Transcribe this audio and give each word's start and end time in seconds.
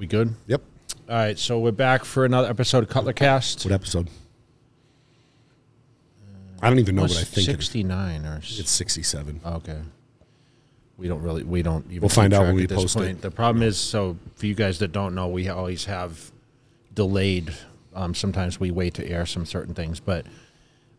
We 0.00 0.06
good? 0.06 0.34
Yep. 0.46 0.62
All 1.10 1.14
right, 1.14 1.38
so 1.38 1.58
we're 1.58 1.72
back 1.72 2.06
for 2.06 2.24
another 2.24 2.48
episode 2.48 2.82
of 2.84 2.88
Cutler 2.88 3.12
Cast. 3.12 3.66
What 3.66 3.72
episode? 3.74 4.08
I 6.62 6.70
don't 6.70 6.78
even 6.78 6.96
know 6.96 7.02
what 7.02 7.10
I 7.10 7.16
think. 7.16 7.36
it 7.36 7.38
is. 7.40 7.44
Sixty 7.44 7.84
nine 7.84 8.24
or 8.24 8.38
It's 8.38 8.70
67. 8.70 9.42
okay. 9.44 9.78
We 10.96 11.06
don't 11.06 11.20
really. 11.20 11.44
We 11.44 11.60
don't. 11.60 11.84
Even 11.90 12.00
We'll 12.00 12.08
find 12.08 12.32
keep 12.32 12.38
out 12.40 12.44
when 12.46 12.52
track 12.52 12.56
we 12.56 12.62
at 12.62 12.68
this 12.70 12.94
post 12.94 12.96
it. 12.96 13.20
The 13.20 13.30
problem 13.30 13.62
is, 13.62 13.76
so 13.76 14.16
for 14.36 14.46
you 14.46 14.54
guys 14.54 14.78
that 14.78 14.88
don't 14.90 15.14
know, 15.14 15.28
we 15.28 15.50
always 15.50 15.84
have 15.84 16.32
delayed. 16.94 17.52
Um, 17.94 18.14
sometimes 18.14 18.58
we 18.58 18.70
wait 18.70 18.94
to 18.94 19.06
air 19.06 19.26
some 19.26 19.44
certain 19.44 19.74
things, 19.74 20.00
but 20.00 20.24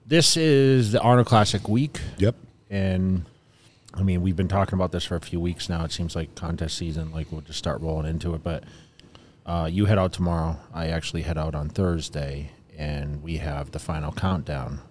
this 0.05 0.37
is 0.37 0.91
the 0.91 1.01
Arnold 1.01 1.25
Classic 1.25 1.67
week, 1.67 1.99
Yep. 2.19 2.35
and 2.69 3.25
I 3.95 4.03
mean 4.03 4.21
we've 4.21 4.35
been 4.35 4.47
talking 4.47 4.75
about 4.75 4.91
this 4.91 5.05
for 5.05 5.15
a 5.15 5.21
few 5.21 5.39
weeks 5.39 5.69
now. 5.69 5.85
It 5.85 5.91
seems 5.91 6.15
like 6.15 6.35
contest 6.35 6.77
season, 6.77 7.11
like 7.11 7.31
we'll 7.31 7.41
just 7.41 7.57
start 7.57 7.81
rolling 7.81 8.07
into 8.07 8.35
it. 8.35 8.43
But 8.43 8.63
uh, 9.45 9.69
you 9.71 9.85
head 9.85 9.97
out 9.97 10.13
tomorrow. 10.13 10.57
I 10.73 10.87
actually 10.87 11.23
head 11.23 11.37
out 11.37 11.55
on 11.55 11.69
Thursday, 11.69 12.51
and 12.77 13.21
we 13.23 13.37
have 13.37 13.71
the 13.71 13.79
final 13.79 14.11
countdown. 14.11 14.81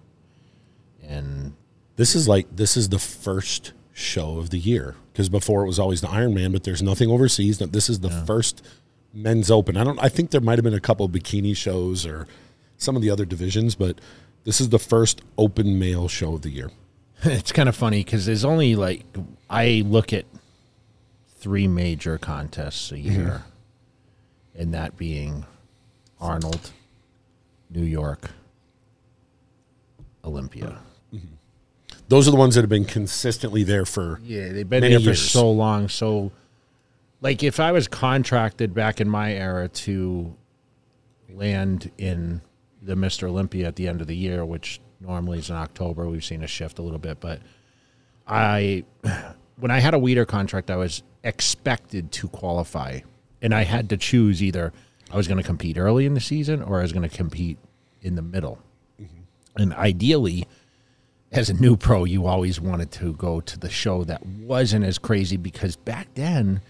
And 1.03 1.55
This 1.95 2.15
is 2.15 2.27
like 2.27 2.55
this 2.55 2.77
is 2.77 2.89
the 2.89 2.99
first 2.99 3.73
show 3.93 4.37
of 4.37 4.49
the 4.49 4.57
year 4.57 4.95
because 5.11 5.29
before 5.29 5.63
it 5.63 5.67
was 5.67 5.79
always 5.79 6.01
the 6.01 6.09
Iron 6.09 6.33
Man, 6.33 6.51
but 6.51 6.63
there's 6.63 6.81
nothing 6.81 7.09
overseas. 7.09 7.57
This 7.59 7.89
is 7.89 7.99
the 7.99 8.09
first 8.09 8.63
men's 9.13 9.51
open. 9.51 9.77
I 9.77 9.83
don't. 9.83 9.99
I 10.01 10.09
think 10.09 10.31
there 10.31 10.41
might 10.41 10.57
have 10.57 10.63
been 10.63 10.73
a 10.73 10.79
couple 10.79 11.05
of 11.05 11.11
bikini 11.11 11.55
shows 11.55 12.05
or 12.05 12.27
some 12.77 12.95
of 12.95 13.01
the 13.01 13.09
other 13.09 13.25
divisions, 13.25 13.75
but 13.75 13.99
this 14.43 14.61
is 14.61 14.69
the 14.69 14.79
first 14.79 15.21
open 15.37 15.77
male 15.77 16.07
show 16.07 16.33
of 16.35 16.41
the 16.41 16.49
year. 16.49 16.71
it's 17.23 17.51
kind 17.51 17.67
of 17.69 17.75
funny 17.75 18.03
because 18.03 18.25
there's 18.25 18.45
only 18.45 18.75
like 18.75 19.03
I 19.49 19.83
look 19.85 20.13
at 20.13 20.25
three 21.37 21.67
major 21.67 22.17
contests 22.17 22.91
a 22.91 22.99
year, 22.99 23.43
and 24.55 24.73
that 24.73 24.97
being 24.97 25.45
Arnold, 26.19 26.71
New 27.69 27.83
York, 27.83 28.31
Olympia. 30.23 30.79
Mm-hmm. 31.13 31.25
Those 32.07 32.27
are 32.27 32.31
the 32.31 32.37
ones 32.37 32.55
that 32.55 32.61
have 32.61 32.69
been 32.69 32.85
consistently 32.85 33.63
there 33.63 33.85
for. 33.85 34.19
Yeah, 34.23 34.49
they've 34.51 34.69
been 34.69 34.81
Many 34.81 34.95
there 34.95 34.99
for 34.99 35.05
years. 35.05 35.31
so 35.31 35.49
long. 35.49 35.87
So, 35.89 36.31
like, 37.21 37.41
if 37.43 37.59
I 37.59 37.71
was 37.71 37.87
contracted 37.87 38.73
back 38.73 38.99
in 38.99 39.09
my 39.09 39.33
era 39.33 39.67
to 39.69 40.35
land 41.33 41.89
in 41.97 42.41
the 42.81 42.95
Mr. 42.95 43.29
Olympia 43.29 43.67
at 43.67 43.75
the 43.75 43.87
end 43.87 44.01
of 44.01 44.07
the 44.07 44.15
year, 44.15 44.43
which 44.43 44.81
normally 44.99 45.39
is 45.39 45.49
in 45.49 45.55
October, 45.55 46.07
we've 46.09 46.25
seen 46.25 46.43
a 46.43 46.47
shift 46.47 46.79
a 46.79 46.81
little 46.81 46.99
bit, 46.99 47.19
but 47.19 47.39
I, 48.27 48.83
when 49.57 49.71
I 49.71 49.79
had 49.79 49.93
a 49.93 49.97
Weider 49.97 50.27
contract, 50.27 50.69
I 50.69 50.75
was 50.75 51.03
expected 51.23 52.11
to 52.13 52.27
qualify, 52.27 52.99
and 53.41 53.53
I 53.53 53.63
had 53.63 53.89
to 53.89 53.97
choose 53.97 54.41
either 54.41 54.71
I 55.11 55.17
was 55.17 55.27
going 55.27 55.37
to 55.37 55.43
compete 55.43 55.77
early 55.77 56.05
in 56.05 56.13
the 56.13 56.21
season 56.21 56.61
or 56.61 56.79
I 56.79 56.83
was 56.83 56.93
going 56.93 57.07
to 57.07 57.15
compete 57.15 57.57
in 58.01 58.15
the 58.15 58.21
middle, 58.21 58.59
and 59.55 59.73
ideally 59.73 60.47
as 61.31 61.49
a 61.49 61.53
new 61.53 61.77
pro, 61.77 62.03
you 62.03 62.27
always 62.27 62.59
wanted 62.59 62.91
to 62.91 63.13
go 63.13 63.39
to 63.39 63.57
the 63.57 63.69
show 63.69 64.03
that 64.03 64.25
wasn't 64.25 64.83
as 64.83 64.97
crazy 64.97 65.37
because 65.37 65.77
back 65.77 66.07
then, 66.15 66.61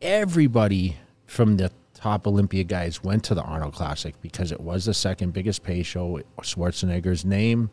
everybody 0.00 0.96
from 1.26 1.56
the 1.56 1.72
top 1.94 2.26
Olympia 2.26 2.62
guys 2.62 3.02
went 3.02 3.24
to 3.24 3.34
the 3.34 3.42
Arnold 3.42 3.74
Classic 3.74 4.14
because 4.22 4.52
it 4.52 4.60
was 4.60 4.84
the 4.84 4.94
second 4.94 5.32
biggest 5.32 5.64
pay 5.64 5.82
show. 5.82 6.20
Schwarzenegger's 6.42 7.24
name 7.24 7.70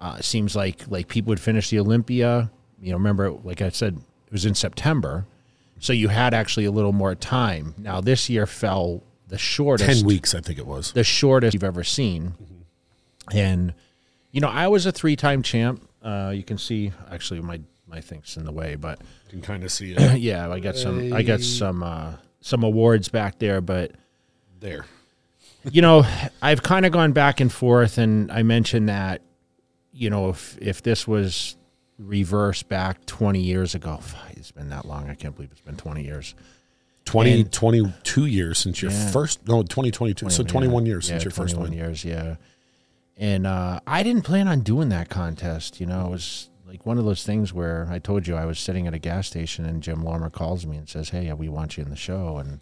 uh, 0.00 0.20
seems 0.20 0.56
like 0.56 0.82
like 0.88 1.06
people 1.06 1.30
would 1.30 1.40
finish 1.40 1.70
the 1.70 1.78
Olympia. 1.78 2.50
You 2.82 2.90
know, 2.90 2.96
remember, 2.96 3.30
like 3.30 3.62
I 3.62 3.68
said, 3.68 3.98
it 4.26 4.32
was 4.32 4.44
in 4.44 4.56
September, 4.56 5.26
so 5.80 5.92
you 5.92 6.08
had 6.08 6.32
actually 6.34 6.66
a 6.66 6.70
little 6.70 6.92
more 6.92 7.14
time. 7.16 7.74
Now 7.78 8.00
this 8.00 8.30
year 8.30 8.46
fell 8.46 9.02
the 9.26 9.38
shortest 9.38 9.98
Ten 9.98 10.06
weeks, 10.06 10.34
I 10.34 10.40
think 10.40 10.58
it 10.58 10.66
was. 10.66 10.92
the 10.92 11.04
shortest 11.04 11.54
you've 11.54 11.64
ever 11.64 11.82
seen. 11.84 12.34
And 13.32 13.74
you 14.30 14.40
know, 14.40 14.48
I 14.48 14.68
was 14.68 14.86
a 14.86 14.92
three-time 14.92 15.42
champ. 15.42 15.88
Uh, 16.02 16.32
you 16.34 16.42
can 16.44 16.58
see 16.58 16.92
actually 17.10 17.40
my 17.40 17.60
my 17.86 18.00
thing's 18.00 18.36
in 18.36 18.44
the 18.44 18.52
way, 18.52 18.76
but 18.76 19.00
You 19.26 19.32
can 19.32 19.40
kind 19.42 19.64
of 19.64 19.72
see 19.72 19.92
it 19.92 20.18
yeah, 20.20 20.48
I 20.50 20.60
got 20.60 20.76
some 20.76 21.12
I 21.12 21.22
got 21.22 21.40
some 21.40 21.82
uh, 21.82 22.12
some 22.40 22.62
awards 22.62 23.08
back 23.08 23.38
there, 23.38 23.60
but 23.60 23.92
there. 24.60 24.84
you 25.70 25.82
know, 25.82 26.04
I've 26.42 26.62
kind 26.62 26.86
of 26.86 26.92
gone 26.92 27.12
back 27.12 27.40
and 27.40 27.52
forth, 27.52 27.98
and 27.98 28.30
I 28.30 28.42
mentioned 28.42 28.88
that, 28.88 29.22
you 29.92 30.10
know, 30.10 30.28
if 30.30 30.56
if 30.60 30.82
this 30.82 31.06
was 31.08 31.56
reversed 31.98 32.68
back 32.68 33.04
20 33.06 33.40
years 33.40 33.74
ago, 33.74 34.00
it's 34.40 34.50
been 34.50 34.70
that 34.70 34.84
long. 34.86 35.08
I 35.08 35.14
can't 35.14 35.34
believe 35.34 35.50
it's 35.52 35.60
been 35.60 35.76
20 35.76 36.02
years. 36.04 36.34
20, 37.04 37.40
And- 37.42 37.52
22 37.52 38.26
years 38.26 38.58
since 38.58 38.82
your 38.82 38.90
Yeah. 38.90 39.10
first. 39.10 39.46
No, 39.48 39.62
2022. 39.62 40.28
so 40.30 40.42
21 40.42 40.86
years 40.86 41.06
Yeah, 41.08 41.14
since 41.14 41.24
your 41.24 41.30
first 41.30 41.54
21 41.54 41.70
one. 41.70 41.78
years, 41.78 42.04
yeah. 42.04 42.36
And 43.16 43.46
uh, 43.46 43.80
I 43.86 44.02
didn't 44.02 44.22
plan 44.22 44.48
on 44.48 44.60
doing 44.60 44.88
that 44.90 45.08
contest. 45.08 45.80
You 45.80 45.86
know, 45.86 46.06
it 46.06 46.10
was 46.10 46.48
like 46.66 46.86
one 46.86 46.98
of 46.98 47.04
those 47.04 47.24
things 47.24 47.52
where 47.52 47.86
I 47.90 47.98
told 47.98 48.26
you 48.26 48.34
I 48.36 48.44
was 48.46 48.58
sitting 48.58 48.86
at 48.86 48.94
a 48.94 48.98
gas 48.98 49.26
station 49.26 49.64
and 49.66 49.82
Jim 49.82 50.02
Lorimer 50.04 50.30
calls 50.30 50.64
me 50.66 50.76
and 50.76 50.88
says, 50.88 51.10
"Hey, 51.10 51.32
we 51.32 51.48
want 51.48 51.76
you 51.76 51.82
in 51.84 51.90
the 51.90 51.96
show." 51.96 52.38
And 52.38 52.60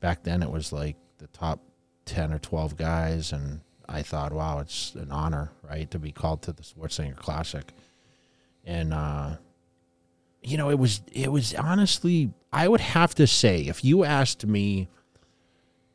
back 0.00 0.22
then 0.24 0.42
it 0.42 0.50
was 0.50 0.72
like 0.72 0.96
the 1.18 1.26
top 1.28 1.60
10 2.04 2.32
or 2.32 2.38
12 2.38 2.76
guys 2.76 3.32
and 3.32 3.60
I 3.88 4.02
thought, 4.02 4.32
"Wow, 4.32 4.58
it's 4.60 4.94
an 4.94 5.10
honor, 5.10 5.50
right, 5.62 5.90
to 5.90 5.98
be 5.98 6.12
called 6.12 6.42
to 6.42 6.52
the 6.52 6.62
Schwarzenegger 6.62 7.16
Classic." 7.16 7.72
And 8.64 8.92
uh 8.92 9.36
you 10.42 10.56
know, 10.56 10.70
it 10.70 10.78
was 10.78 11.02
it 11.12 11.30
was 11.30 11.54
honestly 11.54 12.32
I 12.52 12.68
would 12.68 12.80
have 12.80 13.14
to 13.16 13.26
say 13.26 13.62
if 13.62 13.84
you 13.84 14.04
asked 14.04 14.46
me 14.46 14.88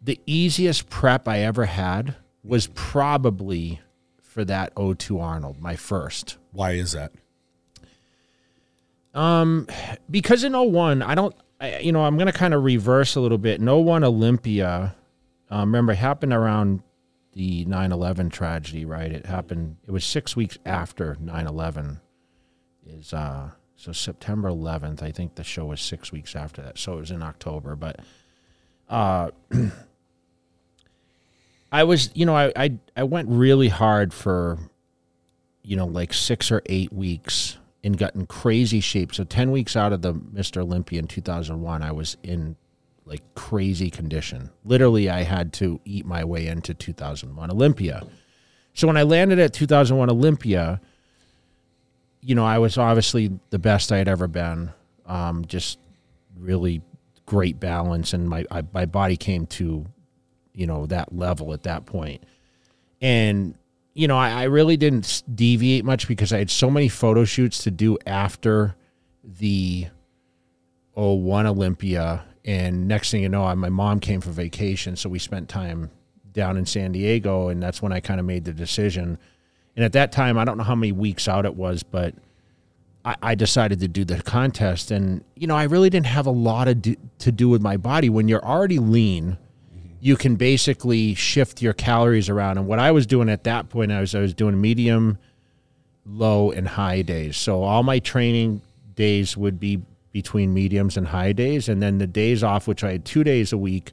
the 0.02 0.20
easiest 0.26 0.90
prep 0.90 1.28
I 1.28 1.40
ever 1.40 1.66
had 1.66 2.16
was 2.44 2.68
probably 2.68 3.82
for 4.22 4.46
that 4.46 4.74
O2 4.76 5.20
Arnold, 5.22 5.60
my 5.60 5.76
first. 5.76 6.38
Why 6.52 6.72
is 6.74 6.92
that? 6.92 7.12
Um 9.14 9.68
Because 10.10 10.44
in 10.44 10.54
01, 10.54 11.02
I 11.02 11.16
don't, 11.16 11.36
I, 11.60 11.80
you 11.80 11.92
know, 11.92 12.04
I'm 12.04 12.18
going 12.18 12.28
to 12.28 12.34
kind 12.34 12.54
of 12.54 12.64
reverse 12.64 13.16
a 13.16 13.22
little 13.22 13.38
bit. 13.38 13.60
In 13.62 13.66
01 13.66 14.04
Olympia, 14.04 14.96
uh, 15.50 15.60
remember, 15.60 15.94
it 15.94 15.98
happened 15.98 16.34
around 16.34 16.82
the 17.34 17.66
9 17.66 17.92
11 17.92 18.30
tragedy, 18.30 18.86
right? 18.86 19.12
It 19.12 19.26
happened, 19.26 19.78
it 19.88 19.92
was 19.92 20.04
six 20.04 20.36
weeks 20.36 20.58
after 20.66 21.18
9 21.20 21.48
11. 21.48 22.02
Is, 22.88 23.14
uh, 23.14 23.52
so 23.76 23.92
September 23.92 24.50
11th, 24.50 25.04
I 25.04 25.12
think 25.12 25.36
the 25.36 25.44
show 25.44 25.66
was 25.66 25.82
six 25.82 26.12
weeks 26.12 26.36
after 26.36 26.62
that. 26.62 26.78
So 26.78 26.94
it 26.94 27.02
was 27.02 27.12
in 27.12 27.22
October. 27.22 27.76
But 27.76 28.00
uh, 28.90 29.32
I 31.72 31.84
was, 31.84 32.10
you 32.14 32.26
know, 32.26 32.36
I, 32.36 32.52
I 32.56 32.78
I 32.96 33.04
went 33.04 33.30
really 33.30 33.68
hard 33.68 34.14
for, 34.14 34.58
you 35.62 35.76
know, 35.76 35.86
like 35.86 36.14
six 36.14 36.52
or 36.52 36.62
eight 36.68 36.94
weeks 36.94 37.58
and 37.84 37.98
got 37.98 38.16
in 38.16 38.26
crazy 38.28 38.80
shape. 38.80 39.14
So 39.14 39.26
ten 39.26 39.52
weeks 39.52 39.76
out 39.76 39.92
of 39.92 40.02
the 40.02 40.14
Mr. 40.14 40.62
Olympia 40.62 41.00
in 41.00 41.08
two 41.08 41.22
thousand 41.22 41.62
one, 41.62 41.84
I 41.84 41.92
was 41.92 42.16
in 42.24 42.56
like 43.06 43.22
crazy 43.36 43.90
condition. 43.90 44.52
Literally, 44.64 45.10
I 45.10 45.24
had 45.24 45.52
to 45.54 45.82
eat 45.84 46.06
my 46.06 46.24
way 46.24 46.48
into 46.48 46.74
two 46.74 46.94
thousand 46.94 47.36
one 47.36 47.52
Olympia. 47.52 48.08
So 48.74 48.88
when 48.88 48.98
I 48.98 49.04
landed 49.04 49.38
at 49.38 49.54
two 49.54 49.68
thousand 49.68 49.98
one 49.98 50.10
Olympia, 50.10 50.80
you 52.26 52.34
know, 52.34 52.44
I 52.44 52.58
was 52.58 52.76
obviously 52.80 53.32
the 53.52 53.60
best 53.60 53.92
I 53.92 54.00
had 54.00 54.08
ever 54.08 54.28
been. 54.28 54.74
Um, 55.06 55.46
just 55.46 55.78
really 56.36 56.82
great 57.28 57.60
balance, 57.60 58.14
and 58.14 58.28
my 58.28 58.46
I, 58.50 58.64
my 58.74 58.88
body 58.88 59.16
came 59.16 59.46
to, 59.48 59.86
you 60.52 60.66
know, 60.66 60.88
that 60.88 61.16
level 61.16 61.54
at 61.54 61.64
that 61.64 61.86
point. 61.86 62.24
And 63.00 63.54
you 63.94 64.08
know, 64.08 64.18
I, 64.18 64.32
I 64.32 64.44
really 64.46 64.76
didn't 64.76 65.22
deviate 65.34 65.86
much 65.86 66.08
because 66.08 66.34
I 66.34 66.40
had 66.40 66.50
so 66.50 66.72
many 66.72 66.90
photo 66.90 67.26
shoots 67.26 67.64
to 67.64 67.72
do 67.72 67.98
after 68.08 68.76
the 69.24 69.88
oh 70.96 71.14
one 71.14 71.46
Olympia, 71.46 72.26
and 72.44 72.88
next 72.88 73.12
thing 73.12 73.22
you 73.22 73.30
know, 73.30 73.46
I, 73.46 73.54
my 73.54 73.70
mom 73.70 74.00
came 74.00 74.20
for 74.20 74.32
vacation, 74.32 74.96
so 74.96 75.10
we 75.10 75.20
spent 75.20 75.48
time 75.48 75.92
down 76.32 76.58
in 76.58 76.66
San 76.66 76.92
Diego, 76.92 77.50
and 77.50 77.62
that's 77.62 77.84
when 77.84 77.94
I 77.94 78.00
kind 78.00 78.20
of 78.20 78.26
made 78.26 78.46
the 78.46 78.54
decision. 78.54 79.20
And 79.76 79.84
at 79.84 79.94
that 79.94 80.12
time, 80.12 80.38
I 80.38 80.46
don't 80.46 80.58
know 80.58 80.64
how 80.64 80.76
many 80.76 80.92
weeks 80.92 81.28
out 81.28 81.46
it 81.46 81.56
was, 81.56 81.84
but 81.84 82.16
I, 83.04 83.16
I 83.22 83.36
decided 83.36 83.80
to 83.82 83.88
do 83.88 84.06
the 84.06 84.22
contest. 84.22 84.92
And, 84.92 85.24
you 85.36 85.48
know, 85.48 85.56
I 85.56 85.64
really 85.64 85.90
didn't 85.90 86.08
have 86.08 86.26
a 86.26 86.32
lot 86.32 86.68
of 86.68 86.82
do, 86.82 86.96
to 87.20 87.32
do 87.32 87.50
with 87.50 87.62
my 87.62 87.78
body. 87.78 88.10
When 88.10 88.28
you're 88.28 88.44
already 88.44 88.80
lean, 88.80 89.38
you 90.00 90.16
can 90.16 90.36
basically 90.36 91.14
shift 91.16 91.62
your 91.62 91.74
calories 91.74 92.30
around. 92.30 92.58
And 92.58 92.68
what 92.68 92.80
I 92.80 92.92
was 92.92 93.06
doing 93.06 93.30
at 93.30 93.44
that 93.46 93.70
point, 93.70 93.92
I 93.92 94.00
was, 94.00 94.16
I 94.16 94.20
was 94.20 94.34
doing 94.34 94.60
medium, 94.60 95.18
low, 96.06 96.52
and 96.52 96.68
high 96.68 97.02
days. 97.02 97.38
So 97.38 97.64
all 97.64 97.84
my 97.84 98.00
training 98.00 98.62
days 98.96 99.36
would 99.36 99.60
be 99.60 99.82
between 100.12 100.54
mediums 100.54 100.96
and 100.96 101.08
high 101.08 101.34
days. 101.34 101.68
And 101.68 101.82
then 101.82 101.98
the 101.98 102.08
days 102.08 102.44
off, 102.44 102.68
which 102.68 102.84
I 102.84 102.94
had 102.94 103.04
two 103.04 103.24
days 103.24 103.52
a 103.52 103.58
week, 103.58 103.92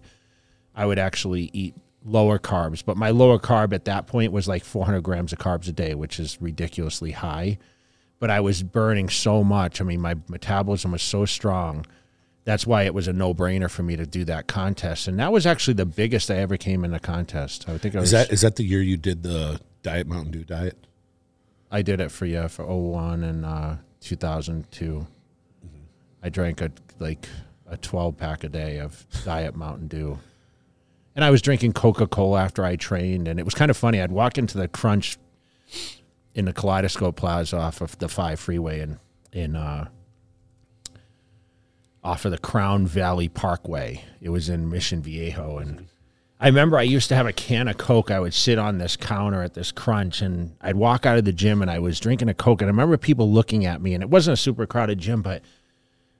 I 0.76 0.87
would 0.87 0.99
actually 0.99 1.50
eat 1.52 1.75
lower 2.04 2.38
carbs. 2.38 2.84
But 2.84 2.96
my 2.96 3.10
lower 3.10 3.38
carb 3.38 3.72
at 3.72 3.84
that 3.87 4.06
point 4.06 4.32
was 4.32 4.49
like 4.49 4.64
400 4.64 5.00
grams 5.02 5.32
of 5.32 5.38
carbs 5.38 5.69
a 5.69 5.72
day, 5.72 5.94
which 5.94 6.19
is 6.19 6.40
ridiculously 6.40 7.12
high. 7.12 7.58
But 8.19 8.31
I 8.31 8.40
was 8.40 8.62
burning 8.62 9.08
so 9.08 9.43
much. 9.43 9.81
I 9.81 9.84
mean, 9.84 10.00
my 10.00 10.14
metabolism 10.28 10.93
was 10.93 11.02
so 11.02 11.25
strong 11.25 11.84
that's 12.44 12.66
why 12.66 12.82
it 12.82 12.94
was 12.94 13.08
a 13.08 13.12
no 13.12 13.34
brainer 13.34 13.70
for 13.70 13.82
me 13.82 13.96
to 13.96 14.06
do 14.06 14.25
that 14.25 14.46
contest. 14.46 15.08
And 15.08 15.19
that 15.19 15.32
was 15.32 15.46
actually 15.46 15.75
the 15.75 15.87
biggest 15.87 16.31
I 16.31 16.37
ever 16.37 16.56
came 16.56 16.84
in 16.84 16.93
a 16.93 17.00
contest. 17.00 17.69
I 17.69 17.78
think 17.78 17.94
I 17.94 18.00
was, 18.00 18.08
Is 18.08 18.12
that 18.12 18.32
is 18.32 18.40
that 18.40 18.56
the 18.56 18.64
year 18.64 18.82
you 18.82 18.96
did 18.96 19.22
the 19.22 19.60
Diet 19.82 20.06
Mountain 20.06 20.32
Dew 20.32 20.44
diet? 20.44 20.87
I 21.70 21.82
did 21.82 22.00
it 22.00 22.10
for 22.10 22.26
yeah 22.26 22.48
for 22.48 22.64
01 22.66 23.22
and 23.22 23.44
uh, 23.44 23.76
2002. 24.00 25.06
I 26.22 26.28
drank 26.28 26.60
a 26.60 26.70
like 26.98 27.28
a 27.66 27.76
12 27.76 28.16
pack 28.16 28.44
a 28.44 28.48
day 28.48 28.78
of 28.78 29.06
Diet 29.25 29.56
Mountain 29.56 29.88
Dew. 29.88 30.19
And 31.14 31.25
I 31.25 31.31
was 31.31 31.43
drinking 31.43 31.75
Coca 31.75 32.06
Cola 32.06 32.43
after 32.43 32.64
I 32.64 32.76
trained, 32.76 33.29
and 33.29 33.38
it 33.38 33.44
was 33.44 33.55
kind 33.55 33.70
of 33.70 33.76
funny. 33.76 34.00
I'd 34.00 34.12
walk 34.12 34.38
into 34.38 34.56
the 34.56 34.69
Crunch 34.69 35.19
in 36.35 36.47
the 36.47 36.53
Kaleidoscope 36.53 37.17
Plaza 37.17 37.59
off 37.59 37.81
of 37.81 37.99
the 37.99 38.09
Five 38.09 38.41
Freeway 38.41 38.81
in 38.81 38.99
in 39.32 39.56
uh, 39.56 39.88
off 42.03 42.25
of 42.25 42.31
the 42.31 42.38
Crown 42.38 42.87
Valley 42.87 43.29
Parkway. 43.29 44.03
It 44.20 44.31
was 44.31 44.49
in 44.49 44.70
Mission 44.70 45.03
Viejo, 45.03 45.59
and 45.59 45.87
I 46.41 46.47
remember 46.47 46.79
I 46.79 46.82
used 46.82 47.09
to 47.11 47.15
have 47.15 47.26
a 47.26 47.32
can 47.32 47.69
of 47.69 47.76
Coke. 47.76 48.11
I 48.11 48.19
would 48.19 48.35
sit 48.35 48.58
on 48.58 48.79
this 48.79 48.97
counter 48.97 49.43
at 49.43 49.55
this 49.55 49.70
Crunch, 49.70 50.23
and 50.23 50.56
I'd 50.61 50.76
walk 50.76 51.06
out 51.06 51.19
of 51.19 51.25
the 51.25 51.32
gym, 51.32 51.62
and 51.62 51.70
I 51.70 51.79
was 51.79 52.00
drinking 52.00 52.31
a 52.31 52.35
Coke, 52.35 52.62
and 52.62 52.69
I 52.69 52.73
remember 52.73 52.97
people 52.97 53.31
looking 53.31 53.67
at 53.67 53.82
me, 53.82 53.94
and 53.94 54.03
it 54.03 54.11
wasn't 54.11 54.38
a 54.38 54.41
super 54.41 54.67
crowded 54.67 54.99
gym, 54.99 55.23
but 55.23 55.43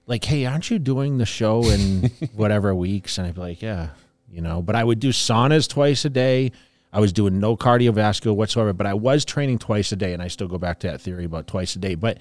like, 0.07 0.25
hey, 0.25 0.45
aren't 0.47 0.71
you 0.71 0.79
doing 0.79 1.19
the 1.19 1.27
show 1.27 1.69
in 1.69 2.11
whatever 2.35 2.75
weeks? 2.75 3.19
And 3.19 3.27
I'd 3.27 3.35
be 3.35 3.41
like, 3.41 3.63
yeah, 3.63 3.91
you 4.33 4.41
know. 4.41 4.63
But 4.63 4.75
I 4.75 4.83
would 4.83 4.99
do 4.99 5.11
saunas 5.11 5.69
twice 5.69 6.05
a 6.05 6.11
day. 6.11 6.53
I 6.93 7.01
was 7.01 7.13
doing 7.13 7.39
no 7.41 7.57
cardiovascular 7.57 8.35
whatsoever, 8.35 8.73
but 8.73 8.87
I 8.87 8.95
was 8.95 9.25
training 9.25 9.59
twice 9.59 9.93
a 9.93 9.97
day, 9.97 10.13
and 10.13 10.23
I 10.23 10.29
still 10.29 10.49
go 10.49 10.59
back 10.59 10.81
to 10.81 10.89
that 10.89 11.01
theory 11.01 11.25
about 11.25 11.47
twice 11.47 11.77
a 11.77 11.79
day. 11.79 11.95
But 11.95 12.19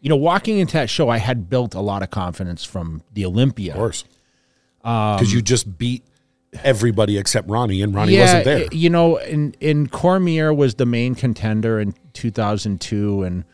you 0.00 0.08
know, 0.10 0.16
walking 0.16 0.58
into 0.58 0.74
that 0.74 0.90
show, 0.90 1.08
I 1.08 1.18
had 1.18 1.48
built 1.48 1.74
a 1.74 1.80
lot 1.80 2.02
of 2.02 2.10
confidence 2.10 2.64
from 2.64 3.02
the 3.14 3.24
Olympia. 3.24 3.72
Of 3.72 3.78
course. 3.78 4.04
Because 4.82 5.32
you 5.32 5.40
just 5.40 5.78
beat 5.78 6.04
everybody 6.62 7.16
except 7.16 7.48
Ronnie, 7.48 7.82
and 7.82 7.94
Ronnie 7.94 8.18
wasn't 8.18 8.44
there. 8.44 8.68
You 8.70 8.90
know, 8.90 9.16
and 9.16 9.56
in 9.60 9.88
Cormier 9.88 10.52
was 10.52 10.74
the 10.74 10.86
main 10.86 11.14
contender 11.14 11.80
in 11.80 11.94
2002, 12.12 13.22
and 13.22 13.44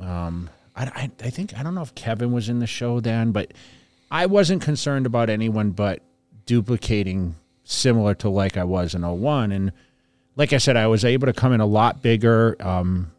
um, 0.00 0.48
I, 0.76 0.84
I 0.84 1.10
I 1.24 1.30
think 1.30 1.58
I 1.58 1.62
don't 1.62 1.74
know 1.74 1.82
if 1.82 1.94
Kevin 1.94 2.32
was 2.32 2.48
in 2.48 2.60
the 2.60 2.66
show 2.66 3.00
then, 3.00 3.32
but 3.32 3.52
I 4.10 4.26
wasn't 4.26 4.62
concerned 4.62 5.06
about 5.06 5.28
anyone 5.28 5.72
but 5.72 6.02
duplicating 6.48 7.34
similar 7.62 8.14
to 8.14 8.30
like 8.30 8.56
I 8.56 8.64
was 8.64 8.94
in 8.94 9.02
01. 9.02 9.52
and 9.52 9.70
like 10.34 10.54
I 10.54 10.58
said, 10.58 10.76
I 10.76 10.86
was 10.86 11.04
able 11.04 11.26
to 11.26 11.32
come 11.34 11.52
in 11.52 11.60
a 11.60 11.66
lot 11.66 12.00
bigger. 12.00 12.56
Um, 12.60 13.10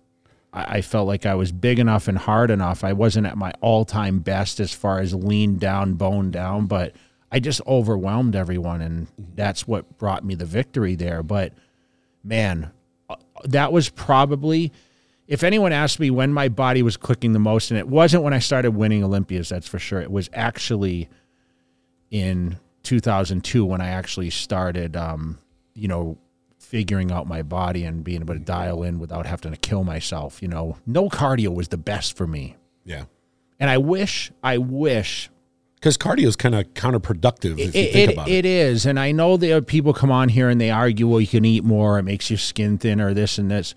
I, 0.51 0.77
I 0.77 0.81
felt 0.81 1.07
like 1.07 1.27
I 1.27 1.35
was 1.35 1.51
big 1.51 1.77
enough 1.77 2.07
and 2.07 2.17
hard 2.17 2.49
enough. 2.49 2.83
I 2.83 2.93
wasn't 2.93 3.27
at 3.27 3.37
my 3.37 3.51
all 3.61 3.85
time 3.85 4.19
best 4.19 4.59
as 4.59 4.73
far 4.73 4.99
as 4.99 5.13
lean 5.13 5.57
down, 5.57 5.93
bone 5.93 6.31
down, 6.31 6.65
but 6.65 6.95
I 7.31 7.39
just 7.39 7.61
overwhelmed 7.67 8.35
everyone, 8.35 8.81
and 8.81 9.07
that's 9.35 9.67
what 9.67 9.99
brought 9.99 10.25
me 10.25 10.33
the 10.33 10.45
victory 10.45 10.95
there. 10.95 11.21
But 11.21 11.53
man, 12.23 12.71
uh, 13.09 13.17
that 13.43 13.71
was 13.71 13.89
probably, 13.89 14.71
if 15.27 15.43
anyone 15.43 15.71
asked 15.71 15.99
me 15.99 16.09
when 16.09 16.33
my 16.33 16.49
body 16.49 16.81
was 16.81 16.97
clicking 16.97 17.33
the 17.33 17.39
most, 17.39 17.69
and 17.69 17.77
it 17.77 17.87
wasn't 17.87 18.23
when 18.23 18.33
I 18.33 18.39
started 18.39 18.71
winning 18.71 19.03
Olympias, 19.03 19.49
that's 19.49 19.67
for 19.67 19.77
sure. 19.77 20.01
It 20.01 20.09
was 20.09 20.29
actually 20.33 21.09
in 22.09 22.57
2002 22.89 23.63
when 23.65 23.81
I 23.81 23.89
actually 23.89 24.31
started, 24.31 24.97
um, 24.97 25.37
you 25.75 25.87
know, 25.87 26.17
figuring 26.57 27.11
out 27.11 27.27
my 27.27 27.41
body 27.43 27.83
and 27.83 28.03
being 28.03 28.21
able 28.21 28.33
to 28.33 28.39
dial 28.39 28.83
in 28.83 28.99
without 28.99 29.25
having 29.25 29.51
to 29.51 29.57
kill 29.57 29.83
myself. 29.83 30.41
You 30.41 30.47
know, 30.47 30.77
no 30.87 31.07
cardio 31.09 31.53
was 31.53 31.67
the 31.67 31.77
best 31.77 32.17
for 32.17 32.25
me. 32.25 32.55
Yeah. 32.83 33.05
And 33.59 33.69
I 33.69 33.77
wish, 33.77 34.31
I 34.43 34.57
wish 34.57 35.29
Because 35.75 35.97
cardio 35.97 36.25
is 36.25 36.35
kind 36.35 36.55
of 36.55 36.65
counterproductive 36.73 37.59
if 37.59 37.75
you 37.75 37.83
think 37.91 37.95
it, 37.95 38.13
about 38.13 38.27
it. 38.27 38.33
it 38.33 38.45
is. 38.45 38.85
And 38.85 38.99
I 38.99 39.11
know 39.11 39.37
there 39.37 39.57
are 39.57 39.61
people 39.61 39.93
come 39.93 40.11
on 40.11 40.29
here 40.29 40.49
and 40.49 40.59
they 40.59 40.71
argue, 40.71 41.07
well, 41.07 41.21
you 41.21 41.27
can 41.27 41.45
eat 41.45 41.63
more, 41.63 41.99
it 41.99 42.03
makes 42.03 42.29
your 42.29 42.39
skin 42.39 42.77
thinner, 42.79 43.13
this 43.13 43.37
and 43.37 43.51
this. 43.51 43.75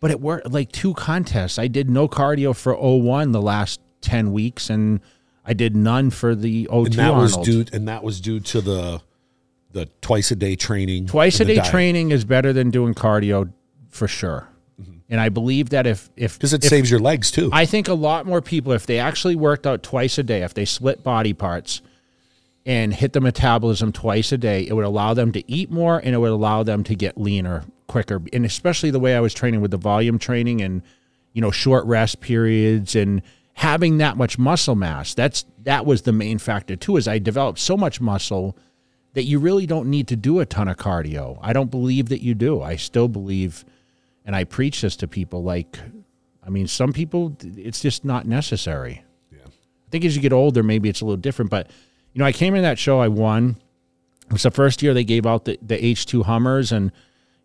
But 0.00 0.10
it 0.10 0.20
worked 0.20 0.50
like 0.50 0.70
two 0.72 0.92
contests. 0.94 1.58
I 1.58 1.66
did 1.68 1.88
no 1.88 2.08
cardio 2.08 2.54
for 2.54 2.74
01 2.74 3.32
the 3.32 3.42
last 3.42 3.80
10 4.00 4.32
weeks, 4.32 4.70
and 4.70 5.00
I 5.44 5.52
did 5.54 5.74
none 5.74 6.10
for 6.10 6.34
the 6.34 6.64
02 6.70 6.84
And 6.84 6.94
that 6.94 7.14
was 7.14 7.36
due 7.38 7.64
and 7.72 7.88
that 7.88 8.02
was 8.04 8.20
due 8.20 8.40
to 8.40 8.60
the 8.60 9.00
the 9.72 9.86
twice 10.00 10.30
a 10.30 10.36
day 10.36 10.56
training. 10.56 11.06
Twice 11.06 11.38
a 11.40 11.44
day 11.44 11.56
diet. 11.56 11.70
training 11.70 12.10
is 12.10 12.24
better 12.24 12.52
than 12.52 12.70
doing 12.70 12.92
cardio 12.94 13.52
for 13.88 14.08
sure. 14.08 14.48
Mm-hmm. 14.80 14.98
And 15.08 15.20
I 15.20 15.28
believe 15.28 15.70
that 15.70 15.86
if 15.86 16.10
if 16.16 16.38
Because 16.38 16.52
it 16.52 16.64
if- 16.64 16.70
saves 16.70 16.90
your 16.90 17.00
legs 17.00 17.30
too. 17.30 17.50
I 17.52 17.66
think 17.66 17.88
a 17.88 17.94
lot 17.94 18.26
more 18.26 18.40
people, 18.42 18.72
if 18.72 18.86
they 18.86 18.98
actually 18.98 19.36
worked 19.36 19.66
out 19.66 19.82
twice 19.82 20.18
a 20.18 20.22
day, 20.22 20.42
if 20.42 20.54
they 20.54 20.64
split 20.64 21.02
body 21.04 21.32
parts 21.32 21.82
and 22.66 22.92
hit 22.92 23.12
the 23.14 23.20
metabolism 23.20 23.92
twice 23.92 24.32
a 24.32 24.38
day, 24.38 24.66
it 24.66 24.74
would 24.74 24.84
allow 24.84 25.14
them 25.14 25.32
to 25.32 25.50
eat 25.50 25.70
more 25.70 25.98
and 25.98 26.14
it 26.14 26.18
would 26.18 26.30
allow 26.30 26.62
them 26.62 26.84
to 26.84 26.94
get 26.94 27.16
leaner 27.16 27.64
quicker. 27.86 28.20
And 28.32 28.44
especially 28.44 28.90
the 28.90 29.00
way 29.00 29.16
I 29.16 29.20
was 29.20 29.32
training 29.32 29.60
with 29.60 29.70
the 29.70 29.76
volume 29.78 30.18
training 30.18 30.60
and, 30.60 30.82
you 31.32 31.40
know, 31.40 31.50
short 31.50 31.84
rest 31.86 32.20
periods 32.20 32.94
and 32.94 33.22
having 33.60 33.98
that 33.98 34.16
much 34.16 34.38
muscle 34.38 34.74
mass. 34.74 35.12
That's 35.12 35.44
that 35.64 35.84
was 35.84 36.02
the 36.02 36.12
main 36.12 36.38
factor 36.38 36.76
too, 36.76 36.96
is 36.96 37.06
I 37.06 37.18
developed 37.18 37.58
so 37.58 37.76
much 37.76 38.00
muscle 38.00 38.56
that 39.12 39.24
you 39.24 39.38
really 39.38 39.66
don't 39.66 39.90
need 39.90 40.08
to 40.08 40.16
do 40.16 40.40
a 40.40 40.46
ton 40.46 40.66
of 40.66 40.78
cardio. 40.78 41.38
I 41.42 41.52
don't 41.52 41.70
believe 41.70 42.08
that 42.08 42.22
you 42.22 42.34
do. 42.34 42.62
I 42.62 42.76
still 42.76 43.06
believe 43.06 43.66
and 44.24 44.34
I 44.34 44.44
preach 44.44 44.80
this 44.80 44.96
to 44.96 45.06
people 45.06 45.42
like 45.42 45.78
I 46.42 46.48
mean, 46.48 46.68
some 46.68 46.94
people 46.94 47.36
it's 47.42 47.80
just 47.80 48.02
not 48.02 48.26
necessary. 48.26 49.04
Yeah. 49.30 49.44
I 49.44 49.90
think 49.90 50.06
as 50.06 50.16
you 50.16 50.22
get 50.22 50.32
older, 50.32 50.62
maybe 50.62 50.88
it's 50.88 51.02
a 51.02 51.04
little 51.04 51.18
different. 51.20 51.50
But 51.50 51.68
you 52.14 52.18
know, 52.18 52.24
I 52.24 52.32
came 52.32 52.54
in 52.54 52.62
that 52.62 52.78
show, 52.78 52.98
I 53.00 53.08
won. 53.08 53.58
It 54.24 54.32
was 54.32 54.44
the 54.44 54.50
first 54.50 54.82
year 54.82 54.94
they 54.94 55.04
gave 55.04 55.26
out 55.26 55.44
the, 55.44 55.58
the 55.60 55.84
H 55.84 56.06
two 56.06 56.22
Hummers, 56.22 56.72
and 56.72 56.92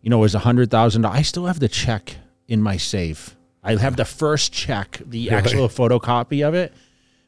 you 0.00 0.08
know, 0.08 0.16
it 0.16 0.22
was 0.22 0.34
a 0.34 0.38
hundred 0.38 0.70
thousand. 0.70 1.04
I 1.04 1.20
still 1.20 1.44
have 1.44 1.60
the 1.60 1.68
check 1.68 2.16
in 2.48 2.62
my 2.62 2.78
safe. 2.78 3.35
I 3.66 3.76
have 3.76 3.96
the 3.96 4.04
first 4.04 4.52
check, 4.52 5.00
the 5.04 5.30
actual 5.30 5.68
photocopy 5.68 6.46
of 6.46 6.54
it, 6.54 6.72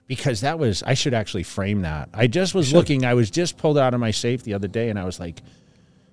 because 0.07 0.41
that 0.43 0.59
was 0.59 0.83
I 0.83 0.95
should 0.95 1.13
actually 1.15 1.43
frame 1.43 1.83
that. 1.83 2.09
I 2.15 2.27
just 2.29 2.55
was 2.55 2.73
looking. 2.73 3.05
I 3.05 3.15
was 3.15 3.31
just 3.31 3.59
pulled 3.59 3.77
out 3.77 3.93
of 3.93 4.01
my 4.01 4.11
safe 4.13 4.43
the 4.45 4.55
other 4.55 4.69
day, 4.69 4.89
and 4.89 4.99
I 4.99 5.05
was 5.05 5.19
like, 5.19 5.43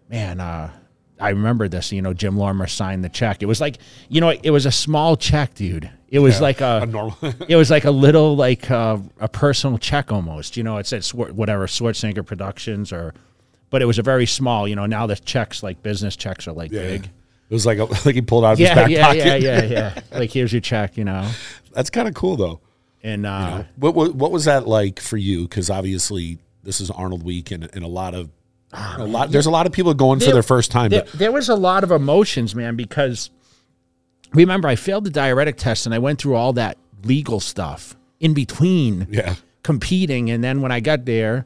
man, 0.10 0.39
uh, 0.39 0.72
I 1.19 1.30
remember 1.30 1.68
this. 1.68 1.92
You 1.92 2.01
know, 2.01 2.13
Jim 2.13 2.38
Lorimer 2.38 2.68
signed 2.68 3.04
the 3.04 3.10
check. 3.10 3.42
It 3.42 3.45
was 3.45 3.62
like, 3.62 3.77
you 4.10 4.19
know, 4.19 4.30
it 4.31 4.50
was 4.51 4.66
a 4.66 4.72
small 4.72 5.16
check, 5.16 5.54
dude. 5.54 5.89
It 6.10 6.19
was 6.19 6.39
like 6.42 6.62
a, 6.62 6.81
A 6.83 6.86
normal 6.86 7.18
it 7.48 7.56
was 7.56 7.69
like 7.69 7.86
a 7.86 7.92
little 7.92 8.36
like 8.36 8.69
uh, 8.71 8.98
a 9.19 9.28
personal 9.28 9.78
check 9.78 10.12
almost. 10.12 10.57
You 10.57 10.63
know, 10.63 10.78
it 10.78 10.88
said 10.88 11.06
whatever 11.06 11.68
Schwarzenegger 11.68 12.26
Productions 12.26 12.92
or, 12.92 13.14
but 13.69 13.81
it 13.81 13.85
was 13.85 14.00
a 14.00 14.04
very 14.04 14.26
small. 14.26 14.68
You 14.68 14.76
know, 14.76 14.85
now 14.85 15.07
the 15.07 15.16
checks 15.16 15.61
like 15.61 15.83
business 15.83 16.16
checks 16.16 16.47
are 16.47 16.54
like 16.54 16.71
big. 17.02 17.09
It 17.49 17.54
was 17.54 17.66
like 17.66 17.78
a, 17.78 17.83
like 18.06 18.16
he 18.16 18.21
pulled 18.21 18.44
out 18.45 18.54
of 18.54 18.59
his 18.59 18.68
Yeah, 18.69 18.75
back 18.75 18.90
yeah, 18.90 19.06
pocket. 19.07 19.18
yeah, 19.25 19.35
yeah, 19.35 19.64
yeah. 19.64 19.94
yeah. 20.11 20.18
like 20.19 20.31
here's 20.31 20.52
your 20.52 20.61
check. 20.61 20.97
You 20.97 21.04
know, 21.06 21.30
That's 21.73 21.90
kind 21.90 22.07
of 22.07 22.14
cool 22.14 22.35
though. 22.35 22.59
and 23.04 23.25
uh, 23.25 23.64
What, 23.78 23.95
what 23.95 24.16
what 24.16 24.31
was 24.31 24.45
that 24.45 24.68
like 24.68 24.99
for 24.99 25.18
you? 25.18 25.44
Because 25.44 25.69
obviously 25.69 26.40
this 26.64 26.81
is 26.81 26.90
Arnold 26.92 27.23
Week, 27.23 27.52
and, 27.52 27.69
and 27.73 27.83
a 27.83 27.87
lot 27.87 28.14
of 28.16 28.30
a 28.73 29.06
lot. 29.06 29.31
There's 29.31 29.45
a 29.45 29.52
lot 29.52 29.66
of 29.68 29.71
people 29.71 29.94
going 29.94 30.19
for 30.19 30.31
their 30.31 30.44
first 30.44 30.71
time. 30.71 30.90
there, 30.90 31.06
there 31.14 31.31
was 31.31 31.47
a 31.49 31.56
lot 31.56 31.83
of 31.83 31.92
emotions, 31.92 32.56
man, 32.56 32.75
because 32.75 33.30
remember 34.33 34.68
I 34.68 34.75
failed 34.75 35.04
the 35.06 35.09
diuretic 35.11 35.57
test 35.57 35.85
and 35.85 35.94
I 35.95 35.99
went 35.99 36.19
through 36.19 36.35
all 36.35 36.54
that 36.54 36.78
legal 37.04 37.40
stuff 37.40 37.95
in 38.19 38.33
between. 38.33 39.07
yeah, 39.09 39.35
competing 39.64 40.30
and 40.30 40.44
then 40.44 40.61
when 40.61 40.71
i 40.71 40.80
got 40.80 41.06
there 41.06 41.45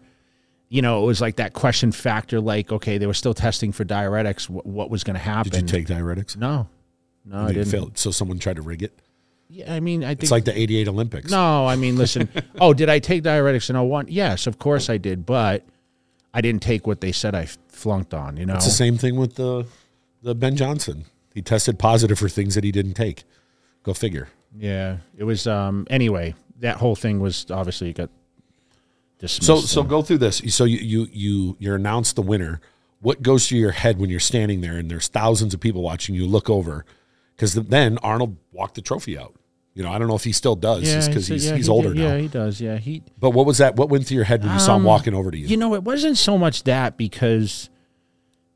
you 0.70 0.82
know 0.82 1.04
it 1.04 1.06
was 1.06 1.20
like 1.22 1.38
that 1.38 1.54
question 1.54 1.92
factor 1.92 2.40
like 2.40 2.72
okay 2.72 2.98
they 2.98 3.08
were 3.08 3.14
still 3.14 3.34
testing 3.34 3.72
for 3.72 3.84
diuretics 3.86 4.48
what, 4.50 4.66
what 4.66 4.90
was 4.90 5.04
going 5.04 5.16
to 5.16 5.20
happen 5.22 5.52
did 5.52 5.62
you 5.62 5.68
take 5.68 5.88
diuretics? 5.88 6.38
no 6.38 6.68
no 7.26 7.38
i 7.38 7.48
You 7.50 7.54
didn't 7.56 7.70
failed. 7.72 7.98
So 7.98 8.12
someone 8.12 8.40
tried 8.40 8.58
to 8.58 8.62
rig 8.62 8.84
it. 8.84 8.94
yeah, 9.50 9.74
i 9.74 9.80
mean 9.80 10.04
i 10.04 10.10
think 10.10 10.24
It's 10.24 10.32
like 10.32 10.46
the 10.46 10.58
'88 10.58 10.88
Olympics. 10.88 11.32
no 11.32 11.66
i 11.68 11.76
mean 11.76 11.96
listen 11.98 12.30
oh 12.62 12.74
did 12.74 12.90
i 12.90 13.00
take 13.00 13.24
diuretics 13.24 13.70
in 13.70 13.76
01 13.90 14.08
yes 14.10 14.48
of 14.48 14.60
course 14.60 14.90
i 14.90 14.98
did 14.98 15.26
but 15.26 15.66
i 16.34 16.42
didn't 16.42 16.62
take 16.62 16.86
what 16.88 17.02
they 17.02 17.12
said 17.12 17.34
i 17.36 17.46
flunked 17.68 18.14
on 18.14 18.38
you 18.38 18.46
know 18.46 18.56
It's 18.56 18.66
the 18.66 18.72
same 18.72 18.98
thing 18.98 19.16
with 19.16 19.36
the 19.36 19.66
the 20.22 20.36
Ben 20.36 20.56
Johnson. 20.58 21.06
He 21.34 21.42
tested 21.42 21.80
positive 21.80 22.20
for 22.20 22.28
things 22.28 22.56
that 22.56 22.66
he 22.66 22.74
didn't 22.74 22.96
take. 22.96 23.24
Go 23.84 23.94
figure. 23.94 24.28
yeah 24.58 24.98
it 25.18 25.24
was 25.24 25.48
um 25.48 25.88
anyway 25.90 26.36
that 26.60 26.76
whole 26.78 26.96
thing 26.96 27.20
was 27.22 27.46
obviously 27.50 27.94
got 27.94 28.10
dismissed 29.20 29.46
So 29.46 29.60
so 29.62 29.84
go 29.84 30.02
through 30.02 30.18
this. 30.20 30.42
So 30.48 30.64
you 30.66 30.78
you 30.80 31.08
you 31.12 31.56
you're 31.60 31.76
announced 31.76 32.16
the 32.16 32.22
winner. 32.22 32.60
What 33.02 33.22
goes 33.22 33.48
through 33.48 33.60
your 33.60 33.72
head 33.72 33.98
when 34.00 34.10
you're 34.10 34.20
standing 34.20 34.60
there 34.62 34.78
and 34.78 34.90
there's 34.92 35.08
thousands 35.08 35.54
of 35.54 35.60
people 35.62 35.82
watching 35.82 36.16
you 36.16 36.26
look 36.26 36.50
over? 36.50 36.86
Because 37.36 37.54
then 37.54 37.98
Arnold 38.00 38.36
walked 38.52 38.76
the 38.76 38.82
trophy 38.82 39.18
out. 39.18 39.36
You 39.74 39.84
know, 39.84 39.92
I 39.92 40.00
don't 40.00 40.10
know 40.10 40.16
if 40.16 40.26
he 40.26 40.34
still 40.34 40.58
does, 40.58 40.84
yeah, 40.84 41.06
because 41.08 41.28
he's 41.28 41.46
yeah, 41.46 41.56
he's 41.56 41.68
he 41.68 41.72
older 41.72 41.94
did- 41.94 41.98
now. 42.04 42.16
yeah 42.16 42.18
he 42.18 42.28
does 42.28 42.60
yeah 42.60 42.78
he 42.78 43.02
But 43.18 43.30
what 43.30 43.46
was 43.46 43.60
that? 43.60 43.76
What 43.78 43.90
went 43.90 44.06
through 44.06 44.16
your 44.16 44.26
head 44.26 44.44
when 44.44 44.52
you 44.52 44.60
saw 44.60 44.76
him 44.76 44.82
um, 44.82 44.84
walking 44.86 45.14
over 45.14 45.32
to 45.32 45.38
you? 45.38 45.48
You 45.48 45.56
know, 45.56 45.74
it 45.76 45.84
wasn't 45.84 46.18
so 46.18 46.38
much 46.38 46.64
that 46.64 46.98
because 46.98 47.70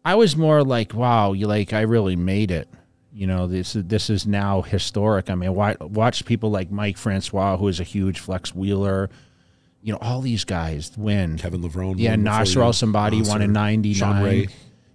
I 0.04 0.16
was 0.16 0.36
more 0.36 0.64
like, 0.64 0.94
wow, 0.94 1.32
you 1.32 1.48
like 1.48 1.72
I 1.72 1.82
really 1.82 2.18
made 2.18 2.52
it. 2.52 2.68
You 3.14 3.28
know, 3.28 3.48
this 3.48 3.76
is 3.76 3.86
this 3.86 4.10
is 4.10 4.28
now 4.28 4.64
historic. 4.64 5.30
I 5.30 5.36
mean, 5.36 5.54
watch, 5.56 5.80
watch 5.80 6.26
people 6.26 6.50
like 6.52 6.72
Mike 6.72 6.98
Francois, 6.98 7.56
who 7.58 7.68
is 7.70 7.80
a 7.80 7.84
huge 7.84 8.20
flex 8.20 8.54
wheeler. 8.54 9.10
You 9.84 9.92
know, 9.92 10.00
all 10.02 10.22
these 10.22 10.46
guys 10.46 10.92
win. 10.98 11.38
Kevin 11.38 11.62
Levrone. 11.62 11.96
Yeah, 11.98 12.16
Nasser. 12.16 12.64
Al 12.64 12.72
Sonbaty 12.72 13.28
won 13.28 13.42
in 13.42 13.52
Nasser, 13.52 14.06
'99. 14.06 14.48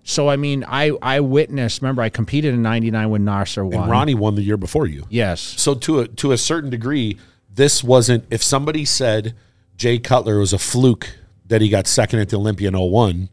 So 0.02 0.30
I 0.30 0.37
mean, 0.37 0.64
I 0.66 0.92
I 1.02 1.21
witnessed. 1.21 1.83
Remember, 1.83 2.00
I 2.00 2.09
competed 2.09 2.54
in 2.54 2.62
'99 2.62 3.11
when 3.11 3.25
Nasser 3.26 3.66
won. 3.66 3.83
And 3.83 3.90
Ronnie 3.90 4.14
won 4.14 4.35
the 4.35 4.42
year 4.42 4.57
before 4.57 4.87
you. 4.87 5.04
yes, 5.11 5.40
So 5.40 5.75
to 5.75 6.00
a 6.00 6.09
to 6.09 6.33
a 6.33 6.38
certain 6.38 6.71
degree, 6.71 7.18
this 7.52 7.85
wasn't. 7.85 8.25
If 8.30 8.42
somebody 8.42 8.87
said 8.87 9.35
Jay 9.76 9.99
Cutler 9.99 10.38
was 10.38 10.54
a 10.54 10.59
fluke 10.59 11.18
that 11.45 11.61
he 11.61 11.68
got 11.68 11.87
second 11.87 12.21
at 12.21 12.30
the 12.30 12.37
Olympia 12.37 12.68
in 12.68 12.75
01, 12.75 13.28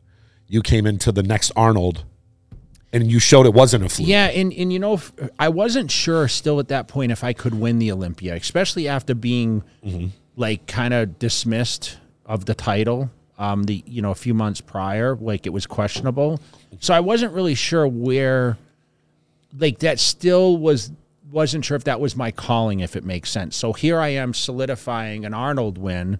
you 0.48 0.62
came 0.62 0.86
into 0.86 1.14
the 1.14 1.24
next 1.24 1.52
Arnold, 1.56 2.04
and 2.92 3.10
you 3.10 3.20
showed 3.20 3.46
it 3.46 3.54
wasn't 3.54 3.86
a 3.86 3.90
fluke. 3.90 4.10
yeah, 4.10 4.26
and 4.26 4.52
and 4.52 4.74
you 4.74 4.80
know, 4.80 5.00
I 5.40 5.48
wasn't 5.48 5.90
sure 5.90 6.28
still 6.28 6.60
at 6.60 6.68
that 6.68 6.90
point 6.90 7.14
if 7.14 7.24
I 7.24 7.32
could 7.32 7.54
win 7.54 7.80
the 7.80 7.94
Olympia, 7.94 8.36
especially 8.36 8.90
after 8.90 9.16
being 9.16 9.64
mm-hmm. 9.82 10.08
Like 10.36 10.68
kind 10.68 10.94
of 10.94 11.20
dismissed 11.20 11.98
of 12.26 12.46
the 12.46 12.56
title. 12.56 13.10
Um, 13.38 13.64
the 13.64 13.84
you 13.86 14.02
know 14.02 14.12
a 14.12 14.16
few 14.16 14.34
months 14.34 14.62
prior, 14.62 15.16
like 15.18 15.46
it 15.46 15.50
was 15.50 15.66
questionable, 15.66 16.40
so 16.80 16.94
I 16.94 17.02
wasn't 17.02 17.34
really 17.34 17.56
sure 17.56 17.86
where, 17.86 18.58
like 19.58 19.80
that 19.80 20.00
still 20.00 20.56
was 20.56 20.92
wasn't 21.32 21.66
sure 21.66 21.76
if 21.76 21.84
that 21.84 22.00
was 22.00 22.16
my 22.16 22.32
calling, 22.32 22.80
if 22.80 22.96
it 22.96 23.04
makes 23.04 23.30
sense. 23.30 23.58
So 23.58 23.74
here 23.74 24.00
I 24.00 24.10
am 24.10 24.34
solidifying 24.34 25.26
an 25.26 25.34
Arnold 25.34 25.78
win. 25.78 26.20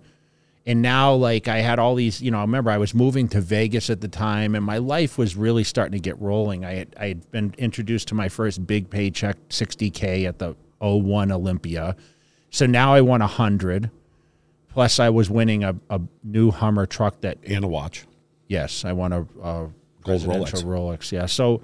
And 0.68 0.82
now, 0.82 1.14
like, 1.14 1.48
I 1.48 1.60
had 1.60 1.78
all 1.78 1.94
these, 1.94 2.22
you 2.22 2.32
know, 2.32 2.40
I 2.40 2.42
remember 2.42 2.72
I 2.72 2.80
was 2.80 2.96
moving 2.96 3.28
to 3.30 3.40
Vegas 3.40 3.92
at 3.92 4.02
the 4.02 4.08
time, 4.08 4.56
and 4.56 4.66
my 4.66 4.80
life 4.80 5.16
was 5.18 5.36
really 5.36 5.64
starting 5.64 5.92
to 5.92 6.00
get 6.00 6.20
rolling. 6.20 6.66
I 6.66 6.74
had, 6.74 6.96
I 7.00 7.08
had 7.10 7.32
been 7.32 7.54
introduced 7.60 8.08
to 8.08 8.16
my 8.16 8.30
first 8.30 8.66
big 8.66 8.90
paycheck, 8.90 9.38
60K 9.50 10.28
at 10.28 10.40
the 10.40 10.56
01 10.80 11.32
Olympia. 11.32 11.96
So 12.50 12.66
now 12.66 12.94
I 12.96 13.02
won 13.02 13.20
100. 13.20 13.92
Plus, 14.76 15.00
I 15.00 15.10
was 15.10 15.30
winning 15.30 15.64
a, 15.64 15.76
a 15.90 16.00
new 16.24 16.52
Hummer 16.52 16.86
truck 16.86 17.22
that, 17.22 17.40
and 17.48 17.64
a 17.64 17.68
watch. 17.68 18.06
yes, 18.48 18.86
I 18.86 18.92
won 18.92 19.12
a, 19.14 19.22
a 19.22 19.24
Gold 19.24 19.74
presidential 20.04 20.60
Rolex. 20.70 21.12
Yeah. 21.12 21.26
So, 21.26 21.58
Do 21.60 21.64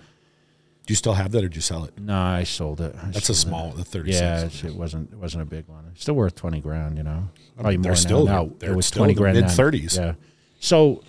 you 0.88 0.96
still 0.96 1.13
have 1.13 1.32
that, 1.34 1.39
or 1.44 1.50
did 1.50 1.56
you 1.56 1.62
sell 1.62 1.84
it? 1.84 2.00
no, 2.00 2.18
I 2.18 2.44
sold 2.44 2.82
it. 2.82 2.96
I 3.03 3.08
That's 3.12 3.30
a 3.30 3.36
sold 3.36 3.38
it. 3.38 3.39
small, 3.41 3.72
the 3.72 3.84
36. 3.84 4.20
Yeah, 4.22 4.46
it's, 4.46 4.63
it 4.63 4.74
wasn't. 4.75 5.12
It 5.12 5.18
wasn't 5.20 5.44
a 5.44 5.46
big 5.46 5.68
one. 5.68 5.84
It's 5.91 6.01
still 6.01 6.15
worth 6.15 6.36
twenty 6.36 6.60
grand. 6.62 6.98
You 6.98 7.03
know, 7.03 7.27
probably 7.56 7.75
they're 7.77 7.91
more 7.91 7.96
still- 7.96 8.25
now. 8.25 8.44
now 8.46 8.51
they're 8.60 8.72
it 8.72 8.75
was 8.75 8.86
still 8.88 9.01
twenty 9.01 9.13
the 9.13 9.20
grand. 9.20 9.36
then. 9.38 9.44
mid-thirties. 9.44 9.98
Yeah. 9.98 10.13
So, 10.62 11.03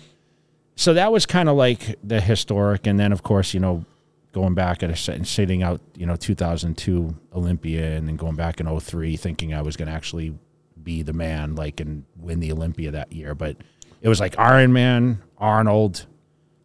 so 0.75 0.93
that 0.93 1.11
was 1.11 1.25
kind 1.25 1.47
of 1.49 1.55
like 1.55 1.95
the 2.03 2.19
historic, 2.21 2.85
and 2.85 2.99
then 2.99 3.11
of 3.13 3.23
course, 3.23 3.53
you 3.53 3.59
know, 3.61 3.85
going 4.33 4.53
back 4.55 4.83
at 4.83 4.89
a 4.89 4.95
set 4.95 5.15
and 5.15 5.27
sitting 5.27 5.63
out, 5.63 5.79
you 5.95 6.05
know, 6.05 6.15
two 6.17 6.35
thousand 6.35 6.77
two 6.77 7.15
Olympia, 7.33 7.95
and 7.95 8.07
then 8.09 8.17
going 8.17 8.35
back 8.35 8.59
in 8.59 8.67
03, 8.79 9.15
thinking 9.15 9.53
I 9.53 9.61
was 9.61 9.77
going 9.77 9.87
to 9.87 9.93
actually 9.93 10.33
be 10.83 11.01
the 11.03 11.13
man, 11.13 11.55
like, 11.55 11.79
and 11.79 12.03
win 12.17 12.39
the 12.39 12.51
Olympia 12.51 12.91
that 12.91 13.11
year. 13.13 13.33
But 13.35 13.57
it 14.01 14.09
was 14.09 14.19
like 14.19 14.35
Ironman, 14.35 15.17
Arnold. 15.37 16.05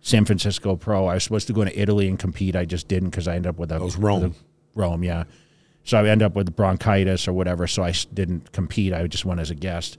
San 0.00 0.24
Francisco 0.24 0.76
Pro. 0.76 1.06
I 1.06 1.14
was 1.14 1.24
supposed 1.24 1.48
to 1.48 1.52
go 1.52 1.64
to 1.64 1.78
Italy 1.78 2.08
and 2.08 2.18
compete. 2.18 2.54
I 2.56 2.64
just 2.64 2.86
didn't 2.88 3.10
because 3.10 3.26
I 3.28 3.34
ended 3.34 3.50
up 3.50 3.58
with 3.58 3.72
a 3.72 3.78
was 3.80 3.96
Rome. 3.96 4.24
a- 4.24 4.78
Rome, 4.78 5.02
yeah. 5.02 5.24
So 5.84 5.98
I 5.98 6.08
end 6.08 6.22
up 6.22 6.34
with 6.36 6.54
bronchitis 6.54 7.26
or 7.26 7.32
whatever. 7.32 7.66
So 7.66 7.82
I 7.82 7.92
didn't 8.14 8.52
compete. 8.52 8.94
I 8.94 9.06
just 9.08 9.24
went 9.24 9.40
as 9.40 9.50
a 9.50 9.54
guest, 9.56 9.98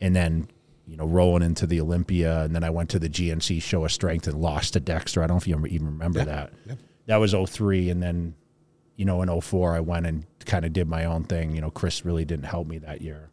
and 0.00 0.16
then 0.16 0.48
you 0.86 0.96
know 0.96 1.04
rolling 1.06 1.42
into 1.42 1.66
the 1.66 1.80
Olympia, 1.80 2.40
and 2.42 2.54
then 2.56 2.64
I 2.64 2.70
went 2.70 2.88
to 2.90 2.98
the 2.98 3.08
GNC 3.10 3.60
show 3.62 3.84
of 3.84 3.92
strength 3.92 4.26
and 4.26 4.40
lost 4.40 4.72
to 4.72 4.80
Dexter. 4.80 5.22
I 5.22 5.26
don't 5.26 5.34
know 5.36 5.38
if 5.38 5.46
you 5.46 5.66
even 5.66 5.86
remember 5.86 6.24
that. 6.24 6.52
yeah. 6.66 6.74
That 7.06 7.16
was 7.16 7.32
03. 7.34 7.90
and 7.90 8.02
then 8.02 8.34
you 8.96 9.04
know 9.04 9.22
in 9.22 9.40
04 9.40 9.74
I 9.76 9.80
went 9.80 10.06
and 10.06 10.26
kind 10.46 10.64
of 10.64 10.72
did 10.72 10.88
my 10.88 11.04
own 11.04 11.24
thing. 11.24 11.54
You 11.54 11.60
know, 11.60 11.70
Chris 11.70 12.04
really 12.04 12.24
didn't 12.24 12.46
help 12.46 12.66
me 12.66 12.78
that 12.78 13.02
year, 13.02 13.29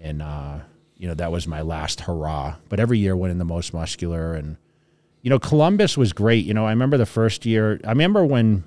and 0.00 0.22
uh, 0.22 0.58
you 0.96 1.08
know 1.08 1.14
that 1.14 1.32
was 1.32 1.46
my 1.46 1.60
last 1.62 2.02
hurrah. 2.02 2.56
But 2.68 2.80
every 2.80 2.98
year 2.98 3.16
went 3.16 3.30
in 3.32 3.38
the 3.38 3.44
most 3.44 3.74
muscular 3.74 4.34
and 4.34 4.56
you 5.22 5.30
know, 5.30 5.38
Columbus 5.38 5.96
was 5.96 6.12
great. 6.12 6.44
You 6.44 6.54
know, 6.54 6.66
I 6.66 6.70
remember 6.70 6.96
the 6.96 7.06
first 7.06 7.44
year. 7.44 7.80
I 7.84 7.90
remember 7.90 8.24
when 8.24 8.64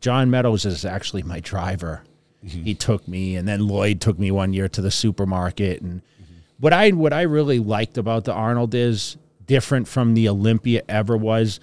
John 0.00 0.30
Meadows 0.30 0.64
is 0.64 0.84
actually 0.84 1.22
my 1.22 1.40
driver. 1.40 2.02
He 2.42 2.74
took 2.74 3.08
me, 3.08 3.36
and 3.36 3.48
then 3.48 3.66
Lloyd 3.66 4.02
took 4.02 4.18
me 4.18 4.30
one 4.30 4.52
year 4.52 4.68
to 4.68 4.82
the 4.82 4.90
supermarket. 4.90 5.80
And 5.80 6.02
what 6.60 6.74
I 6.74 6.90
what 6.90 7.14
I 7.14 7.22
really 7.22 7.58
liked 7.58 7.96
about 7.96 8.24
the 8.24 8.34
Arnold 8.34 8.74
is 8.74 9.16
different 9.46 9.88
from 9.88 10.12
the 10.12 10.28
Olympia 10.28 10.82
ever 10.86 11.16
was. 11.16 11.58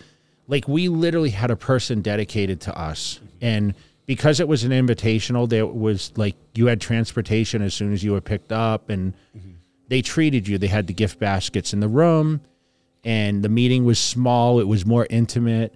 Like 0.47 0.67
we 0.67 0.89
literally 0.89 1.29
had 1.29 1.51
a 1.51 1.55
person 1.55 2.01
dedicated 2.01 2.61
to 2.61 2.75
us, 2.75 3.19
and 3.41 3.75
because 4.05 4.39
it 4.39 4.47
was 4.47 4.63
an 4.63 4.71
invitational, 4.71 5.47
there 5.47 5.65
was 5.65 6.11
like 6.15 6.35
you 6.55 6.67
had 6.67 6.81
transportation 6.81 7.61
as 7.61 7.73
soon 7.73 7.93
as 7.93 8.03
you 8.03 8.11
were 8.11 8.21
picked 8.21 8.51
up, 8.51 8.89
and 8.89 9.13
they 9.87 10.01
treated 10.01 10.47
you. 10.47 10.57
They 10.57 10.67
had 10.67 10.87
the 10.87 10.93
gift 10.93 11.19
baskets 11.19 11.73
in 11.73 11.79
the 11.79 11.87
room 11.87 12.41
and 13.03 13.43
the 13.43 13.49
meeting 13.49 13.85
was 13.85 13.99
small 13.99 14.59
it 14.59 14.67
was 14.67 14.85
more 14.85 15.07
intimate 15.09 15.75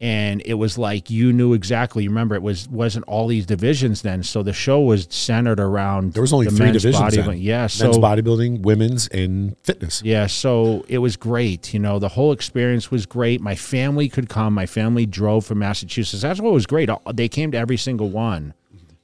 and 0.00 0.42
it 0.44 0.54
was 0.54 0.76
like 0.76 1.08
you 1.08 1.32
knew 1.32 1.54
exactly 1.54 2.08
remember 2.08 2.34
it 2.34 2.42
was 2.42 2.68
wasn't 2.68 3.04
all 3.06 3.28
these 3.28 3.46
divisions 3.46 4.02
then 4.02 4.22
so 4.22 4.42
the 4.42 4.52
show 4.52 4.80
was 4.80 5.06
centered 5.10 5.60
around 5.60 6.12
There 6.12 6.20
was 6.20 6.32
only 6.32 6.46
three 6.46 6.72
divisions. 6.72 6.96
bodybuilding. 6.96 7.26
then. 7.26 7.38
yeah 7.38 7.60
men's 7.60 7.74
so 7.74 7.92
bodybuilding, 7.92 8.62
women's, 8.62 9.06
and 9.08 9.56
fitness. 9.62 10.02
yeah 10.04 10.26
so 10.26 10.84
it 10.88 10.98
was 10.98 11.16
great 11.16 11.72
you 11.72 11.78
know 11.78 11.98
the 11.98 12.08
whole 12.08 12.32
experience 12.32 12.90
was 12.90 13.06
great 13.06 13.40
my 13.40 13.54
family 13.54 14.08
could 14.08 14.28
come 14.28 14.52
my 14.52 14.66
family 14.66 15.06
drove 15.06 15.46
from 15.46 15.60
massachusetts 15.60 16.22
that's 16.22 16.40
what 16.40 16.52
was 16.52 16.66
great 16.66 16.90
they 17.14 17.28
came 17.28 17.52
to 17.52 17.58
every 17.58 17.76
single 17.76 18.10
one 18.10 18.52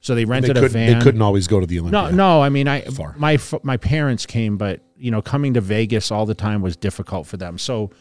so 0.01 0.15
they 0.15 0.23
They, 0.23 0.29
rented 0.31 0.57
a 0.57 0.67
van 0.67 0.97
they 0.97 1.03
couldn't 1.03 1.21
always 1.21 1.47
go 1.47 1.59
to 1.59 1.65
the 1.67 1.79
Olympia. 1.79 2.09
no, 2.09 2.09
no. 2.09 2.41
I 2.41 2.49
mean, 2.49 2.67
I 2.67 2.81
Far. 2.81 3.13
my 3.19 3.37
my 3.61 3.77
parents 3.77 4.25
came, 4.25 4.57
but 4.57 4.81
you 4.97 5.11
know, 5.11 5.21
coming 5.21 5.53
to 5.53 5.61
Vegas 5.61 6.11
all 6.11 6.25
the 6.25 6.33
time 6.33 6.63
was 6.63 6.75
difficult 6.75 7.27
for 7.27 7.37
them. 7.37 7.59
So, 7.59 7.91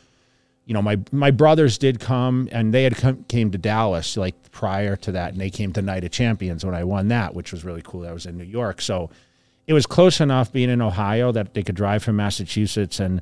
you 0.71 0.75
know, 0.75 0.83
my 0.83 1.01
my 1.11 1.33
brothers 1.33 1.79
did 1.79 1.99
come, 1.99 2.49
and 2.53 2.73
they 2.73 2.85
had 2.85 2.95
come, 2.95 3.25
came 3.25 3.51
to 3.51 3.59
Dallas 3.59 4.17
like 4.17 4.53
prior 4.53 4.95
to 4.95 5.11
that, 5.11 5.33
and 5.33 5.41
they 5.41 5.51
came 5.51 5.73
to 5.73 5.83
Night 5.83 6.05
of 6.05 6.13
Champions 6.13 6.65
when 6.65 6.77
I 6.77 6.85
won 6.85 7.09
that, 7.09 7.35
which 7.35 7.51
was 7.51 7.65
really 7.65 7.83
cool. 7.83 8.07
I 8.07 8.13
was 8.13 8.25
in 8.25 8.39
New 8.39 8.45
York, 8.45 8.81
so 8.81 9.11
it 9.67 9.73
was 9.73 9.85
close 9.85 10.21
enough 10.21 10.53
being 10.53 10.71
in 10.71 10.81
Ohio 10.81 11.33
that 11.33 11.55
they 11.55 11.65
could 11.65 11.75
drive 11.75 12.05
from 12.05 12.15
Massachusetts, 12.15 13.01
and 13.01 13.21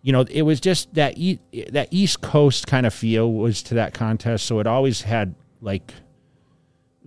you 0.00 0.10
know, 0.10 0.24
it 0.30 0.40
was 0.40 0.58
just 0.58 0.94
that 0.94 1.18
e- 1.18 1.38
that 1.70 1.88
East 1.90 2.22
Coast 2.22 2.66
kind 2.66 2.86
of 2.86 2.94
feel 2.94 3.30
was 3.30 3.62
to 3.64 3.74
that 3.74 3.92
contest. 3.92 4.46
So 4.46 4.58
it 4.60 4.66
always 4.66 5.02
had 5.02 5.34
like 5.60 5.92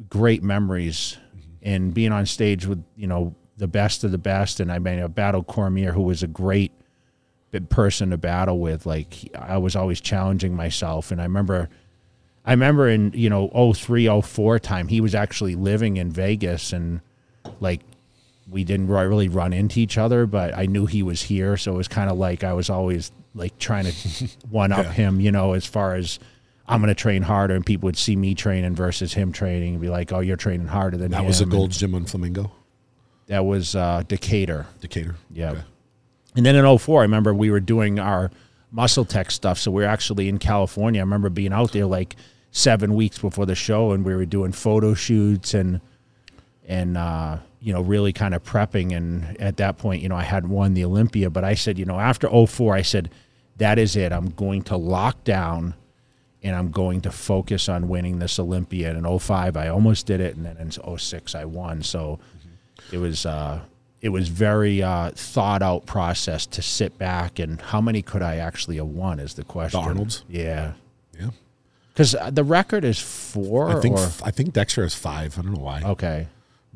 great 0.07 0.43
memories 0.43 1.17
and 1.63 1.95
being 1.95 2.11
on 2.11 2.27
stage 2.27 2.67
with 2.67 2.83
you 2.95 3.07
know 3.07 3.33
the 3.57 3.67
best 3.67 4.03
of 4.03 4.11
the 4.11 4.17
best 4.17 4.61
and 4.61 4.71
i 4.71 4.79
mean 4.79 5.03
i 5.03 5.07
battled 5.07 5.45
cormier 5.45 5.91
who 5.91 6.01
was 6.01 6.23
a 6.23 6.27
great 6.27 6.71
person 7.69 8.11
to 8.11 8.17
battle 8.17 8.59
with 8.59 8.85
like 8.85 9.15
i 9.37 9.57
was 9.57 9.75
always 9.75 9.99
challenging 9.99 10.55
myself 10.55 11.11
and 11.11 11.19
i 11.19 11.23
remember 11.23 11.67
i 12.45 12.51
remember 12.51 12.87
in 12.87 13.11
you 13.15 13.29
know 13.29 13.47
03 13.73 14.21
04 14.21 14.59
time 14.59 14.87
he 14.87 15.01
was 15.01 15.15
actually 15.15 15.55
living 15.55 15.97
in 15.97 16.11
vegas 16.11 16.71
and 16.73 17.01
like 17.59 17.81
we 18.49 18.63
didn't 18.63 18.87
really 18.87 19.27
run 19.29 19.51
into 19.53 19.79
each 19.79 19.97
other 19.97 20.25
but 20.27 20.55
i 20.57 20.65
knew 20.65 20.85
he 20.85 21.01
was 21.03 21.23
here 21.23 21.57
so 21.57 21.73
it 21.73 21.77
was 21.77 21.87
kind 21.87 22.09
of 22.09 22.17
like 22.17 22.43
i 22.43 22.53
was 22.53 22.69
always 22.69 23.11
like 23.33 23.57
trying 23.57 23.85
to 23.85 24.27
one 24.49 24.71
up 24.71 24.85
Yeah. 24.85 24.91
him 24.91 25.19
you 25.19 25.31
know 25.31 25.53
as 25.53 25.65
far 25.65 25.95
as 25.95 26.19
i'm 26.67 26.81
going 26.81 26.89
to 26.89 26.95
train 26.95 27.23
harder 27.23 27.55
and 27.55 27.65
people 27.65 27.87
would 27.87 27.97
see 27.97 28.15
me 28.15 28.35
training 28.35 28.75
versus 28.75 29.13
him 29.13 29.31
training 29.31 29.73
and 29.73 29.81
be 29.81 29.89
like 29.89 30.11
oh 30.11 30.19
you're 30.19 30.37
training 30.37 30.67
harder 30.67 30.97
than 30.97 31.11
That 31.11 31.21
him 31.21 31.25
was 31.27 31.41
a 31.41 31.45
Gold's 31.47 31.77
Gym 31.79 31.95
on 31.95 32.05
Flamingo, 32.05 32.51
that 33.27 33.43
was 33.45 33.75
uh 33.75 34.03
decatur 34.07 34.67
Decatur. 34.81 35.15
yeah. 35.31 35.51
Okay. 35.51 35.61
And 36.35 36.45
then 36.45 36.55
in 36.55 36.77
04, 36.77 37.01
I 37.01 37.03
remember 37.03 37.33
we 37.33 37.49
were 37.49 37.59
doing 37.59 37.99
our 37.99 38.31
MuscleTech 38.73 39.31
stuff. 39.31 39.59
So 39.59 39.71
we 39.71 39.83
are 39.83 39.87
actually 39.87 40.29
in 40.29 40.37
California. 40.37 41.01
I 41.01 41.03
remember 41.03 41.29
being 41.29 41.53
out 41.53 41.71
there 41.71 41.85
like 41.85 42.15
seven 42.51 42.95
weeks 42.95 43.19
before 43.19 43.45
the 43.45 43.55
show 43.55 43.91
and 43.91 44.05
we 44.05 44.15
were 44.15 44.25
doing 44.25 44.51
photo 44.51 44.93
shoots 44.93 45.53
and, 45.53 45.81
and, 46.67 46.97
uh, 46.97 47.37
you 47.61 47.73
know, 47.73 47.81
really 47.81 48.13
kind 48.13 48.33
of 48.33 48.43
prepping. 48.43 48.95
And 48.95 49.39
at 49.41 49.57
that 49.57 49.77
point, 49.77 50.01
you 50.01 50.09
know, 50.09 50.15
I 50.15 50.23
had 50.23 50.47
won 50.47 50.73
the 50.73 50.85
Olympia, 50.85 51.29
but 51.29 51.43
I 51.43 51.55
said, 51.55 51.77
you 51.77 51.85
know, 51.85 51.99
after 51.99 52.29
04, 52.29 52.75
I 52.75 52.81
said, 52.83 53.09
that 53.57 53.77
is 53.77 53.95
it. 53.95 54.11
I'm 54.11 54.29
going 54.29 54.61
to 54.63 54.77
lock 54.77 55.23
down 55.23 55.73
and 56.41 56.55
I'm 56.55 56.71
going 56.71 57.01
to 57.01 57.11
focus 57.11 57.67
on 57.67 57.89
winning 57.89 58.19
this 58.19 58.39
Olympia. 58.39 58.89
And 58.89 59.05
in 59.05 59.19
05, 59.19 59.57
I 59.57 59.67
almost 59.67 60.05
did 60.05 60.21
it. 60.21 60.37
And 60.37 60.45
then 60.45 60.57
in 60.57 60.71
06, 60.71 61.35
I 61.35 61.45
won. 61.45 61.83
So 61.83 62.19
it 62.93 62.97
was, 62.97 63.25
uh, 63.25 63.59
it 64.01 64.09
was 64.09 64.29
very 64.29 64.81
uh, 64.81 65.11
thought 65.11 65.61
out 65.61 65.85
process 65.85 66.45
to 66.47 66.61
sit 66.61 66.97
back 66.97 67.37
and 67.39 67.59
how 67.61 67.81
many 67.81 68.01
could 68.01 68.21
I 68.21 68.37
actually 68.37 68.77
have 68.77 68.87
won 68.87 69.19
is 69.19 69.33
the 69.33 69.43
question. 69.43 69.79
Arnolds? 69.81 70.23
Yeah. 70.29 70.73
Yeah. 71.19 71.29
Because 71.93 72.15
the 72.31 72.43
record 72.45 72.85
is 72.85 72.99
four 72.99 73.77
I 73.77 73.81
think 73.81 73.97
or 73.97 74.09
I 74.23 74.31
think 74.31 74.53
Dexter 74.53 74.83
has 74.83 74.95
five. 74.95 75.37
I 75.37 75.41
don't 75.41 75.53
know 75.53 75.59
why. 75.61 75.81
okay. 75.83 76.27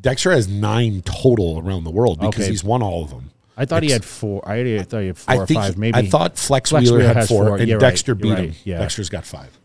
Dexter 0.02 0.32
has 0.32 0.50
nine 0.50 1.02
total 1.04 1.60
around 1.60 1.86
the 1.86 1.92
world 1.92 2.20
because 2.20 2.42
Okay. 2.42 2.50
he's 2.50 2.64
won 2.64 2.82
all 2.82 3.04
of 3.06 3.10
them. 3.10 3.32
I 3.56 3.64
thought 3.66 3.84
he 3.84 3.92
had 3.92 4.04
four. 4.04 4.42
I 4.50 4.82
thought 4.84 5.00
he 5.02 5.08
had 5.08 5.18
four 5.18 5.34
I 5.36 5.38
or 5.38 5.48
five. 5.48 5.78
Maybe 5.78 5.96
I 5.98 6.08
thought 6.08 6.38
Flex, 6.38 6.72
Flex 6.72 6.84
Wheeler, 6.84 6.98
Wheeler 6.98 7.14
had 7.14 7.28
four, 7.28 7.46
four. 7.46 7.58
and 7.58 7.70
You're. 7.70 7.80
Dexter 7.80 8.10
You're 8.10 8.16
beat 8.16 8.32
right. 8.32 8.50
him. 8.50 8.56
Yeah. 8.66 8.80
Dexter's 8.80 9.10
got 9.10 9.26
five. 9.26 9.58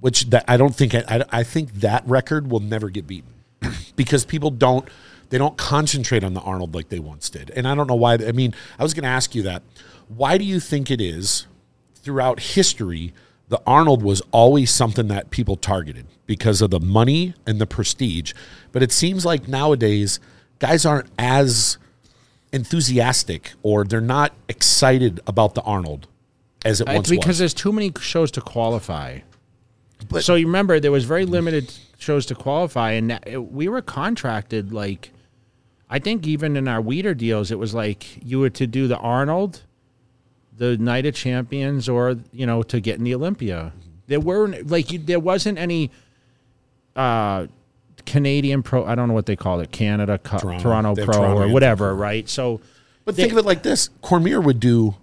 Which 0.00 0.28
that 0.30 0.44
I 0.48 0.56
don't 0.58 0.74
think 0.74 0.94
I, 0.94 1.24
I 1.30 1.44
think 1.44 1.72
that 1.74 2.06
record 2.06 2.50
will 2.50 2.60
never 2.60 2.90
get 2.90 3.06
beaten 3.06 3.32
because 3.96 4.24
people 4.24 4.50
don't 4.50 4.86
They 5.34 5.38
don't 5.38 5.56
concentrate 5.56 6.22
on 6.22 6.34
the 6.34 6.40
Arnold 6.42 6.76
like 6.76 6.90
they 6.90 7.00
once 7.00 7.28
did. 7.28 7.50
And 7.56 7.66
I 7.66 7.74
don't 7.74 7.88
know 7.88 7.96
why. 7.96 8.14
I 8.14 8.30
mean, 8.30 8.54
I 8.78 8.84
was 8.84 8.94
going 8.94 9.02
to 9.02 9.08
ask 9.08 9.34
you 9.34 9.42
that. 9.42 9.64
Why 10.06 10.38
do 10.38 10.44
you 10.44 10.60
think 10.60 10.92
it 10.92 11.00
is 11.00 11.48
throughout 11.96 12.38
history 12.38 13.12
the 13.48 13.60
Arnold 13.66 14.04
was 14.04 14.22
always 14.30 14.70
something 14.70 15.08
that 15.08 15.30
people 15.30 15.56
targeted 15.56 16.06
because 16.26 16.62
of 16.62 16.70
the 16.70 16.78
money 16.78 17.34
and 17.48 17.60
the 17.60 17.66
prestige? 17.66 18.32
But 18.70 18.84
it 18.84 18.92
seems 18.92 19.24
like 19.24 19.48
nowadays 19.48 20.20
guys 20.60 20.86
aren't 20.86 21.10
as 21.18 21.78
enthusiastic 22.52 23.54
or 23.64 23.82
they're 23.82 24.00
not 24.00 24.34
excited 24.48 25.18
about 25.26 25.56
the 25.56 25.62
Arnold 25.62 26.06
as 26.64 26.80
it 26.80 26.86
once 26.86 27.10
because 27.10 27.26
was. 27.26 27.38
there's 27.40 27.54
too 27.54 27.72
many 27.72 27.92
shows 27.98 28.30
to 28.30 28.40
qualify. 28.40 29.18
But- 30.08 30.22
so 30.22 30.36
you 30.36 30.46
remember 30.46 30.78
there 30.78 30.92
was 30.92 31.06
very 31.06 31.26
limited 31.26 31.74
shows 31.98 32.24
to 32.26 32.36
qualify, 32.36 32.92
and 32.92 33.12
uh, 33.12 33.42
we 33.42 33.66
were 33.66 33.82
contracted 33.82 34.72
like, 34.72 35.10
I 35.90 35.98
think 35.98 36.26
even 36.26 36.56
in 36.56 36.66
our 36.68 36.80
Weider 36.82 37.16
deals, 37.16 37.50
it 37.50 37.58
was 37.58 37.74
like 37.74 38.24
you 38.24 38.40
were 38.40 38.50
to 38.50 38.66
do 38.66 38.88
the 38.88 38.96
Arnold, 38.98 39.62
the 40.56 40.76
Night 40.78 41.06
of 41.06 41.14
Champions, 41.14 41.88
or 41.88 42.16
you 42.32 42.46
know 42.46 42.62
to 42.64 42.80
get 42.80 42.98
in 42.98 43.04
the 43.04 43.14
Olympia. 43.14 43.72
There 44.06 44.20
weren't 44.20 44.70
like 44.70 44.92
you, 44.92 44.98
there 44.98 45.20
wasn't 45.20 45.58
any. 45.58 45.90
Uh, 46.96 47.46
Canadian 48.06 48.62
Pro, 48.62 48.84
I 48.84 48.94
don't 48.94 49.08
know 49.08 49.14
what 49.14 49.24
they 49.24 49.36
call 49.36 49.60
it, 49.60 49.72
Canada, 49.72 50.18
Co- 50.18 50.38
Toronto. 50.38 50.62
Toronto, 50.62 50.94
Pro, 50.94 51.14
Toronto 51.14 51.42
or 51.42 51.48
whatever, 51.48 51.94
right? 51.94 52.28
So, 52.28 52.60
But 53.06 53.14
think 53.14 53.32
of 53.32 53.38
it 53.38 53.46
like 53.46 53.62
this: 53.62 53.88
Cormier 54.02 54.40
would 54.40 54.60
do 54.60 54.96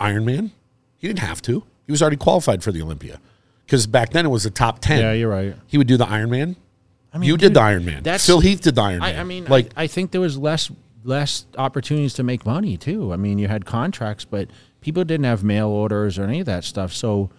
Ironman. 0.00 0.50
He 0.96 1.06
didn't 1.06 1.20
have 1.20 1.40
to. 1.42 1.62
He 1.86 1.92
was 1.92 2.02
already 2.02 2.16
qualified 2.16 2.62
for 2.64 2.72
the 2.72 2.82
Olympia 2.82 3.20
because 3.64 3.86
back 3.86 4.10
then 4.10 4.26
it 4.26 4.30
was 4.30 4.42
the 4.44 4.50
top 4.50 4.80
ten. 4.80 4.98
yeah, 5.00 5.12
you're 5.12 5.30
right. 5.30 5.54
He 5.66 5.78
would 5.78 5.86
do 5.86 5.96
the 5.96 6.06
Ironman. 6.06 6.56
I 7.12 7.18
mean, 7.18 7.26
you 7.28 7.34
dude, 7.36 7.40
did 7.40 7.54
the 7.54 7.60
Ironman. 7.60 8.02
that's- 8.02 8.24
Phil 8.26 8.40
Heath 8.40 8.60
did 8.62 8.74
the 8.74 8.82
Ironman. 8.82 9.02
I, 9.02 9.16
I 9.20 9.24
mean, 9.24 9.44
like 9.46 9.70
I, 9.76 9.84
I 9.84 9.86
think 9.86 10.10
there 10.12 10.20
was 10.20 10.38
less 10.38 10.70
less 11.02 11.46
opportunities 11.56 12.12
to 12.14 12.22
make 12.22 12.44
money 12.44 12.76
too. 12.76 13.12
I 13.12 13.16
mean, 13.16 13.38
you 13.38 13.48
had 13.48 13.64
contracts, 13.64 14.24
but 14.24 14.48
people 14.80 15.02
didn't 15.04 15.24
have 15.24 15.42
mail 15.42 15.68
orders 15.68 16.18
or 16.18 16.24
any 16.24 16.40
of 16.40 16.46
that 16.46 16.62
stuff. 16.64 16.92
So, 16.92 17.30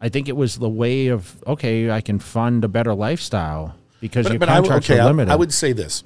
I 0.00 0.08
think 0.10 0.28
it 0.28 0.36
was 0.36 0.56
the 0.56 0.68
way 0.68 1.08
of 1.08 1.42
okay, 1.46 1.90
I 1.90 2.00
can 2.00 2.18
fund 2.18 2.64
a 2.64 2.68
better 2.68 2.94
lifestyle 2.94 3.74
because 4.00 4.28
your 4.28 4.38
but 4.38 4.48
I, 4.48 4.56
contracts 4.58 4.88
okay, 4.90 4.98
are 5.00 5.02
I- 5.02 5.06
limited. 5.06 5.32
I 5.32 5.36
would 5.36 5.52
say 5.52 5.72
this: 5.72 6.04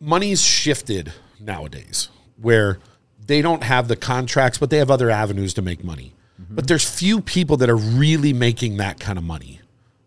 money's 0.00 0.40
shifted 0.42 1.12
nowadays, 1.40 2.08
where 2.40 2.78
they 3.26 3.42
don't 3.42 3.62
have 3.64 3.88
the 3.88 3.96
contracts, 3.96 4.58
but 4.58 4.70
they 4.70 4.78
have 4.78 4.90
other 4.90 5.10
avenues 5.10 5.54
to 5.54 5.62
make 5.62 5.82
money. 5.82 6.14
Mm-hmm. 6.40 6.54
But 6.54 6.68
there's 6.68 6.88
few 6.88 7.20
people 7.20 7.56
that 7.58 7.68
are 7.68 7.76
really 7.76 8.32
making 8.32 8.76
that 8.76 9.00
kind 9.00 9.18
of 9.18 9.24
money 9.24 9.60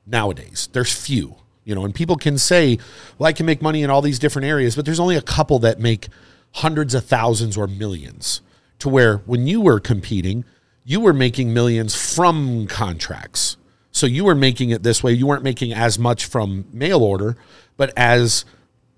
nowadays. 0.05 0.69
There's 0.71 0.93
few, 0.93 1.35
you 1.63 1.75
know, 1.75 1.85
and 1.85 1.93
people 1.93 2.15
can 2.15 2.37
say, 2.37 2.77
"Well, 3.17 3.27
I 3.27 3.33
can 3.33 3.45
make 3.45 3.61
money 3.61 3.83
in 3.83 3.89
all 3.89 4.01
these 4.01 4.19
different 4.19 4.47
areas," 4.47 4.75
but 4.75 4.85
there's 4.85 4.99
only 4.99 5.15
a 5.15 5.21
couple 5.21 5.59
that 5.59 5.79
make 5.79 6.07
hundreds 6.53 6.93
of 6.93 7.05
thousands 7.05 7.57
or 7.57 7.67
millions. 7.67 8.41
To 8.79 8.89
where 8.89 9.17
when 9.25 9.45
you 9.45 9.61
were 9.61 9.79
competing, 9.79 10.43
you 10.83 10.99
were 10.99 11.13
making 11.13 11.53
millions 11.53 11.95
from 11.95 12.67
contracts. 12.67 13.57
So 13.91 14.07
you 14.07 14.23
were 14.23 14.35
making 14.35 14.69
it 14.69 14.83
this 14.83 15.03
way. 15.03 15.13
You 15.13 15.27
weren't 15.27 15.43
making 15.43 15.73
as 15.73 15.99
much 15.99 16.25
from 16.25 16.65
mail 16.73 17.03
order, 17.03 17.37
but 17.77 17.93
as 17.95 18.45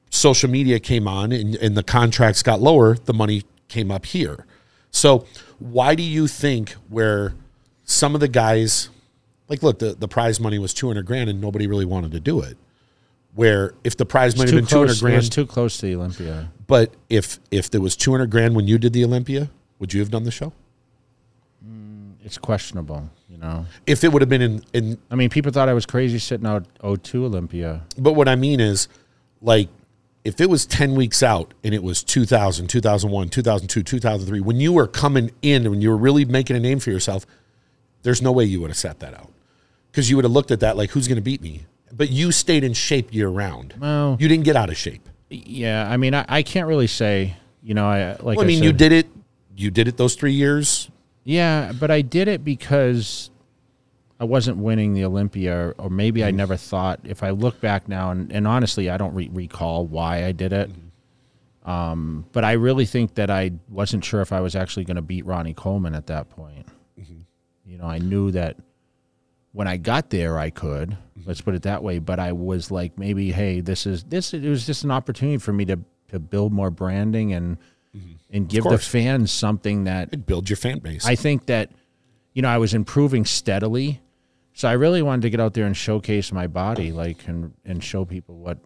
social 0.09 0.49
media 0.49 0.79
came 0.79 1.07
on 1.07 1.31
and, 1.31 1.55
and 1.55 1.75
the 1.75 1.83
contracts 1.83 2.43
got 2.43 2.61
lower, 2.61 2.95
the 2.95 3.13
money 3.13 3.43
came 3.67 3.91
up 3.91 4.05
here. 4.05 4.45
So 4.91 5.25
why 5.57 5.95
do 5.95 6.03
you 6.03 6.27
think 6.27 6.73
where 6.89 7.33
some 7.83 8.13
of 8.13 8.21
the 8.21 8.27
guys 8.27 8.89
like 9.53 9.61
look, 9.61 9.77
the, 9.77 9.93
the 9.93 10.07
prize 10.07 10.39
money 10.39 10.57
was 10.57 10.73
two 10.73 10.87
hundred 10.87 11.05
grand 11.05 11.29
and 11.29 11.39
nobody 11.39 11.67
really 11.67 11.85
wanted 11.85 12.11
to 12.13 12.19
do 12.19 12.41
it. 12.41 12.57
Where 13.35 13.75
if 13.83 13.95
the 13.97 14.05
prize 14.05 14.35
money 14.35 14.49
had 14.49 14.57
been 14.57 14.65
close. 14.65 14.89
It 14.89 14.91
was 14.91 15.01
grand, 15.01 15.31
too 15.31 15.45
close 15.45 15.77
to 15.77 15.85
the 15.85 15.95
Olympia. 15.95 16.51
but 16.65 16.93
if 17.09 17.39
if 17.51 17.69
there 17.69 17.81
was 17.81 17.95
two 17.95 18.11
hundred 18.11 18.31
grand 18.31 18.55
when 18.55 18.67
you 18.67 18.79
did 18.79 18.93
the 18.93 19.03
Olympia, 19.03 19.51
would 19.77 19.93
you 19.93 19.99
have 19.99 20.09
done 20.09 20.23
the 20.23 20.31
show? 20.31 20.53
Mm, 21.63 22.13
it's 22.23 22.39
questionable, 22.39 23.11
you 23.29 23.37
know. 23.37 23.67
If 23.85 24.03
it 24.03 24.11
would 24.11 24.23
have 24.23 24.29
been 24.29 24.41
in, 24.41 24.63
in 24.73 24.97
I 25.11 25.15
mean, 25.15 25.29
people 25.29 25.51
thought 25.51 25.69
I 25.69 25.73
was 25.73 25.85
crazy 25.85 26.17
sitting 26.17 26.47
out 26.47 26.65
02 26.81 27.25
Olympia. 27.25 27.83
But 27.97 28.13
what 28.13 28.27
I 28.27 28.35
mean 28.35 28.59
is, 28.59 28.87
like, 29.41 29.69
if 30.23 30.41
it 30.41 30.49
was 30.49 30.65
10 30.65 30.95
weeks 30.95 31.21
out 31.21 31.53
and 31.63 31.73
it 31.75 31.83
was 31.83 32.03
2000, 32.03 32.67
2001, 32.67 33.29
2002, 33.29 33.83
2003, 33.83 34.41
when 34.41 34.59
you 34.59 34.73
were 34.73 34.87
coming 34.87 35.31
in 35.41 35.63
and 35.63 35.71
when 35.71 35.81
you 35.81 35.89
were 35.89 35.97
really 35.97 36.25
making 36.25 36.55
a 36.55 36.59
name 36.59 36.79
for 36.79 36.91
yourself, 36.91 37.25
there's 38.03 38.21
no 38.21 38.31
way 38.31 38.45
you 38.45 38.61
would 38.61 38.69
have 38.69 38.77
sat 38.77 38.99
that 38.99 39.13
out. 39.13 39.32
Because 39.93 40.09
you 40.09 40.15
would 40.15 40.25
have 40.25 40.31
looked 40.31 40.49
at 40.49 40.59
that 40.61 40.75
like, 40.75 40.89
who's 40.89 41.07
going 41.07 41.17
to 41.17 41.21
beat 41.21 41.39
me? 41.39 41.67
But 41.91 42.09
you 42.09 42.31
stayed 42.31 42.63
in 42.63 42.73
shape 42.73 43.13
year 43.13 43.29
round. 43.29 43.75
Well- 43.79 44.17
you 44.19 44.27
didn't 44.27 44.43
get 44.43 44.55
out 44.55 44.69
of 44.69 44.75
shape. 44.75 45.07
Yeah, 45.29 45.87
I 45.89 45.97
mean, 45.97 46.15
I, 46.15 46.25
I 46.27 46.43
can't 46.43 46.67
really 46.67 46.87
say, 46.87 47.35
you 47.61 47.73
know, 47.73 47.87
I 47.87 48.11
like. 48.19 48.37
Well, 48.37 48.41
I 48.41 48.45
mean, 48.45 48.59
said, 48.59 48.65
you 48.65 48.73
did 48.73 48.91
it. 48.91 49.07
You 49.55 49.71
did 49.71 49.87
it 49.87 49.97
those 49.97 50.15
three 50.15 50.33
years. 50.33 50.89
Yeah, 51.23 51.71
but 51.71 51.89
I 51.89 52.01
did 52.01 52.27
it 52.27 52.43
because 52.43 53.31
I 54.19 54.25
wasn't 54.25 54.57
winning 54.57 54.93
the 54.93 55.05
Olympia, 55.05 55.73
or 55.77 55.89
maybe 55.89 56.23
I 56.23 56.27
mm-hmm. 56.27 56.37
never 56.37 56.55
thought. 56.55 56.99
If 57.03 57.23
I 57.23 57.31
look 57.31 57.59
back 57.61 57.87
now, 57.87 58.11
and, 58.11 58.31
and 58.31 58.47
honestly, 58.47 58.89
I 58.89 58.97
don't 58.97 59.13
re- 59.15 59.29
recall 59.31 59.87
why 59.87 60.25
I 60.25 60.33
did 60.33 60.53
it. 60.53 60.69
Mm-hmm. 60.69 61.69
Um, 61.69 62.25
but 62.31 62.43
I 62.43 62.53
really 62.53 62.85
think 62.85 63.15
that 63.15 63.29
I 63.31 63.53
wasn't 63.69 64.03
sure 64.03 64.21
if 64.21 64.31
I 64.33 64.41
was 64.41 64.55
actually 64.55 64.83
going 64.83 64.97
to 64.97 65.01
beat 65.01 65.25
Ronnie 65.25 65.53
Coleman 65.53 65.95
at 65.95 66.07
that 66.07 66.29
point. 66.29 66.67
Mm-hmm. 66.99 67.21
You 67.65 67.77
know, 67.77 67.85
I 67.85 67.97
knew 67.97 68.31
that 68.31 68.57
when 69.53 69.67
I 69.67 69.77
got 69.77 70.09
there, 70.09 70.37
I 70.37 70.49
could. 70.49 70.89
Mm-hmm. 70.89 71.21
Let's 71.25 71.41
put 71.41 71.55
it 71.55 71.61
that 71.61 71.81
way. 71.81 71.99
But 71.99 72.19
I 72.19 72.33
was 72.33 72.69
like, 72.69 72.97
maybe, 72.97 73.31
hey, 73.31 73.61
this 73.61 73.85
is 73.85 74.03
this. 74.03 74.33
It 74.33 74.43
was 74.43 74.65
just 74.65 74.83
an 74.83 74.91
opportunity 74.91 75.37
for 75.37 75.53
me 75.53 75.63
to 75.65 75.79
to 76.09 76.19
build 76.19 76.51
more 76.51 76.69
branding 76.69 77.33
and 77.33 77.57
mm-hmm. 77.95 78.13
and 78.31 78.49
give 78.49 78.65
the 78.65 78.77
fans 78.77 79.31
something 79.31 79.85
that 79.85 80.09
It 80.11 80.25
build 80.25 80.49
your 80.49 80.57
fan 80.57 80.79
base. 80.79 81.05
I 81.05 81.15
think 81.15 81.45
that, 81.47 81.71
you 82.33 82.41
know, 82.41 82.49
I 82.49 82.57
was 82.57 82.73
improving 82.73 83.25
steadily. 83.25 84.01
So 84.53 84.67
I 84.67 84.73
really 84.73 85.01
wanted 85.01 85.23
to 85.23 85.29
get 85.31 85.39
out 85.39 85.53
there 85.53 85.65
and 85.65 85.75
showcase 85.75 86.31
my 86.31 86.45
body, 86.45 86.91
like, 86.91 87.27
and, 87.27 87.53
and 87.65 87.83
show 87.83 88.05
people 88.05 88.35
what, 88.35 88.59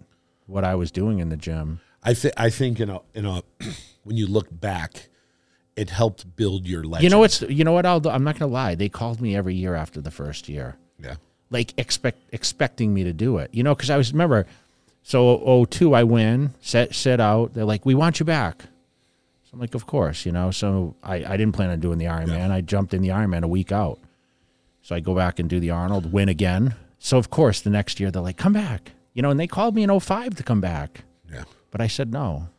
what 0.45 0.65
I 0.65 0.75
was 0.75 0.91
doing 0.91 1.19
in 1.19 1.29
the 1.29 1.37
gym. 1.37 1.79
I 2.03 2.13
think. 2.13 2.33
I 2.37 2.49
think 2.49 2.79
in 2.81 2.89
a 2.89 2.99
in 3.13 3.25
a 3.25 3.41
when 4.03 4.17
you 4.17 4.27
look 4.27 4.47
back, 4.51 5.09
it 5.77 5.89
helped 5.89 6.35
build 6.35 6.65
your 6.67 6.83
legend. 6.83 7.03
You 7.03 7.09
know 7.09 7.19
what's, 7.19 7.41
you 7.43 7.63
know 7.63 7.71
what 7.71 7.85
I'll 7.85 7.99
do? 7.99 8.09
I'm 8.09 8.23
not 8.23 8.37
going 8.37 8.49
to 8.49 8.53
lie. 8.53 8.75
They 8.75 8.89
called 8.89 9.21
me 9.21 9.35
every 9.35 9.55
year 9.55 9.75
after 9.75 10.01
the 10.01 10.11
first 10.11 10.49
year, 10.49 10.75
Yeah. 11.01 11.15
like 11.51 11.73
expect, 11.77 12.17
expecting 12.33 12.93
me 12.93 13.03
to 13.03 13.13
do 13.13 13.37
it, 13.37 13.49
you 13.53 13.63
know, 13.63 13.73
cause 13.75 13.89
I 13.89 13.97
was, 13.97 14.11
remember, 14.11 14.45
so 15.03 15.65
02, 15.69 15.93
I 15.93 16.03
win, 16.03 16.53
set, 16.61 16.93
set 16.95 17.19
out. 17.21 17.53
They're 17.53 17.63
like, 17.63 17.85
we 17.85 17.95
want 17.95 18.19
you 18.19 18.25
back. 18.25 18.63
So 18.63 19.51
I'm 19.53 19.59
like, 19.59 19.73
of 19.75 19.85
course, 19.87 20.25
you 20.25 20.33
know. 20.33 20.51
So 20.51 20.95
I, 21.01 21.15
I 21.23 21.37
didn't 21.37 21.53
plan 21.53 21.69
on 21.69 21.79
doing 21.79 21.97
the 21.97 22.05
Ironman. 22.05 22.51
I 22.51 22.59
jumped 22.59 22.93
in 22.93 23.01
the 23.01 23.09
Ironman 23.09 23.43
a 23.43 23.47
week 23.47 23.71
out. 23.71 23.99
So 24.81 24.95
I 24.95 24.99
go 24.99 25.15
back 25.15 25.39
and 25.39 25.49
do 25.49 25.59
the 25.61 25.69
Arnold, 25.69 26.11
win 26.11 26.27
again. 26.27 26.75
So 26.99 27.17
of 27.17 27.29
course 27.29 27.61
the 27.61 27.69
next 27.69 27.99
year 28.01 28.11
they're 28.11 28.21
like, 28.21 28.35
come 28.37 28.51
back. 28.53 28.91
You 29.13 29.21
know, 29.21 29.29
and 29.29 29.39
they 29.39 29.47
called 29.47 29.75
me 29.75 29.83
in 29.83 29.99
05 29.99 30.35
to 30.35 30.43
come 30.43 30.59
back. 30.59 31.03
Yeah. 31.31 31.43
But 31.71 31.79
I 31.81 31.87
said 31.87 32.11
no. 32.11 32.49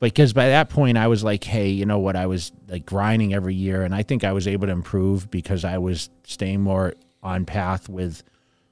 Because 0.00 0.32
by 0.32 0.48
that 0.48 0.68
point 0.68 0.96
I 0.96 1.08
was 1.08 1.24
like, 1.24 1.42
hey, 1.42 1.68
you 1.68 1.84
know 1.84 1.98
what, 1.98 2.14
I 2.14 2.26
was 2.26 2.52
like 2.68 2.86
grinding 2.86 3.34
every 3.34 3.54
year 3.54 3.82
and 3.82 3.94
I 3.94 4.02
think 4.02 4.22
I 4.22 4.32
was 4.32 4.46
able 4.46 4.66
to 4.68 4.72
improve 4.72 5.30
because 5.30 5.64
I 5.64 5.78
was 5.78 6.08
staying 6.24 6.60
more 6.60 6.94
on 7.22 7.44
path 7.44 7.88
with 7.88 8.22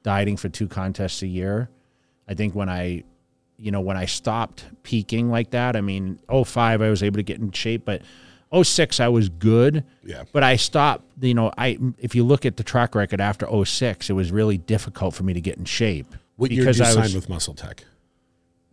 dieting 0.04 0.36
for 0.36 0.48
two 0.48 0.68
contests 0.68 1.22
a 1.22 1.26
year. 1.26 1.68
I 2.28 2.34
think 2.34 2.54
when 2.54 2.68
I 2.68 3.02
you 3.58 3.70
know, 3.70 3.80
when 3.80 3.96
I 3.96 4.04
stopped 4.04 4.64
peaking 4.82 5.30
like 5.30 5.50
that, 5.50 5.76
I 5.76 5.80
mean, 5.80 6.18
05 6.28 6.82
I 6.82 6.90
was 6.90 7.02
able 7.02 7.16
to 7.16 7.22
get 7.22 7.38
in 7.38 7.50
shape, 7.52 7.84
but 7.84 8.02
06 8.62 9.00
I 9.00 9.08
was 9.08 9.28
good. 9.28 9.84
Yeah. 10.04 10.24
But 10.32 10.42
I 10.42 10.56
stopped, 10.56 11.04
you 11.20 11.34
know, 11.34 11.52
I 11.56 11.78
if 11.98 12.14
you 12.14 12.24
look 12.24 12.46
at 12.46 12.56
the 12.56 12.64
track 12.64 12.94
record 12.94 13.20
after 13.20 13.46
06, 13.64 14.10
it 14.10 14.12
was 14.12 14.30
really 14.30 14.58
difficult 14.58 15.14
for 15.14 15.22
me 15.22 15.32
to 15.32 15.40
get 15.40 15.56
in 15.56 15.64
shape. 15.64 16.14
What 16.36 16.50
year 16.50 16.64
did 16.64 16.78
you 16.78 16.84
I 16.84 16.90
sign 16.90 17.02
was 17.02 17.14
with 17.14 17.28
MuscleTech? 17.28 17.80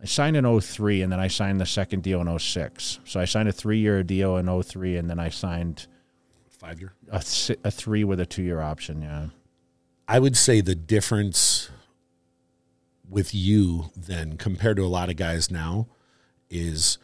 I 0.04 0.06
signed 0.06 0.36
in 0.36 0.60
03 0.60 1.00
and 1.00 1.10
then 1.10 1.18
I 1.18 1.28
signed 1.28 1.58
the 1.58 1.64
second 1.64 2.02
deal 2.02 2.20
in 2.20 2.38
06. 2.38 2.98
So 3.06 3.20
I 3.20 3.24
signed 3.24 3.48
a 3.48 3.52
3-year 3.52 4.02
deal 4.02 4.36
in 4.36 4.62
03 4.62 4.98
and 4.98 5.08
then 5.08 5.18
I 5.18 5.30
signed 5.30 5.86
Five 6.50 6.78
year. 6.78 6.92
a, 7.10 7.24
a 7.64 7.70
3 7.70 8.04
with 8.04 8.20
a 8.20 8.26
2-year 8.26 8.60
option, 8.60 9.00
yeah. 9.00 9.28
I 10.06 10.18
would 10.18 10.36
say 10.36 10.60
the 10.60 10.74
difference 10.74 11.70
with 13.08 13.34
you 13.34 13.92
then 13.96 14.36
compared 14.36 14.76
to 14.76 14.84
a 14.84 14.88
lot 14.88 15.08
of 15.08 15.16
guys 15.16 15.50
now 15.50 15.86
is 16.50 16.98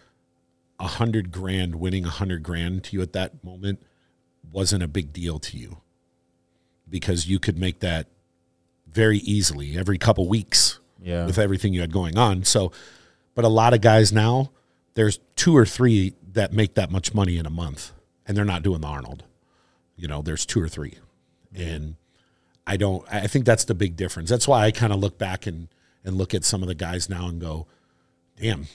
a 0.78 0.86
hundred 0.86 1.32
grand 1.32 1.76
winning 1.76 2.04
a 2.04 2.10
hundred 2.10 2.42
grand 2.42 2.84
to 2.84 2.96
you 2.96 3.02
at 3.02 3.14
that 3.14 3.42
moment 3.42 3.82
wasn't 4.52 4.82
a 4.82 4.88
big 4.88 5.10
deal 5.12 5.38
to 5.38 5.56
you 5.56 5.78
because 6.88 7.26
you 7.26 7.38
could 7.38 7.56
make 7.56 7.80
that 7.80 8.08
very 8.86 9.18
easily 9.18 9.78
every 9.78 9.96
couple 9.96 10.28
weeks 10.28 10.79
Yeah. 11.02 11.26
with 11.26 11.38
everything 11.38 11.72
you 11.72 11.80
had 11.80 11.92
going 11.92 12.18
on. 12.18 12.44
So, 12.44 12.72
but 13.34 13.44
a 13.44 13.48
lot 13.48 13.74
of 13.74 13.80
guys 13.80 14.12
now, 14.12 14.50
there's 14.94 15.18
two 15.36 15.56
or 15.56 15.64
three 15.64 16.14
that 16.32 16.52
make 16.52 16.74
that 16.74 16.90
much 16.90 17.14
money 17.14 17.38
in 17.38 17.46
a 17.46 17.50
month, 17.50 17.92
and 18.26 18.36
they're 18.36 18.44
not 18.44 18.62
doing 18.62 18.80
the 18.80 18.86
Arnold. 18.88 19.24
You 19.96 20.08
know, 20.08 20.22
there's 20.22 20.44
two 20.46 20.60
or 20.60 20.68
three, 20.68 20.94
and 21.54 21.96
I 22.66 22.76
don't. 22.76 23.04
I 23.12 23.26
think 23.26 23.44
that's 23.44 23.64
the 23.64 23.74
big 23.74 23.96
difference. 23.96 24.30
That's 24.30 24.46
why 24.48 24.64
I 24.64 24.70
kind 24.70 24.92
of 24.92 24.98
look 25.00 25.18
back 25.18 25.46
and 25.46 25.68
and 26.04 26.16
look 26.16 26.34
at 26.34 26.44
some 26.44 26.62
of 26.62 26.68
the 26.68 26.74
guys 26.74 27.08
now 27.08 27.28
and 27.28 27.40
go, 27.40 27.66
"Damn, 28.40 28.66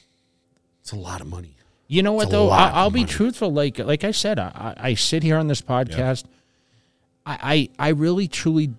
It's 0.82 0.92
a 0.92 0.96
lot 0.98 1.22
of 1.22 1.28
money. 1.28 1.56
You 1.88 2.02
know 2.04 2.14
what 2.14 2.30
though? 2.32 2.46
lot 2.48 2.74
I, 2.74 2.78
I'll 2.78 2.90
be 2.92 3.06
truthful. 3.06 3.52
Like 3.52 3.78
like 3.80 4.04
I 4.04 4.12
said, 4.12 4.40
I, 4.40 4.76
I 4.78 4.90
I 4.90 4.94
sit 4.96 5.24
here 5.24 5.38
on 5.38 5.48
this 5.48 5.62
podcast. 5.62 6.26
I, 7.26 7.70
I 7.80 7.88
I 7.88 7.90
really 7.90 8.28
truly 8.28 8.74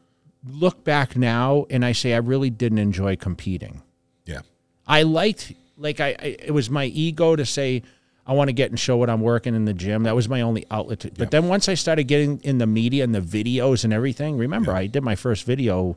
look 0.49 0.85
back 0.85 1.17
now 1.17 1.67
and 1.71 1.85
I 1.85 1.93
say 1.93 2.15
I 2.15 2.19
really 2.19 2.51
didn't 2.51 2.79
enjoy 2.79 3.17
competing. 3.17 3.83
Yeah. 4.25 4.41
I 4.87 5.03
liked 5.03 5.53
like 5.77 6.01
I, 6.01 6.09
I 6.19 6.37
it 6.39 6.53
was 6.53 6.71
my 6.71 6.87
ego 6.87 7.37
to 7.37 7.45
say 7.45 7.83
I 8.27 8.33
want 8.33 8.49
to 8.49 8.53
get 8.53 8.71
and 8.71 8.79
show 8.79 8.97
what 8.97 9.09
I'm 9.09 9.21
working 9.21 9.55
in 9.55 9.65
the 9.65 9.75
gym. 9.75 10.03
That 10.03 10.17
was 10.17 10.29
my 10.29 10.41
only 10.41 10.67
outlet. 10.71 11.01
To, 11.01 11.11
but 11.13 11.31
then 11.31 11.47
once 11.49 11.69
I 11.69 11.75
started 11.75 12.05
getting 12.05 12.41
in 12.43 12.59
the 12.59 12.67
media 12.67 13.05
and 13.05 13.15
the 13.15 13.21
videos 13.21 13.85
and 13.85 13.93
everything, 13.93 14.37
remember 14.37 14.73
I 14.73 14.87
did 14.87 15.03
my 15.03 15.15
first 15.15 15.45
video 15.45 15.97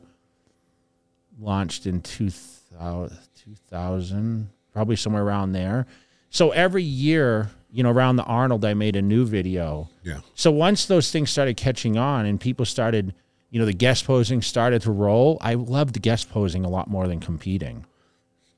launched 1.40 1.86
in 1.86 2.02
2000, 2.02 3.18
2000 3.34 4.48
probably 4.72 4.96
somewhere 4.96 5.22
around 5.22 5.52
there. 5.52 5.86
So 6.30 6.50
every 6.50 6.84
year, 6.84 7.50
you 7.72 7.82
know, 7.82 7.90
around 7.90 8.16
the 8.16 8.24
Arnold, 8.24 8.64
I 8.64 8.74
made 8.74 8.94
a 8.94 9.02
new 9.02 9.24
video. 9.26 9.88
Yeah. 10.04 10.20
So 10.34 10.52
once 10.52 10.86
those 10.86 11.10
things 11.10 11.30
started 11.30 11.56
catching 11.56 11.96
on 11.96 12.26
and 12.26 12.40
people 12.40 12.64
started, 12.64 13.14
you 13.50 13.58
know, 13.60 13.66
the 13.66 13.72
guest 13.72 14.04
posing 14.06 14.42
started 14.42 14.82
to 14.82 14.92
roll, 14.92 15.38
I 15.40 15.54
loved 15.54 16.00
guest 16.02 16.30
posing 16.30 16.64
a 16.64 16.68
lot 16.68 16.88
more 16.88 17.06
than 17.08 17.20
competing. 17.20 17.84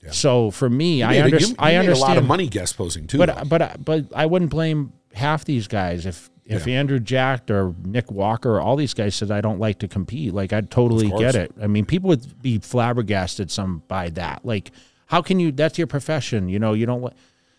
Yeah. 0.02 0.10
So 0.10 0.50
for 0.50 0.68
me, 0.68 1.02
I, 1.02 1.12
You 1.14 1.18
made- 1.18 1.24
under, 1.34 1.38
you- 1.38 1.46
you 1.48 1.54
I 1.58 1.74
understand. 1.76 2.04
a 2.04 2.08
lot 2.14 2.18
of 2.18 2.26
money 2.26 2.48
guest 2.48 2.76
posing 2.76 3.06
too. 3.06 3.18
though. 3.18 3.26
But 3.26 3.48
but 3.48 3.84
but 3.84 4.04
I 4.14 4.26
wouldn't 4.26 4.50
blame 4.50 4.92
half 5.14 5.44
these 5.44 5.66
guys 5.68 6.06
if 6.06 6.28
if 6.44 6.66
Yeah. 6.66 6.80
Andrew 6.80 6.98
Jacked 6.98 7.50
or 7.52 7.72
Nick 7.84 8.10
Walker 8.10 8.56
or 8.56 8.60
all 8.60 8.74
these 8.74 8.94
guys 8.94 9.14
said 9.14 9.30
I 9.30 9.40
don't 9.40 9.60
like 9.60 9.78
to 9.78 9.88
compete. 9.88 10.34
Like 10.34 10.52
I'd 10.52 10.70
totally 10.72 11.08
get 11.10 11.36
it. 11.36 11.52
I 11.62 11.68
mean, 11.68 11.86
people 11.86 12.08
would 12.08 12.42
be 12.42 12.58
flabbergasted 12.58 13.50
some 13.50 13.82
by 13.86 14.10
that. 14.10 14.44
Like, 14.44 14.72
how 15.06 15.22
can 15.22 15.38
you? 15.38 15.52
That's 15.52 15.78
your 15.78 15.86
profession. 15.86 16.48
You 16.48 16.58
know, 16.58 16.72
you 16.72 16.84
don't. 16.84 17.12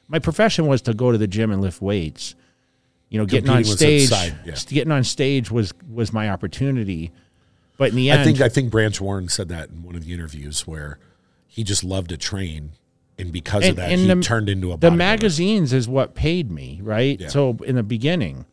My 0.10 0.20
profession 0.20 0.68
was 0.68 0.82
to 0.84 0.94
go 0.94 1.12
to 1.14 1.18
the 1.18 1.28
gym 1.28 1.50
and 1.50 1.62
lift 1.62 1.82
weights. 1.82 2.36
You 3.10 3.20
know, 3.20 3.26
getting 3.26 3.50
on 3.50 3.64
Competing 3.64 4.08
stage, 4.08 4.34
yeah. 4.46 4.56
getting 4.68 4.92
on 4.92 5.04
stage 5.06 5.50
was 5.50 5.72
was 5.90 6.12
my 6.12 6.30
opportunity. 6.30 7.12
But 7.78 7.90
in 7.90 7.96
the 7.96 8.10
end, 8.10 8.22
I 8.22 8.24
think 8.24 8.42
I 8.42 8.50
think 8.50 8.72
Branch 8.72 9.00
Warren 9.02 9.30
said 9.30 9.50
that 9.50 9.70
in 9.70 9.84
one 9.84 9.96
of 9.96 10.06
the 10.06 10.14
interviews 10.14 10.68
where 10.68 11.00
he 11.48 11.64
just 11.64 11.84
loved 11.84 12.10
to 12.10 12.18
train, 12.18 12.72
and 13.18 13.32
because 13.32 13.68
of 13.68 13.76
that, 13.78 13.92
he 13.92 14.22
turned 14.22 14.50
into 14.50 14.72
a 14.72 14.78
the 14.78 14.92
magazines 14.92 15.74
is 15.74 15.88
what 15.88 16.16
paid 16.16 16.52
me 16.52 16.80
right? 16.84 17.20
Yeah. 17.20 17.28
so 17.28 17.58
in 17.66 17.76
the 17.76 17.84
beginning 17.84 18.46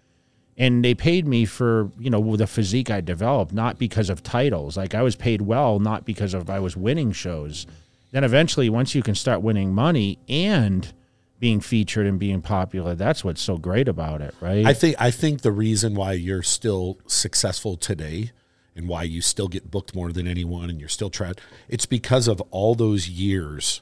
and 0.61 0.85
they 0.85 0.95
paid 0.95 1.27
me 1.27 1.47
for 1.47 1.91
you 1.99 2.11
know 2.11 2.37
the 2.37 2.47
physique 2.47 2.91
i 2.91 3.01
developed 3.01 3.53
not 3.53 3.79
because 3.79 4.11
of 4.11 4.23
titles. 4.23 4.77
Like 4.77 4.95
i 4.95 5.03
was 5.03 5.17
paid 5.17 5.43
well 5.43 5.81
not 5.81 6.05
because 6.05 6.35
of 6.35 6.49
i 6.51 6.61
was 6.61 6.77
winning 6.77 7.13
shows. 7.13 7.67
Then 8.13 8.25
eventually 8.25 8.69
once 8.69 8.95
you 8.95 9.03
can 9.03 9.15
start 9.15 9.41
winning 9.41 9.73
money 9.73 10.19
and 10.29 10.93
being 11.39 11.61
featured 11.61 12.07
and 12.07 12.19
being 12.19 12.43
popular 12.43 12.95
that's 12.95 13.25
what's 13.25 13.41
so 13.41 13.57
great 13.57 13.89
about 13.89 14.21
it 14.21 14.35
right? 14.41 14.67
I 14.67 14.75
think 14.75 14.97
I 14.99 15.11
think 15.11 15.41
the 15.41 15.53
reason 15.53 15.95
why 15.95 16.13
you're 16.13 16.43
still 16.43 16.99
successful 17.07 17.77
today 17.77 18.33
and 18.81 18.89
why 18.89 19.03
you 19.03 19.21
still 19.21 19.49
get 19.49 19.71
booked 19.71 19.95
more 19.95 20.13
than 20.13 20.27
anyone 20.27 20.69
and 20.71 20.81
you're 20.81 20.89
still 20.89 21.11
trying 21.11 21.35
it's 21.69 21.87
because 21.87 22.27
of 22.27 22.41
all 22.51 22.75
those 22.75 23.09
years 23.09 23.81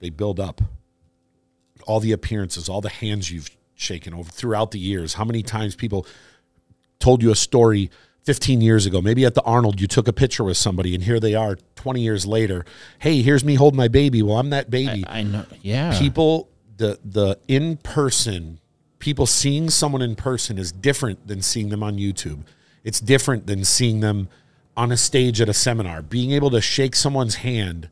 they 0.00 0.10
build 0.10 0.38
up 0.38 0.60
all 1.86 2.00
the 2.00 2.12
appearances 2.12 2.68
all 2.68 2.80
the 2.80 2.88
hands 2.88 3.30
you've 3.30 3.50
shaken 3.76 4.14
over 4.14 4.30
throughout 4.30 4.72
the 4.72 4.78
years. 4.78 5.14
How 5.14 5.24
many 5.24 5.42
times 5.42 5.76
people 5.76 6.06
told 6.98 7.22
you 7.22 7.30
a 7.30 7.36
story 7.36 7.90
15 8.24 8.60
years 8.60 8.86
ago? 8.86 9.00
Maybe 9.00 9.24
at 9.24 9.34
the 9.34 9.42
arnold 9.42 9.80
you 9.80 9.86
took 9.86 10.08
a 10.08 10.12
picture 10.12 10.42
with 10.42 10.56
somebody 10.56 10.94
and 10.94 11.04
here 11.04 11.20
they 11.20 11.34
are 11.34 11.56
20 11.76 12.00
years 12.00 12.26
later. 12.26 12.64
Hey 12.98 13.22
here's 13.22 13.44
me 13.44 13.54
holding 13.54 13.76
my 13.76 13.88
baby. 13.88 14.22
Well 14.22 14.38
i'm 14.38 14.50
that 14.50 14.70
baby. 14.70 15.04
I 15.06 15.22
know 15.22 15.44
yeah. 15.62 15.96
People 15.98 16.48
the 16.76 16.98
the 17.04 17.38
in 17.46 17.76
person 17.76 18.58
people 18.98 19.26
seeing 19.26 19.70
someone 19.70 20.02
in 20.02 20.16
person 20.16 20.58
is 20.58 20.72
different 20.72 21.28
than 21.28 21.42
seeing 21.42 21.68
them 21.68 21.82
on 21.82 21.96
YouTube. 21.98 22.40
It's 22.86 23.00
different 23.00 23.46
than 23.48 23.64
seeing 23.64 23.98
them 24.00 24.28
on 24.76 24.92
a 24.92 24.96
stage 24.96 25.40
at 25.40 25.48
a 25.48 25.52
seminar. 25.54 26.02
Being 26.02 26.30
able 26.30 26.50
to 26.50 26.60
shake 26.60 26.94
someone's 26.94 27.36
hand 27.36 27.90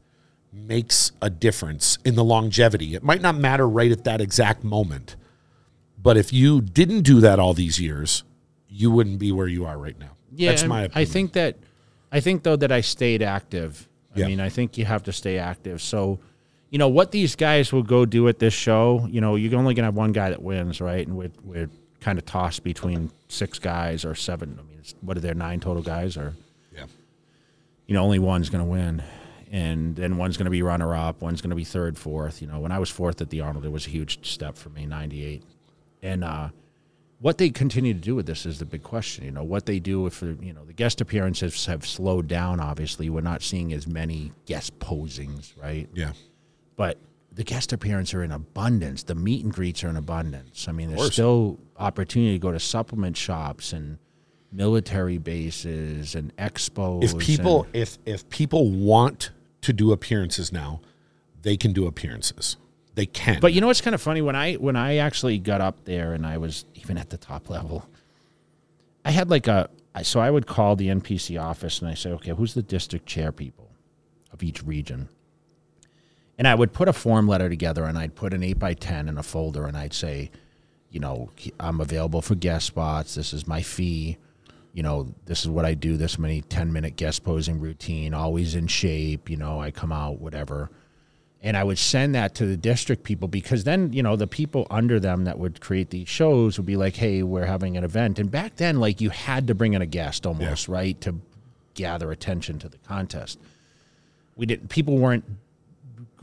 makes 0.53 1.11
a 1.21 1.29
difference 1.29 1.99
in 2.05 2.15
the 2.15 2.23
longevity. 2.23 2.95
It 2.95 3.03
might 3.03 3.21
not 3.21 3.35
matter 3.37 3.69
right 3.69 3.91
at 3.91 4.05
that 4.05 4.21
exact 4.21 4.63
moment, 4.63 5.17
but 6.01 6.17
if 6.17 6.33
you 6.33 6.61
didn't 6.61 7.03
do 7.03 7.21
that 7.21 7.41
all 7.41 7.55
these 7.55 7.81
years, 7.81 8.23
you 8.69 8.91
wouldn't 8.91 9.19
be 9.19 9.33
where 9.33 9.49
you 9.49 9.67
are 9.67 9.77
right 9.77 9.99
now. 9.99 10.13
Yeah, 10.33 10.51
That's 10.51 10.65
my. 10.65 10.83
Opinion. 10.83 10.99
I 11.03 11.05
think 11.11 11.33
that 11.33 11.57
I 12.13 12.21
think 12.21 12.43
though 12.45 12.57
that 12.57 12.71
I 12.71 12.81
stayed 12.81 13.23
active. 13.23 13.89
I 14.15 14.21
Yeah. 14.21 14.27
mean, 14.29 14.39
I 14.41 14.49
think 14.49 14.79
you 14.79 14.85
have 14.85 15.03
to 15.05 15.13
stay 15.13 15.39
active. 15.39 15.83
So, 15.83 16.21
you 16.71 16.79
know, 16.79 16.87
what 16.89 17.11
these 17.11 17.35
guys 17.35 17.73
will 17.73 17.83
go 17.83 18.05
do 18.07 18.29
at 18.29 18.39
this 18.39 18.55
show, 18.55 19.09
you 19.11 19.21
know, 19.21 19.35
you're 19.35 19.59
only 19.59 19.75
gonna 19.75 19.87
have 19.87 19.97
one 19.97 20.13
guy 20.13 20.31
that 20.31 20.41
wins, 20.43 20.81
right? 20.81 21.05
And 21.05 21.17
we're 21.17 21.33
we're 21.43 21.71
kind 22.01 22.17
of 22.19 22.25
tossed 22.27 22.63
between 22.63 23.11
six 23.29 23.59
guys 23.59 24.05
or 24.05 24.15
seven. 24.15 24.57
I 24.61 24.63
mean, 24.71 24.74
what 25.01 25.17
are 25.17 25.21
there 25.21 25.35
nine 25.35 25.61
total 25.61 25.83
guys 25.83 26.17
or 26.17 26.35
yeah. 26.75 26.87
you 27.87 27.95
know, 27.95 28.03
only 28.03 28.19
one's 28.19 28.51
going 28.51 28.65
to 28.65 28.71
win. 28.71 29.03
And 29.51 29.95
then 29.95 30.17
one's 30.17 30.37
going 30.37 30.47
to 30.47 30.51
be 30.51 30.63
runner 30.63 30.95
up, 30.95 31.23
one's 31.23 31.41
going 31.41 31.51
to 31.51 31.57
be 31.57 31.65
third, 31.65 31.97
fourth. 31.97 32.43
You 32.43 32.49
know, 32.49 32.59
when 32.59 32.73
I 32.73 32.79
was 32.79 32.91
fourth 32.91 33.21
at 33.21 33.31
the 33.31 33.41
Arnold, 33.41 33.65
it 33.65 33.71
was 33.71 33.87
a 33.87 33.91
huge 33.91 34.29
step 34.29 34.57
for 34.57 34.69
me, 34.71 34.85
98. 34.85 35.45
And 36.03 36.25
uh, 36.25 36.49
what 37.21 37.39
they 37.39 37.51
continue 37.51 37.95
to 37.95 38.01
do 38.01 38.17
with 38.17 38.27
this 38.27 38.47
is 38.47 38.59
the 38.59 38.65
big 38.65 38.83
question. 38.83 39.25
You 39.25 39.31
know, 39.31 39.45
what 39.45 39.67
they 39.67 39.79
do 39.79 40.07
if, 40.07 40.23
you 40.23 40.53
know, 40.53 40.65
the 40.65 40.73
guest 40.73 41.01
appearances 41.01 41.67
have 41.67 41.87
slowed 41.87 42.27
down, 42.27 42.59
obviously. 42.59 43.09
We're 43.09 43.21
not 43.21 43.43
seeing 43.43 43.73
as 43.73 43.87
many 43.87 44.33
guest 44.45 44.77
posings, 44.81 45.53
right? 45.63 45.89
Yeah. 45.95 46.13
but 46.77 46.99
the 47.35 47.45
guest 47.45 47.73
appearances 47.73 48.15
are 48.15 48.23
in 48.23 48.31
abundance. 48.31 49.03
The 49.03 49.15
meet 49.15 49.45
and 49.45 49.53
greets 49.53 49.83
are 49.83 49.89
in 49.89 49.97
abundance. 49.97 50.69
I 50.69 50.73
mean, 50.73 50.91
there's 50.91 51.13
still 51.13 51.59
opportunity 51.77 52.33
to 52.35 52.39
go 52.39 52.53
to 52.53 52.61
supplement 52.61 53.17
shops 53.17 53.73
and 53.73 53.99
military 54.55 55.19
bases 55.19 56.15
and 56.15 56.35
expos. 56.37 57.03
if 57.05 57.19
people 57.19 57.65
and- 57.65 57.77
if 57.77 57.99
if 58.07 58.29
people 58.31 58.71
want 58.71 59.31
to 59.63 59.73
do 59.73 59.93
appearances 59.93 60.53
now, 60.53 60.81
they 61.43 61.57
can 61.57 61.73
do 61.73 61.87
appearances. 61.87 62.57
They 62.95 63.07
can. 63.07 63.41
but 63.41 63.53
you 63.53 63.61
know 63.61 63.67
what's 63.67 63.81
kind 63.81 63.95
of 63.95 64.01
funny 64.01 64.23
when 64.23 64.37
I 64.37 64.55
when 64.55 64.77
I 64.77 64.97
actually 64.97 65.39
got 65.39 65.61
up 65.61 65.85
there 65.85 66.13
and 66.13 66.25
I 66.25 66.39
was 66.39 66.65
even 66.75 66.97
at 66.97 67.11
the 67.11 67.17
top 67.19 67.51
level, 67.51 67.89
I 69.05 69.11
had 69.11 69.31
like 69.31 69.49
a 69.49 69.69
so 70.03 70.21
I 70.21 70.31
would 70.31 70.47
call 70.47 70.77
the 70.77 70.89
NPC 70.89 71.41
office 71.41 71.81
and 71.81 71.89
I 71.89 71.95
say, 71.95 72.11
okay, 72.13 72.33
who's 72.33 72.55
the 72.55 72.63
district 72.63 73.07
chair 73.07 73.31
people 73.33 73.71
of 74.33 74.43
each 74.43 74.63
region? 74.65 75.09
And 76.37 76.49
I 76.49 76.55
would 76.57 76.73
put 76.73 76.89
a 76.89 76.93
form 76.93 77.29
letter 77.29 77.49
together 77.49 77.85
and 77.85 77.97
I'd 77.97 78.17
put 78.17 78.35
an 78.35 78.43
8 78.43 78.59
by 78.59 78.75
10 78.75 79.09
in 79.09 79.19
a 79.19 79.23
folder 79.23 79.67
and 79.67 79.77
I'd 79.77 79.93
say, 79.93 80.33
you 80.91 80.99
know, 80.99 81.31
I'm 81.61 81.81
available 81.81 82.23
for 82.23 82.35
guest 82.35 82.67
spots. 82.67 83.15
This 83.15 83.33
is 83.33 83.47
my 83.47 83.63
fee. 83.63 84.17
You 84.75 84.83
know, 84.83 85.15
this 85.25 85.43
is 85.43 85.49
what 85.49 85.65
I 85.65 85.75
do 85.75 85.97
this 85.97 86.19
many 86.19 86.43
10 86.43 86.73
minute 86.73 86.97
guest 86.97 87.25
posing 87.25 87.61
routine, 87.61 88.13
always 88.13 88.55
in 88.55 88.67
shape. 88.67 89.31
You 89.31 89.37
know, 89.37 89.61
I 89.61 89.71
come 89.71 89.93
out, 89.93 90.21
whatever. 90.21 90.71
And 91.43 91.57
I 91.57 91.63
would 91.63 91.79
send 91.79 92.15
that 92.15 92.35
to 92.37 92.47
the 92.47 92.57
district 92.57 93.05
people 93.05 93.29
because 93.29 93.65
then, 93.65 93.93
you 93.93 94.03
know, 94.03 94.17
the 94.17 94.27
people 94.27 94.67
under 94.71 94.99
them 94.99 95.25
that 95.25 95.39
would 95.39 95.61
create 95.61 95.91
these 95.91 96.09
shows 96.09 96.59
would 96.59 96.67
be 96.67 96.77
like, 96.77 96.97
hey, 96.97 97.23
we're 97.23 97.45
having 97.45 97.77
an 97.77 97.85
event. 97.85 98.19
And 98.19 98.31
back 98.31 98.57
then, 98.57 98.81
like, 98.81 99.01
you 99.01 99.11
had 99.11 99.47
to 99.47 99.55
bring 99.55 99.75
in 99.75 99.83
a 99.83 99.87
guest 99.87 100.27
almost, 100.27 100.69
right, 100.69 100.99
to 101.03 101.21
gather 101.75 102.11
attention 102.11 102.59
to 102.61 102.69
the 102.69 102.79
contest. 102.79 103.39
We 104.37 104.47
didn't, 104.47 104.71
people 104.71 104.99
weren't 104.99 105.25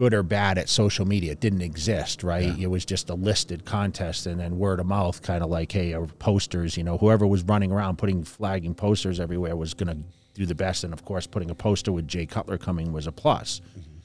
good 0.01 0.15
or 0.15 0.23
bad 0.23 0.57
at 0.57 0.67
social 0.67 1.05
media. 1.05 1.33
It 1.33 1.39
didn't 1.39 1.61
exist, 1.61 2.23
right? 2.23 2.57
It 2.57 2.65
was 2.65 2.85
just 2.85 3.11
a 3.11 3.13
listed 3.13 3.65
contest 3.65 4.25
and 4.25 4.39
then 4.39 4.57
word 4.57 4.79
of 4.79 4.87
mouth, 4.87 5.21
kind 5.21 5.43
of 5.43 5.51
like, 5.51 5.71
hey, 5.71 5.93
or 5.93 6.07
posters, 6.07 6.75
you 6.75 6.83
know, 6.83 6.97
whoever 6.97 7.27
was 7.27 7.43
running 7.43 7.71
around 7.71 7.99
putting 7.99 8.23
flagging 8.23 8.73
posters 8.73 9.19
everywhere 9.19 9.55
was 9.55 9.75
going 9.75 9.89
to 9.89 10.03
do 10.33 10.47
the 10.47 10.55
best. 10.55 10.83
And 10.83 10.91
of 10.91 11.05
course, 11.05 11.27
putting 11.27 11.51
a 11.51 11.53
poster 11.53 11.91
with 11.91 12.07
Jay 12.07 12.25
Cutler 12.25 12.57
coming 12.57 12.91
was 12.91 13.05
a 13.05 13.11
plus 13.11 13.61
mm-hmm. 13.77 13.99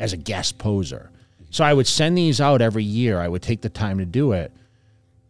as 0.00 0.12
a 0.12 0.16
guest 0.16 0.58
poser. 0.58 1.12
So 1.50 1.62
I 1.62 1.72
would 1.72 1.86
send 1.86 2.18
these 2.18 2.40
out 2.40 2.60
every 2.60 2.82
year. 2.82 3.20
I 3.20 3.28
would 3.28 3.42
take 3.42 3.60
the 3.60 3.68
time 3.68 3.98
to 3.98 4.04
do 4.04 4.32
it. 4.32 4.50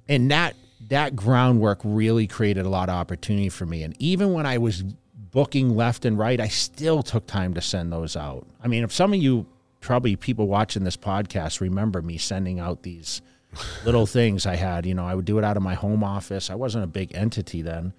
And 0.08 0.30
that 0.30 0.56
that 0.88 1.14
groundwork 1.14 1.82
really 1.84 2.26
created 2.26 2.64
a 2.64 2.70
lot 2.70 2.88
of 2.88 2.94
opportunity 2.94 3.50
for 3.50 3.66
me. 3.66 3.82
And 3.82 3.94
even 3.98 4.32
when 4.32 4.46
I 4.46 4.56
was 4.56 4.82
booking 5.30 5.76
left 5.76 6.06
and 6.06 6.18
right, 6.18 6.40
I 6.40 6.48
still 6.48 7.02
took 7.02 7.26
time 7.26 7.52
to 7.52 7.60
send 7.60 7.92
those 7.92 8.16
out. 8.16 8.46
I 8.64 8.68
mean, 8.68 8.82
if 8.82 8.94
some 8.94 9.12
of 9.12 9.20
you 9.20 9.46
probably 9.86 10.16
people 10.16 10.46
watching 10.46 10.84
this 10.84 10.96
podcast 10.96 11.60
remember 11.60 12.02
me 12.02 12.18
sending 12.18 12.60
out 12.60 12.82
these 12.82 13.22
little 13.84 14.04
things 14.06 14.44
I 14.44 14.56
had, 14.56 14.84
you 14.84 14.94
know, 14.94 15.06
I 15.06 15.14
would 15.14 15.24
do 15.24 15.38
it 15.38 15.44
out 15.44 15.56
of 15.56 15.62
my 15.62 15.74
home 15.74 16.04
office. 16.04 16.50
I 16.50 16.56
wasn't 16.56 16.84
a 16.84 16.88
big 16.88 17.14
entity 17.14 17.62
then 17.62 17.94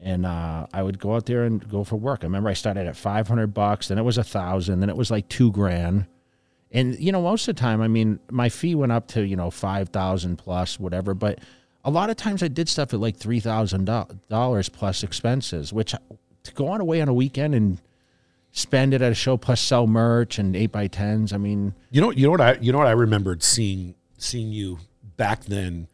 and 0.00 0.26
uh, 0.26 0.66
I 0.72 0.82
would 0.82 0.98
go 0.98 1.14
out 1.14 1.26
there 1.26 1.44
and 1.44 1.66
go 1.68 1.84
for 1.84 1.96
work. 1.96 2.20
I 2.22 2.26
remember 2.26 2.50
I 2.50 2.54
started 2.54 2.86
at 2.86 2.96
five 2.96 3.28
hundred 3.28 3.48
bucks, 3.48 3.88
then 3.88 3.98
it 3.98 4.02
was 4.02 4.18
a 4.18 4.24
thousand, 4.24 4.80
then 4.80 4.90
it 4.90 4.96
was 4.96 5.10
like 5.10 5.28
two 5.28 5.50
grand, 5.52 6.06
and 6.70 6.98
you 6.98 7.12
know 7.12 7.22
most 7.22 7.48
of 7.48 7.56
the 7.56 7.60
time, 7.60 7.80
I 7.80 7.88
mean, 7.88 8.20
my 8.30 8.48
fee 8.48 8.74
went 8.74 8.92
up 8.92 9.08
to 9.08 9.26
you 9.26 9.36
know 9.36 9.50
five 9.50 9.88
thousand 9.88 10.36
plus 10.36 10.78
whatever, 10.78 11.14
but 11.14 11.38
a 11.84 11.90
lot 11.90 12.10
of 12.10 12.16
times 12.16 12.42
I 12.42 12.48
did 12.48 12.68
stuff 12.68 12.92
at 12.92 13.00
like 13.00 13.16
three 13.16 13.40
thousand 13.40 13.90
dollars 14.28 14.68
plus 14.68 15.02
expenses, 15.02 15.72
which 15.72 15.94
to 16.42 16.52
go 16.54 16.68
on 16.68 16.80
away 16.80 17.00
on 17.00 17.08
a 17.08 17.14
weekend 17.14 17.54
and 17.54 17.78
spend 18.56 18.94
it 18.94 19.02
at 19.02 19.12
a 19.12 19.14
show 19.14 19.36
plus 19.36 19.60
sell 19.60 19.86
merch 19.86 20.38
and 20.38 20.56
eight 20.56 20.72
by 20.72 20.86
tens. 20.86 21.30
I 21.32 21.36
mean, 21.36 21.74
You 21.90 22.00
know, 22.00 22.10
you 22.10 22.24
know 22.24 22.30
what 22.30 22.40
I, 22.40 22.54
you 22.60 22.72
know 22.72 22.78
what 22.78 22.86
I 22.86 22.92
remembered 22.92 23.42
seeing 23.42 23.94
seeing 24.16 24.50
you 24.50 24.78
back 25.18 25.44
then. 25.44 25.88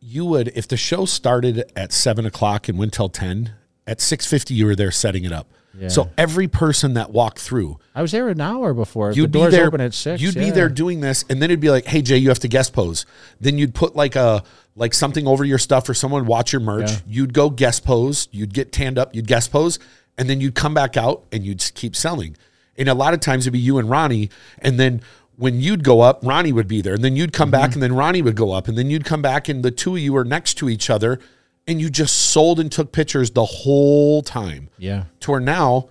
You 0.00 0.24
would, 0.24 0.48
if 0.56 0.66
the 0.66 0.76
show 0.76 1.04
started 1.04 1.70
at 1.76 1.92
seven 1.92 2.26
o'clock 2.26 2.68
and 2.68 2.76
went 2.78 2.92
till 2.94 3.08
ten, 3.08 3.52
at 3.86 4.00
six 4.00 4.26
fifty 4.26 4.54
you 4.54 4.66
were 4.66 4.74
there 4.76 4.90
setting 4.90 5.24
it 5.24 5.32
up. 5.32 5.46
Yeah. 5.78 5.86
So 5.88 6.10
every 6.18 6.48
person 6.48 6.94
that 6.94 7.12
walked 7.12 7.38
through, 7.38 7.78
I 7.94 8.02
was 8.02 8.10
there 8.10 8.28
an 8.28 8.40
hour 8.40 8.74
before. 8.74 9.12
you'd 9.12 9.32
the 9.32 9.44
be 9.44 9.46
there. 9.50 9.66
open 9.68 9.80
at 9.80 9.94
six. 9.94 10.20
You'd 10.20 10.34
be 10.34 10.50
there 10.50 10.68
doing 10.68 11.00
this, 11.00 11.24
and 11.28 11.40
then 11.40 11.50
it'd 11.50 11.60
be 11.60 11.70
like, 11.70 11.86
"Hey 11.86 12.02
Jay, 12.02 12.16
you 12.16 12.28
have 12.30 12.40
to 12.40 12.48
guest 12.48 12.72
pose." 12.72 13.06
Then 13.40 13.56
you'd 13.56 13.72
put 13.74 13.94
like 13.94 14.16
a 14.16 14.42
like 14.74 14.94
something 14.94 15.28
over 15.28 15.44
your 15.44 15.58
stuff, 15.58 15.88
or 15.88 15.94
someone 15.94 16.26
watch 16.26 16.52
your 16.52 16.60
merch. 16.60 16.90
Yeah. 16.90 16.98
You'd 17.06 17.34
go 17.34 17.50
guest 17.50 17.84
pose. 17.84 18.26
You'd 18.32 18.52
get 18.52 18.72
tanned 18.72 18.98
up. 18.98 19.14
You'd 19.14 19.28
guest 19.28 19.52
pose, 19.52 19.78
and 20.20 20.28
then 20.30 20.40
you'd 20.40 20.54
come 20.54 20.74
back 20.74 20.96
out 20.96 21.24
and 21.32 21.44
you'd 21.44 21.64
keep 21.74 21.96
selling. 21.96 22.36
And 22.78 22.88
a 22.88 22.94
lot 22.94 23.12
of 23.14 23.20
times 23.20 23.44
it'd 23.44 23.52
be 23.54 23.58
you 23.58 23.78
and 23.78 23.90
Ronnie, 23.90 24.30
and 24.60 24.78
then 24.78 25.00
when 25.36 25.58
you'd 25.60 25.82
go 25.82 26.02
up, 26.02 26.20
Ronnie 26.22 26.52
would 26.52 26.68
be 26.68 26.80
there, 26.82 26.94
and 26.94 27.02
then 27.02 27.16
you'd 27.16 27.32
come 27.32 27.48
Mm-hmm. 27.50 27.60
back, 27.62 27.72
and 27.74 27.82
then 27.82 27.94
Ronnie 27.94 28.22
would 28.22 28.36
go 28.36 28.52
up, 28.52 28.68
and 28.68 28.78
then 28.78 28.90
you'd 28.90 29.04
come 29.04 29.22
back, 29.22 29.48
and 29.48 29.64
the 29.64 29.70
two 29.72 29.96
of 29.96 30.00
you 30.02 30.12
were 30.12 30.24
next 30.24 30.54
to 30.58 30.68
each 30.68 30.88
other, 30.90 31.18
and 31.66 31.80
you 31.80 31.88
just 31.90 32.14
sold 32.16 32.60
and 32.60 32.70
took 32.70 32.92
pictures 32.92 33.30
the 33.32 33.44
whole 33.44 34.22
time 34.22 34.68
Yeah. 34.78 35.04
to 35.20 35.30
where 35.32 35.40
now 35.40 35.88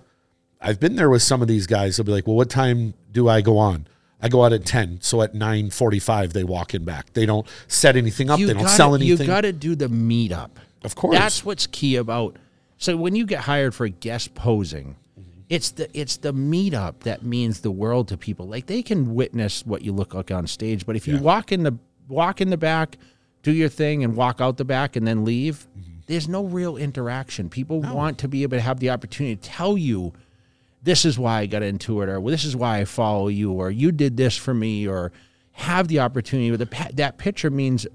I've 0.60 0.78
been 0.78 0.94
there 0.96 1.10
with 1.10 1.22
some 1.22 1.42
of 1.42 1.48
these 1.48 1.66
guys. 1.66 1.96
They'll 1.96 2.04
be 2.06 2.12
like, 2.12 2.26
well, 2.26 2.36
what 2.36 2.50
time 2.50 2.94
do 3.12 3.28
I 3.28 3.40
go 3.40 3.58
on? 3.58 3.86
I 4.22 4.28
go 4.28 4.44
out 4.44 4.52
at 4.52 4.66
10. 4.66 4.98
So 5.00 5.22
at 5.22 5.32
9.45, 5.34 6.32
they 6.34 6.44
walk 6.44 6.74
in 6.74 6.84
back. 6.84 7.12
They 7.14 7.24
don't 7.24 7.46
set 7.66 7.96
anything 7.96 8.28
up. 8.30 8.38
they 8.38 8.46
don't 8.46 8.58
gotta, 8.58 8.68
sell 8.68 8.94
anything. 8.94 9.26
You 9.26 9.32
got 9.32 9.40
to 9.42 9.52
do 9.52 9.74
the 9.74 9.88
meetup. 9.88 10.50
of 10.84 10.94
course. 10.94 11.16
That's 11.16 11.44
what's 11.44 11.66
key 11.66 11.96
about. 11.96 12.36
So 12.80 12.96
when 12.96 13.14
you 13.14 13.26
get 13.26 13.40
hired 13.40 13.74
for 13.74 13.86
guest 13.88 14.34
posing, 14.34 14.96
it's 15.50 15.70
the 15.72 15.88
it's 15.98 16.16
the 16.16 16.32
meetup 16.32 17.00
that 17.00 17.22
means 17.22 17.60
the 17.60 17.70
world 17.70 18.08
to 18.08 18.16
people. 18.16 18.46
Like 18.48 18.66
they 18.66 18.82
can 18.82 19.14
witness 19.14 19.64
what 19.66 19.82
you 19.82 19.92
look 19.92 20.14
like 20.14 20.30
on 20.30 20.46
stage, 20.46 20.86
but 20.86 20.96
if 20.96 21.06
you 21.06 21.14
Yeah. 21.14 21.20
walk 21.20 21.52
in 21.52 21.62
the 21.62 21.76
walk 22.08 22.40
in 22.40 22.48
the 22.50 22.56
back, 22.56 22.96
do 23.42 23.52
your 23.52 23.68
thing, 23.68 24.02
and 24.02 24.16
walk 24.16 24.40
out 24.40 24.56
the 24.56 24.64
back 24.64 24.96
and 24.96 25.06
then 25.06 25.24
leave, 25.24 25.68
Mm-hmm. 25.78 25.90
there's 26.06 26.26
no 26.26 26.44
real 26.44 26.76
interaction. 26.78 27.50
People 27.50 27.82
want 27.82 28.16
to 28.18 28.28
be 28.28 28.42
able 28.44 28.56
to 28.56 28.62
have 28.62 28.80
the 28.80 28.90
opportunity 28.90 29.36
to 29.36 29.42
tell 29.42 29.76
you. 29.76 30.12
This 30.82 31.04
is 31.04 31.18
why 31.18 31.40
I 31.40 31.46
got 31.46 31.62
into 31.62 32.00
it, 32.00 32.08
or 32.08 32.18
this 32.30 32.44
is 32.44 32.56
why 32.56 32.78
I 32.78 32.86
follow 32.86 33.28
you, 33.28 33.52
or 33.52 33.70
you 33.70 33.92
did 33.92 34.16
this 34.16 34.34
for 34.38 34.54
me, 34.54 34.88
or 34.88 35.12
have 35.52 35.88
the 35.88 35.98
opportunity. 36.00 36.64
Pa- 36.64 36.88
that 36.94 37.18
picture 37.18 37.50
means 37.50 37.86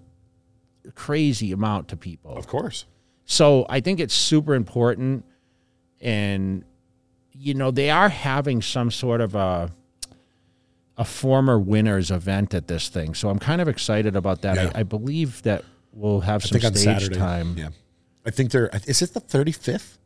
a 0.87 0.91
crazy 0.91 1.51
amount 1.51 1.87
to 1.87 1.97
people. 1.97 2.37
of 2.37 2.45
course. 2.45 2.85
So 3.25 3.65
I 3.69 3.79
think 3.79 3.99
it's 3.99 4.13
super 4.13 4.53
important, 4.53 5.25
and 5.99 6.63
you 7.31 7.53
know 7.53 7.71
they 7.71 7.89
are 7.89 8.09
having 8.09 8.61
some 8.61 8.91
sort 8.91 9.21
of 9.21 9.35
a 9.35 9.71
a 10.97 11.05
former 11.05 11.59
winners 11.59 12.11
event 12.11 12.53
at 12.53 12.67
this 12.67 12.87
thing. 12.89 13.13
So 13.13 13.29
I'm 13.29 13.39
kind 13.39 13.61
of 13.61 13.67
excited 13.67 14.15
about 14.15 14.41
that. 14.43 14.55
Yeah. 14.55 14.71
I, 14.73 14.79
I 14.79 14.83
believe 14.83 15.41
that 15.43 15.63
we'll 15.91 16.21
have 16.21 16.43
some 16.43 16.59
stage 16.59 17.15
time. 17.15 17.55
Yeah. 17.57 17.69
I 18.25 18.31
think 18.31 18.51
they're, 18.51 18.69
is 18.87 19.01
it 19.01 19.13
the 19.13 19.21
35th? 19.21 19.97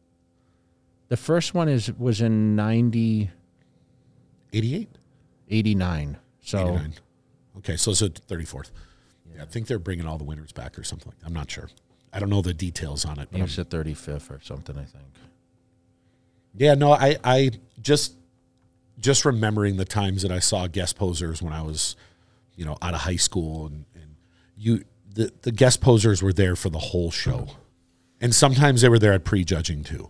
The 1.09 1.17
first 1.17 1.53
one 1.53 1.69
is 1.69 1.91
was 1.93 2.21
in 2.21 2.55
90, 2.55 3.29
88? 4.53 4.89
89. 5.49 6.17
So 6.41 6.59
89. 6.59 6.93
Okay. 7.57 7.77
So 7.77 7.91
it's 7.91 7.99
the 7.99 8.09
34th. 8.09 8.71
Yeah. 9.33 9.43
I 9.43 9.45
think 9.45 9.67
they're 9.67 9.79
bringing 9.79 10.05
all 10.05 10.17
the 10.17 10.23
winners 10.23 10.51
back 10.51 10.77
or 10.77 10.83
something. 10.83 11.13
I'm 11.25 11.33
not 11.33 11.49
sure. 11.49 11.69
I 12.11 12.19
don't 12.19 12.29
know 12.29 12.41
the 12.41 12.53
details 12.53 13.05
on 13.05 13.19
it. 13.19 13.29
But 13.31 13.37
it 13.37 13.41
I'm- 13.41 13.43
was 13.43 13.55
the 13.55 13.65
35th 13.65 14.31
or 14.31 14.39
something, 14.41 14.77
I 14.77 14.83
think. 14.85 15.05
Yeah, 16.55 16.73
no, 16.73 16.91
I, 16.93 17.17
I 17.23 17.51
just 17.81 18.13
just 18.99 19.23
remembering 19.23 19.77
the 19.77 19.85
times 19.85 20.23
that 20.23 20.31
I 20.31 20.39
saw 20.39 20.67
guest 20.67 20.97
posers 20.97 21.41
when 21.41 21.53
I 21.53 21.61
was, 21.61 21.95
you 22.55 22.65
know, 22.65 22.77
out 22.81 22.93
of 22.93 23.01
high 23.01 23.15
school 23.15 23.67
and, 23.67 23.85
and 23.95 24.15
you 24.57 24.83
the, 25.13 25.31
the 25.43 25.51
guest 25.51 25.79
posers 25.79 26.21
were 26.21 26.33
there 26.33 26.55
for 26.55 26.69
the 26.69 26.79
whole 26.79 27.11
show. 27.11 27.47
And 28.19 28.35
sometimes 28.35 28.81
they 28.81 28.89
were 28.89 28.99
there 28.99 29.13
at 29.13 29.23
prejudging 29.23 29.83
too. 29.83 30.09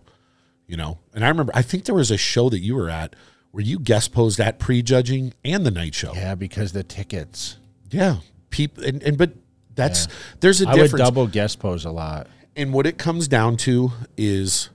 You 0.66 0.76
know. 0.76 0.98
And 1.14 1.24
I 1.24 1.28
remember 1.28 1.52
I 1.54 1.62
think 1.62 1.84
there 1.84 1.94
was 1.94 2.10
a 2.10 2.16
show 2.16 2.48
that 2.48 2.58
you 2.60 2.74
were 2.74 2.90
at 2.90 3.14
where 3.52 3.62
you 3.62 3.78
guest 3.78 4.12
posed 4.12 4.40
at 4.40 4.58
prejudging 4.58 5.34
and 5.44 5.64
the 5.66 5.70
night 5.70 5.94
show. 5.94 6.14
Yeah, 6.14 6.34
because 6.34 6.72
the 6.72 6.82
tickets. 6.82 7.58
Yeah. 7.90 8.16
People 8.48 8.84
and, 8.84 9.02
and 9.02 9.18
but 9.18 9.32
that's 9.74 10.08
there's 10.40 10.62
a 10.62 10.68
I 10.68 10.74
would 10.76 10.90
double 10.92 11.26
guest 11.26 11.58
pose 11.58 11.84
a 11.84 11.90
lot. 11.90 12.26
And 12.56 12.72
what 12.72 12.86
it 12.86 12.98
comes 12.98 13.28
down 13.28 13.56
to 13.58 13.92
is 14.16 14.70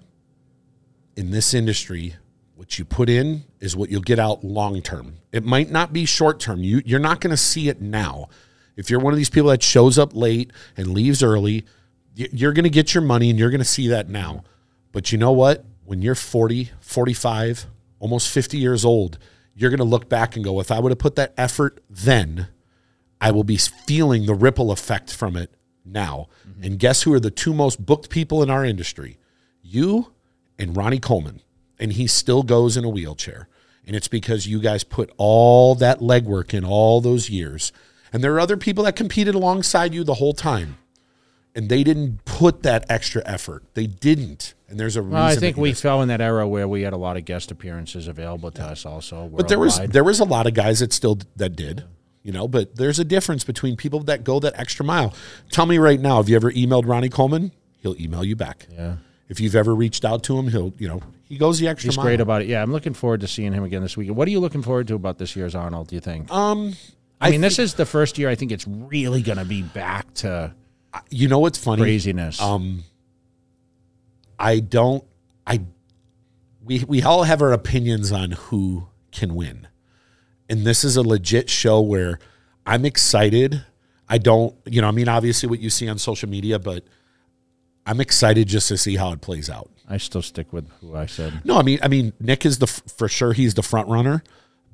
in 1.16 1.32
this 1.32 1.54
industry, 1.54 2.16
what 2.56 2.80
you 2.80 2.86
put 2.86 3.10
in 3.10 3.44
is 3.60 3.76
what 3.76 3.90
you'll 3.90 4.02
get 4.02 4.20
out 4.20 4.44
long 4.44 4.82
term. 4.82 5.18
It 5.32 5.44
might 5.44 5.70
not 5.70 5.94
be 5.94 6.06
short 6.06 6.40
term. 6.40 6.64
You 6.64 6.82
you're 6.86 7.00
not 7.00 7.22
going 7.22 7.32
to 7.32 7.38
see 7.38 7.70
it 7.70 7.82
now. 7.82 8.30
If 8.76 8.90
you're 8.90 9.00
one 9.00 9.14
of 9.14 9.18
these 9.18 9.30
people 9.30 9.50
that 9.50 9.64
shows 9.64 9.98
up 9.98 10.16
late 10.16 10.52
and 10.76 10.94
leaves 10.94 11.24
early, 11.24 11.66
you're 12.14 12.54
going 12.54 12.64
to 12.64 12.70
get 12.70 12.94
your 12.94 13.04
money 13.04 13.30
and 13.30 13.40
you're 13.40 13.50
going 13.50 13.60
to 13.60 13.66
see 13.66 13.88
that 13.90 14.10
now. 14.10 14.44
But 14.92 15.12
you 15.12 15.18
know 15.18 15.32
what? 15.32 15.66
When 15.84 16.02
you're 16.02 16.16
40, 16.16 16.72
45, 16.80 17.68
almost 18.00 18.30
50 18.30 18.58
years 18.58 18.84
old, 18.84 19.18
you're 19.54 19.70
going 19.70 19.78
to 19.78 19.84
look 19.84 20.10
back 20.10 20.36
and 20.36 20.44
go, 20.44 20.60
if 20.60 20.72
I 20.72 20.80
would 20.80 20.92
have 20.92 21.00
put 21.00 21.16
that 21.16 21.34
effort 21.38 21.82
then, 21.90 22.48
I 23.22 23.32
will 23.32 23.44
be 23.44 23.58
feeling 23.58 24.26
the 24.26 24.36
ripple 24.36 24.72
effect 24.72 25.14
from 25.14 25.36
it 25.36 25.52
now. 25.84 26.28
Mm-hmm. 26.48 26.64
And 26.64 26.80
guess 26.80 27.04
who 27.04 27.14
are 27.14 27.20
the 27.20 27.32
two 27.32 27.54
most 27.54 27.86
booked 27.86 28.10
people 28.10 28.44
in 28.44 28.50
our 28.50 28.66
industry? 28.66 29.18
You 29.62 30.12
and 30.60 30.76
Ronnie 30.76 31.00
Coleman. 31.00 31.42
And 31.80 31.94
he 31.94 32.08
still 32.08 32.44
goes 32.44 32.78
in 32.78 32.86
a 32.86 32.90
wheelchair. 32.90 33.48
And 33.86 33.96
it's 33.96 34.08
because 34.08 34.48
you 34.48 34.60
guys 34.60 34.84
put 34.84 35.12
all 35.18 35.76
that 35.76 36.00
legwork 36.00 36.54
in 36.54 36.66
all 36.66 37.02
those 37.02 37.30
years. 37.30 37.72
And 38.12 38.24
there 38.24 38.34
are 38.34 38.40
other 38.40 38.58
people 38.58 38.86
that 38.86 38.96
competed 38.96 39.36
alongside 39.36 39.94
you 39.94 40.04
the 40.04 40.16
whole 40.16 40.34
time. 40.34 40.78
And 41.54 41.70
they 41.70 41.84
didn't 41.84 42.26
put 42.26 42.64
that 42.64 42.86
extra 42.90 43.22
effort. 43.26 43.64
They 43.76 43.88
didn't. 43.88 44.56
And 44.68 44.80
there's 44.80 44.96
a 44.96 45.02
reason. 45.02 45.14
Well, 45.14 45.24
I 45.24 45.36
think 45.36 45.58
we 45.58 45.74
fell 45.74 46.02
in 46.02 46.08
that 46.10 46.22
era 46.22 46.48
where 46.48 46.68
we 46.68 46.82
had 46.82 46.94
a 46.94 46.98
lot 46.98 47.18
of 47.18 47.26
guest 47.26 47.52
appearances 47.52 48.08
available 48.08 48.52
to 48.52 48.64
us 48.64 48.86
also. 48.86 49.30
But 49.30 49.48
there 49.48 49.60
was 49.60 49.80
there 49.80 50.04
was 50.04 50.20
a 50.20 50.26
lot 50.26 50.48
of 50.48 50.54
guys 50.54 50.80
that 50.80 50.92
still 50.92 51.20
that 51.36 51.56
did, 51.56 51.84
you 52.26 52.34
know. 52.34 52.50
But 52.50 52.76
there's 52.76 53.00
a 53.00 53.06
difference 53.06 53.46
between 53.46 53.78
people 53.78 54.02
that 54.02 54.26
go 54.26 54.42
that 54.42 54.60
extra 54.60 54.84
mile. 54.84 55.14
Tell 55.52 55.66
me 55.66 55.78
right 55.78 56.00
now, 56.00 56.18
have 56.18 56.28
you 56.28 56.36
ever 56.36 56.52
emailed 56.52 56.86
Ronnie 56.86 57.08
Coleman? 57.08 57.54
He'll 57.78 57.96
email 58.02 58.26
you 58.26 58.36
back. 58.36 58.68
Yeah. 58.74 58.98
If 59.30 59.40
you've 59.40 59.56
ever 59.56 59.74
reached 59.74 60.04
out 60.04 60.24
to 60.24 60.38
him, 60.38 60.50
he'll 60.50 60.74
you 60.78 60.88
know 60.90 61.02
he 61.24 61.38
goes 61.38 61.60
the 61.60 61.68
extra 61.68 61.90
He's 61.90 61.98
mile. 61.98 62.06
great 62.06 62.20
about 62.20 62.42
it. 62.42 62.48
Yeah, 62.50 62.62
I'm 62.62 62.72
looking 62.72 62.94
forward 62.94 63.22
to 63.22 63.28
seeing 63.28 63.54
him 63.54 63.64
again 63.64 63.82
this 63.82 63.96
weekend. 63.96 64.18
What 64.18 64.28
are 64.28 64.32
you 64.32 64.40
looking 64.40 64.62
forward 64.62 64.88
to 64.90 64.96
about 64.96 65.18
this 65.20 65.36
year's 65.36 65.56
Arnold, 65.56 65.88
do 65.88 65.96
you 65.96 66.02
think? 66.02 66.32
um, 66.32 66.74
I 67.22 67.32
mean, 67.32 67.42
this 67.42 67.60
is 67.60 67.76
the 67.76 67.86
first 67.86 68.18
year 68.18 68.28
I 68.30 68.36
think 68.36 68.52
it's 68.52 68.68
really 68.68 69.22
going 69.22 69.38
to 69.38 69.46
be 69.46 69.62
back 69.62 70.14
to 70.16 70.54
you 71.10 71.28
know 71.28 71.40
what's 71.40 71.58
funny? 71.58 71.82
craziness. 71.82 72.42
Um, 72.42 72.84
I 74.38 74.60
don't. 74.60 75.04
I 75.48 75.62
we 76.64 76.84
we 76.88 77.02
all 77.02 77.24
have 77.24 77.42
our 77.42 77.52
opinions 77.54 78.12
on 78.12 78.32
who 78.32 78.88
can 79.12 79.34
win, 79.36 79.68
and 80.50 80.66
this 80.66 80.84
is 80.84 80.96
a 80.98 81.02
legit 81.02 81.50
show 81.50 81.82
where 81.82 82.20
I'm 82.66 82.86
excited. 82.86 83.64
I 84.08 84.18
don't, 84.18 84.56
you 84.66 84.82
know, 84.82 84.88
I 84.88 84.92
mean, 84.92 85.08
obviously 85.08 85.50
what 85.50 85.60
you 85.60 85.70
see 85.70 85.88
on 85.90 85.98
social 85.98 86.30
media, 86.30 86.60
but 86.60 86.84
I'm 87.86 88.00
excited 88.02 88.48
just 88.48 88.68
to 88.70 88.78
see 88.78 88.96
how 88.96 89.12
it 89.12 89.22
plays 89.22 89.50
out. 89.50 89.70
I 89.88 89.98
still 89.98 90.22
stick 90.22 90.52
with 90.52 90.68
who 90.82 90.96
I 90.96 91.06
said. 91.06 91.42
No, 91.46 91.58
I 91.58 91.62
mean, 91.62 91.80
I 91.84 91.88
mean, 91.88 92.14
Nick 92.20 92.46
is 92.46 92.58
the 92.58 92.68
for 92.68 93.08
sure 93.08 93.34
he's 93.34 93.54
the 93.54 93.62
front 93.64 93.88
runner, 93.88 94.24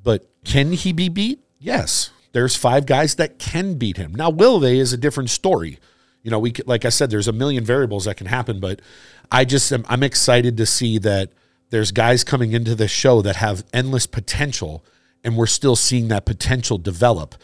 but 0.02 0.26
can 0.44 0.72
he 0.72 0.92
be 0.92 1.08
beat? 1.10 1.40
Yes, 1.58 2.10
there's 2.32 2.56
five 2.56 2.86
guys 2.86 3.16
that 3.16 3.38
can 3.38 3.74
beat 3.74 3.98
him. 3.98 4.14
Now, 4.14 4.30
will 4.30 4.58
they 4.58 4.78
is 4.78 4.92
a 4.92 4.96
different 4.96 5.28
story. 5.30 5.78
You 6.22 6.30
know, 6.30 6.38
we 6.38 6.50
could- 6.52 6.66
like 6.66 6.84
I 6.84 6.88
said, 6.88 7.10
there's 7.10 7.28
a 7.28 7.32
million 7.32 7.64
variables 7.64 8.06
that 8.06 8.16
can 8.16 8.26
happen, 8.26 8.58
but 8.60 8.80
I 9.30 9.44
just 9.44 9.70
am 9.72 9.84
I'm 9.88 10.02
excited 10.02 10.56
to 10.56 10.64
see 10.66 10.98
that 10.98 11.30
there's 11.70 11.90
guys 11.90 12.24
coming 12.24 12.52
into 12.52 12.74
this 12.74 12.90
show 12.90 13.20
that 13.22 13.36
have 13.36 13.64
endless 13.72 14.06
potential, 14.06 14.82
and 15.24 15.36
we're 15.36 15.46
still 15.46 15.76
seeing 15.76 16.08
that 16.08 16.24
potential 16.24 16.78
develop. 16.78 17.34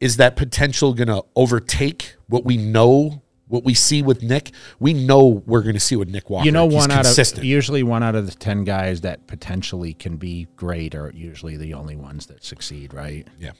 Is 0.00 0.16
that 0.16 0.36
potential 0.36 0.94
going 0.94 1.08
to 1.08 1.22
overtake 1.36 2.16
what 2.28 2.44
we 2.44 2.56
know? 2.56 3.22
What 3.48 3.64
we 3.64 3.74
see 3.74 4.00
with 4.02 4.22
Nick, 4.22 4.50
we 4.80 4.94
know 4.94 5.42
we're 5.44 5.60
going 5.60 5.74
to 5.74 5.80
see 5.80 5.94
with 5.94 6.08
Nick 6.08 6.30
Walker. 6.30 6.46
You 6.46 6.52
know, 6.52 6.68
He's 6.70 6.74
one 6.76 6.90
out 6.90 7.04
consistent. 7.04 7.40
of 7.40 7.44
usually 7.44 7.82
one 7.82 8.02
out 8.02 8.14
of 8.14 8.24
the 8.26 8.32
ten 8.34 8.64
guys 8.64 9.02
that 9.02 9.26
potentially 9.26 9.92
can 9.92 10.16
be 10.16 10.48
great 10.56 10.94
are 10.94 11.12
usually 11.14 11.58
the 11.58 11.74
only 11.74 11.94
ones 11.94 12.26
that 12.26 12.42
succeed, 12.42 12.94
right? 12.94 13.28
Yeah. 13.38 13.50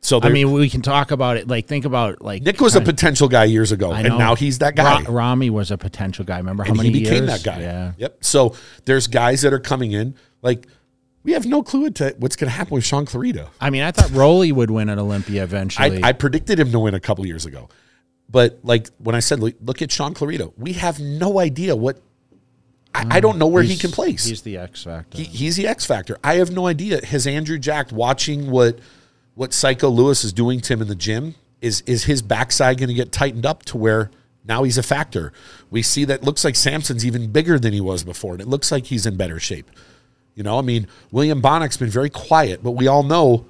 So 0.00 0.20
I 0.22 0.28
mean, 0.28 0.52
we 0.52 0.70
can 0.70 0.80
talk 0.80 1.10
about 1.10 1.36
it. 1.38 1.48
Like, 1.48 1.66
think 1.66 1.84
about 1.84 2.22
like 2.22 2.42
Nick 2.42 2.60
was 2.60 2.76
a 2.76 2.80
potential 2.80 3.26
guy 3.26 3.44
years 3.44 3.72
ago, 3.72 3.92
and 3.92 4.16
now 4.16 4.36
he's 4.36 4.58
that 4.58 4.76
guy. 4.76 5.02
Ra- 5.02 5.12
Ramy 5.12 5.50
was 5.50 5.72
a 5.72 5.76
potential 5.78 6.24
guy. 6.24 6.36
Remember 6.36 6.62
how 6.62 6.68
and 6.68 6.76
many 6.76 6.92
he 6.92 7.00
became 7.00 7.24
years? 7.24 7.42
that 7.42 7.42
guy. 7.42 7.62
Yeah. 7.62 7.92
Yep. 7.98 8.18
So 8.20 8.54
there's 8.84 9.08
guys 9.08 9.42
that 9.42 9.52
are 9.52 9.58
coming 9.58 9.90
in. 9.90 10.14
Like 10.42 10.68
we 11.26 11.32
have 11.32 11.44
no 11.44 11.60
clue 11.62 11.90
to 11.90 12.14
what's 12.18 12.36
going 12.36 12.48
to 12.48 12.56
happen 12.56 12.72
with 12.72 12.84
Shaun 12.84 13.04
Clarida. 13.04 13.48
I 13.60 13.70
mean, 13.70 13.82
I 13.82 13.90
thought 13.90 14.10
Rolly 14.12 14.52
would 14.52 14.70
win 14.70 14.88
at 14.88 14.96
Olympia 14.96 15.42
eventually. 15.42 16.02
I, 16.02 16.10
I 16.10 16.12
predicted 16.12 16.60
him 16.60 16.70
to 16.70 16.78
win 16.78 16.94
a 16.94 17.00
couple 17.00 17.26
years 17.26 17.44
ago, 17.44 17.68
but 18.30 18.60
like 18.62 18.88
when 18.98 19.16
I 19.16 19.20
said, 19.20 19.40
look, 19.40 19.82
at 19.82 19.90
Shaun 19.90 20.14
Clarida, 20.14 20.52
we 20.56 20.74
have 20.74 21.00
no 21.00 21.40
idea 21.40 21.74
what. 21.74 22.00
I, 22.94 23.16
I 23.16 23.20
don't 23.20 23.38
know 23.38 23.48
where 23.48 23.64
he 23.64 23.76
can 23.76 23.90
place. 23.90 24.24
He's 24.24 24.40
the 24.40 24.56
X 24.56 24.84
factor. 24.84 25.18
He, 25.18 25.24
he's 25.24 25.56
the 25.56 25.66
X 25.66 25.84
factor. 25.84 26.16
I 26.24 26.36
have 26.36 26.50
no 26.50 26.66
idea. 26.66 27.04
Has 27.04 27.26
Andrew 27.26 27.58
Jacked 27.58 27.92
watching 27.92 28.50
what 28.50 28.78
what 29.34 29.52
Psycho 29.52 29.90
Lewis 29.90 30.24
is 30.24 30.32
doing 30.32 30.60
to 30.60 30.72
him 30.72 30.80
in 30.80 30.88
the 30.88 30.94
gym? 30.94 31.34
Is 31.60 31.82
is 31.82 32.04
his 32.04 32.22
backside 32.22 32.78
going 32.78 32.88
to 32.88 32.94
get 32.94 33.10
tightened 33.12 33.44
up 33.44 33.64
to 33.66 33.76
where 33.76 34.12
now 34.46 34.62
he's 34.62 34.78
a 34.78 34.82
factor? 34.82 35.32
We 35.70 35.82
see 35.82 36.04
that 36.04 36.22
looks 36.22 36.44
like 36.44 36.54
Samson's 36.54 37.04
even 37.04 37.32
bigger 37.32 37.58
than 37.58 37.72
he 37.72 37.80
was 37.80 38.04
before, 38.04 38.34
and 38.34 38.40
it 38.40 38.48
looks 38.48 38.70
like 38.70 38.86
he's 38.86 39.04
in 39.04 39.16
better 39.16 39.40
shape. 39.40 39.68
You 40.36 40.44
know, 40.44 40.58
I 40.58 40.62
mean, 40.62 40.86
William 41.10 41.40
Bonac's 41.42 41.78
been 41.78 41.90
very 41.90 42.10
quiet, 42.10 42.62
but 42.62 42.72
we 42.72 42.86
all 42.86 43.02
know 43.02 43.46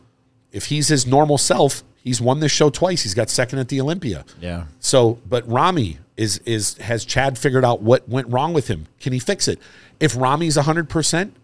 if 0.53 0.66
he's 0.66 0.88
his 0.88 1.07
normal 1.07 1.37
self, 1.37 1.83
he's 1.96 2.20
won 2.20 2.40
this 2.40 2.53
show 2.53 2.70
twice. 2.70 3.03
He's 3.03 3.12
got 3.12 3.29
second 3.29 3.59
at 3.59 3.68
the 3.68 3.81
Olympia. 3.81 4.25
Yeah. 4.40 4.66
So, 4.81 5.18
but 5.29 5.46
Ramy 5.51 5.99
is 6.16 6.38
is 6.46 6.79
has 6.79 7.05
Chad 7.05 7.37
figured 7.37 7.64
out 7.64 7.83
what 7.83 8.09
went 8.09 8.29
wrong 8.29 8.55
with 8.55 8.68
him? 8.68 8.87
Can 9.01 9.12
he 9.12 9.18
fix 9.18 9.49
it? 9.49 9.59
If 10.01 10.16
Ramy's 10.16 10.57
hundred 10.57 10.88
percent, 10.88 11.37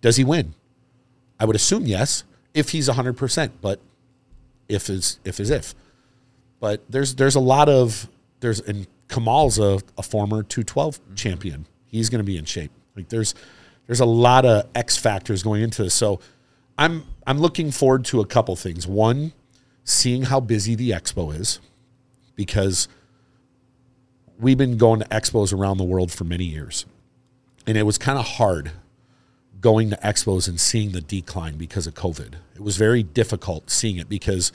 does 0.00 0.16
he 0.16 0.24
win? 0.24 0.54
I 1.38 1.44
would 1.44 1.56
assume 1.56 1.86
yes. 1.86 2.24
If 2.52 2.70
he's 2.70 2.88
hundred 2.88 3.16
percent, 3.16 3.52
but 3.60 3.80
if 4.68 4.90
is 4.90 5.20
if 5.24 5.38
is 5.38 5.50
if. 5.50 5.74
But 6.58 6.82
there's 6.90 7.14
there's 7.14 7.36
a 7.36 7.40
lot 7.40 7.68
of 7.68 8.08
there's 8.40 8.60
and 8.60 8.88
Kamal's 9.08 9.58
a, 9.58 9.80
a 9.96 10.02
former 10.02 10.42
two 10.42 10.64
twelve 10.64 11.00
mm-hmm. 11.00 11.14
champion. 11.14 11.66
He's 11.86 12.10
going 12.10 12.18
to 12.20 12.24
be 12.24 12.36
in 12.36 12.44
shape. 12.44 12.72
Like 12.96 13.08
there's 13.08 13.34
there's 13.90 13.98
a 13.98 14.04
lot 14.04 14.44
of 14.44 14.68
X 14.72 14.96
factors 14.96 15.42
going 15.42 15.62
into 15.62 15.82
this. 15.82 15.94
So 15.94 16.20
I'm 16.78 17.06
I'm 17.26 17.40
looking 17.40 17.72
forward 17.72 18.04
to 18.04 18.20
a 18.20 18.24
couple 18.24 18.54
things. 18.54 18.86
One, 18.86 19.32
seeing 19.82 20.22
how 20.22 20.38
busy 20.38 20.76
the 20.76 20.90
expo 20.90 21.34
is, 21.34 21.58
because 22.36 22.86
we've 24.38 24.56
been 24.56 24.76
going 24.76 25.00
to 25.00 25.06
expos 25.06 25.52
around 25.52 25.78
the 25.78 25.84
world 25.84 26.12
for 26.12 26.22
many 26.22 26.44
years, 26.44 26.86
and 27.66 27.76
it 27.76 27.82
was 27.82 27.98
kind 27.98 28.16
of 28.16 28.24
hard 28.24 28.70
going 29.60 29.90
to 29.90 29.96
expos 29.96 30.46
and 30.46 30.60
seeing 30.60 30.92
the 30.92 31.00
decline 31.00 31.56
because 31.56 31.88
of 31.88 31.94
COVID. 31.94 32.34
It 32.54 32.60
was 32.60 32.76
very 32.76 33.02
difficult 33.02 33.70
seeing 33.70 33.96
it 33.96 34.08
because 34.08 34.52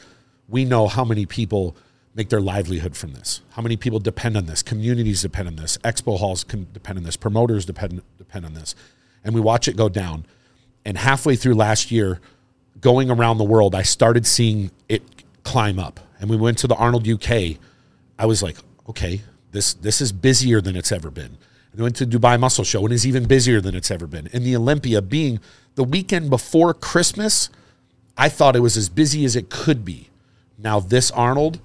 we 0.48 0.64
know 0.64 0.88
how 0.88 1.04
many 1.04 1.26
people 1.26 1.76
make 2.14 2.30
their 2.30 2.40
livelihood 2.40 2.96
from 2.96 3.12
this. 3.12 3.42
How 3.50 3.62
many 3.62 3.76
people 3.76 4.00
depend 4.00 4.38
on 4.38 4.46
this? 4.46 4.64
Communities 4.64 5.24
depend 5.24 5.50
on 5.50 5.58
this. 5.58 5.78
Expo 5.80 6.18
halls 6.18 6.46
can 6.46 6.68
depend 6.72 7.00
on 7.00 7.04
this. 7.04 7.18
Promoters 7.18 7.66
depend 7.66 8.02
depend 8.18 8.46
on 8.46 8.54
this. 8.54 8.76
And 9.26 9.36
we 9.36 9.42
watch 9.42 9.68
it 9.68 9.76
go 9.76 9.90
down. 9.90 10.26
And 10.86 10.98
halfway 10.98 11.36
through 11.36 11.56
last 11.56 11.92
year, 11.92 12.22
going 12.80 13.12
around 13.12 13.40
the 13.40 13.44
world, 13.44 13.76
I 13.76 13.82
started 13.82 14.26
seeing 14.26 14.72
it 14.88 15.04
climb 15.44 15.80
up. 15.80 16.00
And 16.20 16.30
we 16.30 16.38
went 16.38 16.58
to 16.60 16.68
the 16.68 16.76
Arnold 16.76 17.08
UK. 17.08 17.58
I 18.18 18.26
was 18.26 18.42
like, 18.42 18.56
okay, 18.88 19.22
this 19.52 19.74
this 19.74 20.00
is 20.00 20.12
busier 20.12 20.62
than 20.62 20.76
it's 20.76 20.92
ever 20.92 21.10
been. 21.10 21.38
And 21.72 21.78
we 21.78 21.84
went 21.84 21.96
to 21.98 22.06
Dubai 22.06 22.40
Muscle 22.40 22.64
Show 22.64 22.86
and 22.86 22.94
it's 22.94 23.06
even 23.06 23.26
busier 23.26 23.60
than 23.60 23.76
it's 23.76 23.92
ever 23.92 24.08
been. 24.08 24.30
And 24.32 24.46
the 24.46 24.56
Olympia 24.56 25.02
being 25.02 25.40
the 25.76 25.84
weekend 25.84 26.30
before 26.30 26.74
Christmas, 26.74 27.50
I 28.18 28.30
thought 28.30 28.56
it 28.56 28.62
was 28.62 28.78
as 28.78 28.88
busy 28.88 29.26
as 29.26 29.36
it 29.36 29.50
could 29.50 29.84
be. 29.84 30.10
Now 30.58 30.80
this 30.80 31.12
Arnold, 31.12 31.60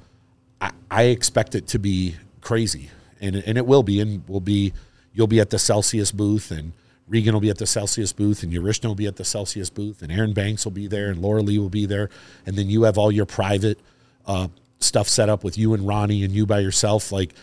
I, 0.61 0.71
I 0.91 1.03
expect 1.05 1.55
it 1.55 1.67
to 1.69 1.79
be 1.79 2.17
crazy, 2.41 2.91
and 3.21 3.37
and 3.37 3.57
it 3.57 3.67
will 3.67 3.83
be, 3.83 4.01
and 4.01 4.27
will 4.29 4.41
be. 4.41 4.73
You'll 5.13 5.27
be 5.27 5.41
at 5.41 5.51
the 5.51 5.59
Celsius 5.59 6.13
booth, 6.13 6.53
and 6.53 6.73
Regan 7.11 7.35
will 7.35 7.41
be 7.41 7.51
at 7.51 7.59
the 7.59 7.67
Celsius 7.67 8.13
booth, 8.13 8.43
and 8.43 8.53
Urishna 8.53 8.87
will 8.87 8.95
be 8.95 9.07
at 9.07 9.17
the 9.17 9.25
Celsius 9.25 9.69
booth, 9.69 10.01
and 10.01 10.13
Aaron 10.13 10.33
Banks 10.33 10.65
will 10.65 10.73
be 10.73 10.87
there, 10.87 11.11
and 11.11 11.21
Laura 11.21 11.43
Lee 11.43 11.59
will 11.59 11.69
be 11.69 11.85
there, 11.85 12.09
and 12.47 12.57
then 12.57 12.71
you 12.71 12.85
have 12.85 12.97
all 12.97 13.11
your 13.11 13.27
private 13.27 13.81
uh, 14.27 14.47
stuff 14.79 15.09
set 15.09 15.29
up 15.29 15.43
with 15.43 15.59
you 15.59 15.75
and 15.75 15.87
Ronnie 15.87 16.23
and 16.23 16.33
you 16.33 16.47
by 16.47 16.61
yourself. 16.61 17.11
Like, 17.11 17.35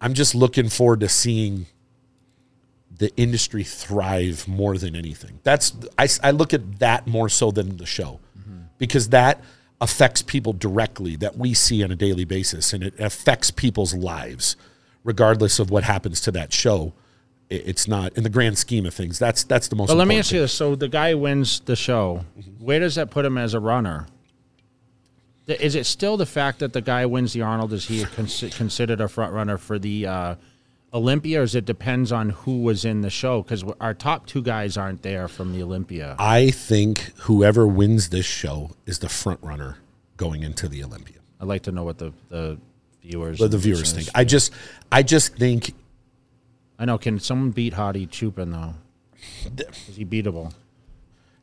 I'm 0.00 0.12
just 0.12 0.34
looking 0.34 0.68
forward 0.68 1.00
to 1.00 1.08
seeing 1.08 1.66
the 2.96 3.10
industry 3.16 3.64
thrive 3.64 4.46
more 4.46 4.76
than 4.76 4.94
anything. 4.94 5.40
That's 5.42 5.72
I, 5.98 6.06
I 6.22 6.30
look 6.30 6.54
at 6.54 6.78
that 6.78 7.06
more 7.06 7.28
so 7.28 7.50
than 7.50 7.78
the 7.78 7.86
show 7.86 8.20
because 8.78 9.08
that 9.08 9.42
affects 9.80 10.22
people 10.22 10.52
directly 10.52 11.16
that 11.16 11.36
we 11.36 11.54
see 11.54 11.82
on 11.82 11.90
a 11.90 11.96
daily 11.96 12.24
basis 12.24 12.72
and 12.72 12.84
it 12.84 12.98
affects 13.00 13.50
people's 13.50 13.94
lives 13.94 14.56
regardless 15.02 15.58
of 15.58 15.70
what 15.70 15.84
happens 15.84 16.20
to 16.20 16.30
that 16.30 16.52
show 16.52 16.92
it's 17.50 17.86
not 17.86 18.12
in 18.16 18.22
the 18.22 18.30
grand 18.30 18.58
scheme 18.58 18.86
of 18.86 18.94
things 18.94 19.18
that's 19.18 19.44
that's 19.44 19.68
the 19.68 19.76
most 19.76 19.88
But 19.88 19.96
let 19.96 20.08
me 20.08 20.18
ask 20.18 20.32
you 20.32 20.40
this: 20.40 20.52
so 20.52 20.74
the 20.74 20.88
guy 20.88 21.14
wins 21.14 21.60
the 21.60 21.76
show. 21.76 22.24
Where 22.58 22.80
does 22.80 22.94
that 22.94 23.10
put 23.10 23.24
him 23.24 23.38
as 23.38 23.54
a 23.54 23.60
runner? 23.60 24.06
Is 25.46 25.74
it 25.74 25.84
still 25.84 26.16
the 26.16 26.26
fact 26.26 26.60
that 26.60 26.72
the 26.72 26.80
guy 26.80 27.04
wins 27.04 27.34
the 27.34 27.42
Arnold? 27.42 27.72
Is 27.72 27.86
he 27.86 28.02
consi- 28.16 28.54
considered 28.56 29.00
a 29.00 29.08
front 29.08 29.34
runner 29.34 29.58
for 29.58 29.78
the 29.78 30.06
uh, 30.06 30.34
Olympia? 30.94 31.40
Or 31.40 31.42
is 31.42 31.54
it 31.54 31.66
depends 31.66 32.12
on 32.12 32.30
who 32.30 32.62
was 32.62 32.84
in 32.84 33.02
the 33.02 33.10
show? 33.10 33.42
Because 33.42 33.62
our 33.80 33.92
top 33.92 34.26
two 34.26 34.42
guys 34.42 34.78
aren't 34.78 35.02
there 35.02 35.28
from 35.28 35.52
the 35.52 35.62
Olympia. 35.62 36.16
I 36.18 36.50
think 36.50 37.12
whoever 37.18 37.66
wins 37.66 38.08
this 38.08 38.24
show 38.24 38.70
is 38.86 39.00
the 39.00 39.08
front 39.10 39.40
runner 39.42 39.76
going 40.16 40.42
into 40.42 40.66
the 40.68 40.82
Olympia. 40.82 41.18
I'd 41.40 41.48
like 41.48 41.62
to 41.64 41.72
know 41.72 41.84
what 41.84 41.98
the 41.98 42.12
the 42.30 42.58
viewers 43.02 43.38
the 43.38 43.58
viewers 43.58 43.92
think. 43.92 44.08
I 44.14 44.24
just 44.24 44.52
I 44.90 45.02
just 45.02 45.36
think 45.36 45.74
I 46.78 46.84
know. 46.84 46.98
Can 46.98 47.18
someone 47.20 47.50
beat 47.50 47.74
Hadi 47.74 48.06
Choopan 48.06 48.52
though? 48.52 48.74
Is 49.88 49.96
he 49.96 50.04
beatable? 50.04 50.52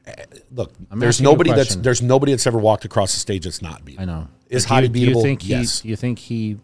Eh, 0.05 0.13
look, 0.53 0.73
I'm 0.89 0.99
there's 0.99 1.15
asking 1.15 1.23
you 1.25 1.29
a 1.29 1.33
nobody 1.33 1.49
that's 1.51 1.69
question. 1.69 1.81
there's 1.83 2.01
nobody 2.01 2.31
that's 2.33 2.47
ever 2.47 2.57
walked 2.57 2.85
across 2.85 3.13
the 3.13 3.19
stage 3.19 3.43
that's 3.45 3.61
not 3.61 3.85
beatable. 3.85 3.99
I 4.01 4.05
know. 4.05 4.27
Is 4.49 4.65
But 4.65 4.69
do 4.69 4.73
you- 4.73 4.75
Hadi 4.75 4.87
Do 4.89 4.99
you 4.99 5.07
beatable? 5.15 5.21
think 5.21 5.41
he? 5.43 5.49
Yes. 5.49 5.81
Do 5.81 5.87
you 5.89 5.95
think 5.95 6.19
he? 6.19 6.57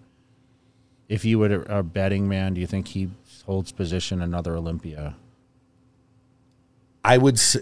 If 1.07 1.23
you 1.23 1.39
were 1.39 1.63
a 1.69 1.83
betting 1.83 2.27
man, 2.27 2.53
do 2.55 2.61
you 2.61 2.67
think 2.67 2.89
he 2.89 3.09
holds 3.45 3.71
position 3.71 4.21
another 4.21 4.57
Olympia? 4.57 5.15
I 7.03 7.17
would 7.17 7.39
say, 7.39 7.61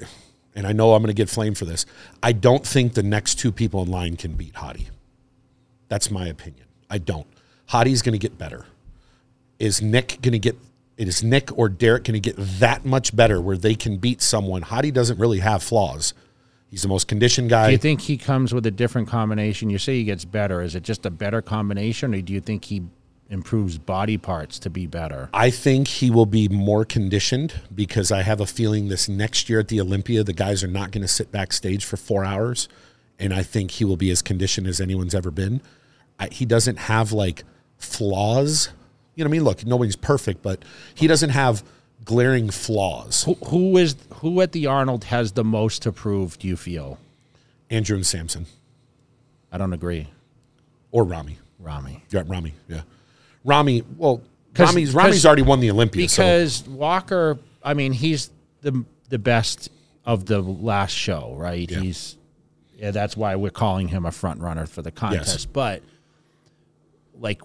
and 0.55 0.65
I 0.65 0.71
know 0.71 0.93
I'm 0.95 1.01
going 1.03 1.09
to 1.09 1.13
get 1.13 1.29
flamed 1.29 1.57
for 1.57 1.65
this. 1.65 1.85
I 2.23 2.31
don't 2.31 2.65
think 2.65 2.93
the 2.95 3.03
next 3.03 3.35
two 3.35 3.51
people 3.51 3.83
in 3.83 3.89
line 3.91 4.15
can 4.15 4.33
beat 4.33 4.55
Hadi. 4.55 4.87
That's 5.87 6.09
my 6.09 6.27
opinion. 6.27 6.65
I 6.89 6.97
don't. 6.97 7.27
Hadi's 7.67 8.01
going 8.01 8.13
to 8.13 8.17
get 8.19 8.37
better. 8.39 8.65
Is 9.59 9.81
Nick 9.81 10.17
going 10.21 10.31
to 10.33 10.39
get? 10.39 10.55
Is 10.97 11.23
Nick 11.23 11.57
or 11.57 11.67
Derek 11.67 12.05
going 12.05 12.21
to 12.21 12.31
get 12.31 12.35
that 12.59 12.85
much 12.85 13.15
better 13.15 13.41
where 13.41 13.57
they 13.57 13.75
can 13.75 13.97
beat 13.97 14.21
someone? 14.21 14.61
Hadi 14.61 14.91
doesn't 14.91 15.19
really 15.19 15.39
have 15.39 15.61
flaws. 15.61 16.13
He's 16.69 16.81
the 16.81 16.87
most 16.87 17.07
conditioned 17.07 17.49
guy. 17.49 17.67
Do 17.67 17.71
you 17.73 17.77
think 17.77 18.01
he 18.01 18.17
comes 18.17 18.53
with 18.53 18.65
a 18.65 18.71
different 18.71 19.07
combination? 19.07 19.69
You 19.69 19.77
say 19.77 19.95
he 19.95 20.03
gets 20.03 20.25
better. 20.25 20.61
Is 20.61 20.75
it 20.75 20.83
just 20.83 21.05
a 21.05 21.09
better 21.09 21.41
combination, 21.41 22.13
or 22.15 22.21
do 22.21 22.33
you 22.33 22.41
think 22.41 22.65
he 22.65 22.83
improves 23.29 23.77
body 23.77 24.17
parts 24.17 24.59
to 24.59 24.69
be 24.69 24.87
better? 24.87 25.29
I 25.33 25.49
think 25.49 25.87
he 25.87 26.11
will 26.11 26.25
be 26.25 26.47
more 26.47 26.85
conditioned 26.85 27.59
because 27.73 28.11
I 28.11 28.21
have 28.21 28.39
a 28.39 28.45
feeling 28.45 28.87
this 28.87 29.09
next 29.09 29.49
year 29.49 29.59
at 29.59 29.67
the 29.67 29.81
Olympia, 29.81 30.23
the 30.23 30.33
guys 30.33 30.63
are 30.63 30.67
not 30.67 30.91
going 30.91 31.01
to 31.01 31.07
sit 31.07 31.31
backstage 31.31 31.85
for 31.85 31.97
four 31.97 32.23
hours. 32.23 32.67
And 33.17 33.33
I 33.33 33.43
think 33.43 33.71
he 33.71 33.85
will 33.85 33.97
be 33.97 34.11
as 34.11 34.21
conditioned 34.21 34.67
as 34.67 34.81
anyone's 34.81 35.15
ever 35.15 35.31
been. 35.31 35.61
I, 36.19 36.27
he 36.31 36.45
doesn't 36.45 36.77
have 36.77 37.11
like 37.11 37.43
flaws. 37.77 38.69
You 39.15 39.23
know 39.23 39.29
what 39.29 39.35
I 39.35 39.37
mean? 39.37 39.43
Look, 39.43 39.65
nobody's 39.65 39.95
perfect, 39.95 40.41
but 40.41 40.63
he 40.93 41.07
doesn't 41.07 41.31
have 41.31 41.63
glaring 42.03 42.49
flaws. 42.49 43.23
Who, 43.23 43.35
who 43.47 43.77
is 43.77 43.95
who 44.15 44.41
at 44.41 44.51
the 44.51 44.67
Arnold 44.67 45.05
has 45.05 45.31
the 45.31 45.43
most 45.43 45.81
to 45.83 45.91
prove? 45.91 46.37
Do 46.37 46.47
you 46.47 46.57
feel? 46.57 46.99
Andrew 47.69 47.95
and 47.95 48.05
Samson 48.05 48.45
I 49.55 49.57
don't 49.57 49.71
agree, 49.71 50.07
or 50.91 51.05
Ramy. 51.05 51.37
Ramy. 51.59 52.03
Yeah, 52.09 52.23
Ramy. 52.27 52.53
Yeah. 52.67 52.81
Ramy, 53.45 53.83
well, 53.97 54.21
Ramy's, 54.57 54.93
Ramy's 54.93 55.25
already 55.25 55.43
won 55.43 55.61
the 55.61 55.71
Olympia. 55.71 56.09
so 56.09 56.23
because 56.23 56.67
Walker, 56.67 57.39
I 57.63 57.73
mean, 57.73 57.93
he's 57.93 58.31
the 58.61 58.83
the 59.07 59.17
best 59.17 59.69
of 60.03 60.25
the 60.25 60.41
last 60.41 60.91
show, 60.91 61.35
right? 61.37 61.71
Yeah. 61.71 61.79
He's 61.79 62.17
yeah, 62.77 62.91
that's 62.91 63.15
why 63.15 63.37
we're 63.37 63.49
calling 63.49 63.87
him 63.87 64.05
a 64.05 64.11
front 64.11 64.41
runner 64.41 64.65
for 64.65 64.81
the 64.81 64.91
contest. 64.91 65.53
But 65.53 65.81
like, 67.19 67.41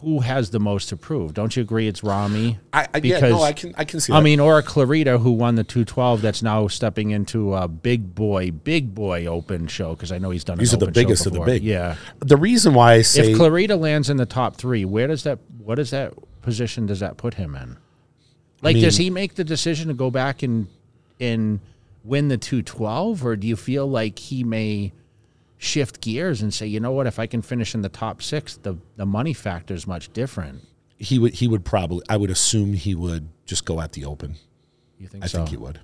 who 0.00 0.20
has 0.20 0.50
the 0.50 0.60
most 0.60 0.88
to 0.88 0.96
prove? 0.96 1.34
Don't 1.34 1.54
you 1.56 1.62
agree? 1.62 1.86
It's 1.86 2.02
Ramy. 2.02 2.58
I, 2.72 2.86
I, 2.94 2.98
yeah, 2.98 3.20
no, 3.20 3.42
I 3.42 3.52
can, 3.52 3.74
I 3.76 3.84
can 3.84 4.00
see 4.00 4.12
that. 4.12 4.18
I 4.18 4.22
mean, 4.22 4.40
or 4.40 4.62
Clarida, 4.62 5.20
who 5.20 5.32
won 5.32 5.54
the 5.56 5.64
212, 5.64 6.22
that's 6.22 6.42
now 6.42 6.66
stepping 6.68 7.10
into 7.10 7.54
a 7.54 7.68
big 7.68 8.14
boy, 8.14 8.50
big 8.50 8.94
boy 8.94 9.26
open 9.26 9.66
show 9.66 9.94
because 9.94 10.10
I 10.12 10.18
know 10.18 10.30
he's 10.30 10.44
done. 10.44 10.58
These 10.58 10.74
are 10.74 10.78
the 10.78 10.90
biggest 10.90 11.26
of 11.26 11.32
the 11.32 11.40
big. 11.40 11.62
Yeah. 11.62 11.96
the 12.20 12.36
reason 12.36 12.74
why 12.74 12.94
I 12.94 13.02
say 13.02 13.32
If 13.32 13.38
Clarida 13.38 13.78
lands 13.78 14.10
in 14.10 14.16
the 14.16 14.26
top 14.26 14.56
three, 14.56 14.84
where 14.84 15.06
does 15.06 15.22
that? 15.24 15.38
What 15.58 15.76
does 15.76 15.90
that 15.90 16.14
position 16.42 16.86
does 16.86 17.00
that 17.00 17.16
put 17.16 17.34
him 17.34 17.54
in? 17.54 17.76
Like, 18.62 18.76
does 18.76 18.98
mean- 18.98 19.04
he 19.06 19.10
make 19.10 19.34
the 19.34 19.44
decision 19.44 19.88
to 19.88 19.94
go 19.94 20.10
back 20.10 20.42
and 20.42 20.66
and 21.18 21.60
win 22.04 22.28
the 22.28 22.38
two 22.38 22.62
twelve, 22.62 23.24
or 23.24 23.36
do 23.36 23.46
you 23.46 23.56
feel 23.56 23.86
like 23.86 24.18
he 24.18 24.44
may 24.44 24.92
shift 25.62 26.00
gears 26.00 26.40
and 26.40 26.52
say, 26.54 26.66
you 26.66 26.80
know 26.80 26.90
what, 26.90 27.06
if 27.06 27.18
I 27.18 27.26
can 27.26 27.42
finish 27.42 27.74
in 27.74 27.82
the 27.82 27.90
top 27.90 28.22
six, 28.22 28.56
the 28.56 28.78
the 28.96 29.04
money 29.06 29.34
factor 29.34 29.74
is 29.74 29.86
much 29.86 30.10
different. 30.12 30.62
he 30.96 31.18
would, 31.18 31.34
he 31.34 31.48
would 31.48 31.64
probably, 31.64 32.02
I 32.08 32.16
would 32.16 32.30
assume 32.30 32.72
he 32.74 32.94
would 32.94 33.28
just 33.46 33.64
go 33.64 33.80
at 33.80 33.92
the 33.92 34.04
open. 34.04 34.36
You 34.98 35.06
think 35.06 35.24
I 35.24 35.26
so? 35.28 35.38
think 35.38 35.50
he 35.50 35.56
would. 35.56 35.80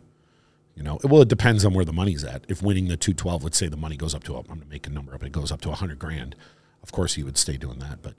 You 0.74 0.82
know, 0.82 0.98
well, 1.04 1.22
it 1.22 1.28
depends 1.28 1.64
on 1.64 1.72
where 1.72 1.86
the 1.86 1.92
money's 1.92 2.22
at. 2.22 2.44
If 2.48 2.62
winning 2.62 2.88
the 2.88 2.96
two 2.98 3.14
twelve, 3.14 3.42
let's 3.42 3.56
say 3.56 3.66
the 3.68 3.78
money 3.78 3.96
goes 3.96 4.14
up 4.14 4.24
to, 4.24 4.36
I'm 4.36 4.42
going 4.44 4.60
to 4.60 4.66
make 4.66 4.86
a 4.86 4.90
number 4.90 5.14
up, 5.14 5.22
it 5.22 5.32
goes 5.32 5.50
up 5.50 5.60
to 5.62 5.70
a 5.70 5.74
hundred 5.74 5.98
grand. 5.98 6.36
Of 6.82 6.92
course, 6.92 7.14
he 7.14 7.22
would 7.22 7.38
stay 7.38 7.56
doing 7.56 7.78
that. 7.78 8.02
But 8.02 8.14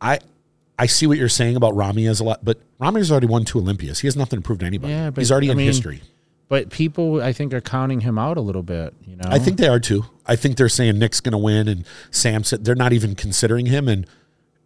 I, 0.00 0.18
I 0.76 0.86
see 0.86 1.06
what 1.06 1.18
you're 1.18 1.28
saying 1.28 1.54
about 1.54 1.76
Ramy 1.76 2.06
as 2.08 2.18
a 2.18 2.24
lot, 2.24 2.44
but 2.44 2.58
Ramy's 2.80 3.12
already 3.12 3.28
won 3.28 3.44
two 3.44 3.58
Olympias. 3.60 4.00
He 4.00 4.08
has 4.08 4.16
nothing 4.16 4.40
to 4.40 4.42
prove 4.42 4.58
to 4.58 4.66
anybody. 4.66 4.92
Yeah, 4.92 5.10
but, 5.10 5.20
he's 5.20 5.30
already 5.30 5.50
I 5.50 5.52
in 5.52 5.58
mean, 5.58 5.66
history. 5.68 6.02
But 6.48 6.70
people, 6.70 7.22
I 7.22 7.32
think, 7.32 7.54
are 7.54 7.60
counting 7.60 8.00
him 8.00 8.18
out 8.18 8.36
a 8.36 8.40
little 8.40 8.62
bit. 8.62 8.94
You 9.06 9.16
know, 9.16 9.24
I 9.26 9.38
think 9.38 9.56
they 9.56 9.68
are 9.68 9.80
too. 9.80 10.04
I 10.26 10.36
think 10.36 10.56
they're 10.56 10.68
saying 10.68 10.98
Nick's 10.98 11.20
going 11.20 11.32
to 11.32 11.38
win 11.38 11.68
and 11.68 11.84
Samson. 12.10 12.62
They're 12.62 12.74
not 12.74 12.92
even 12.92 13.14
considering 13.14 13.66
him. 13.66 13.88
And 13.88 14.06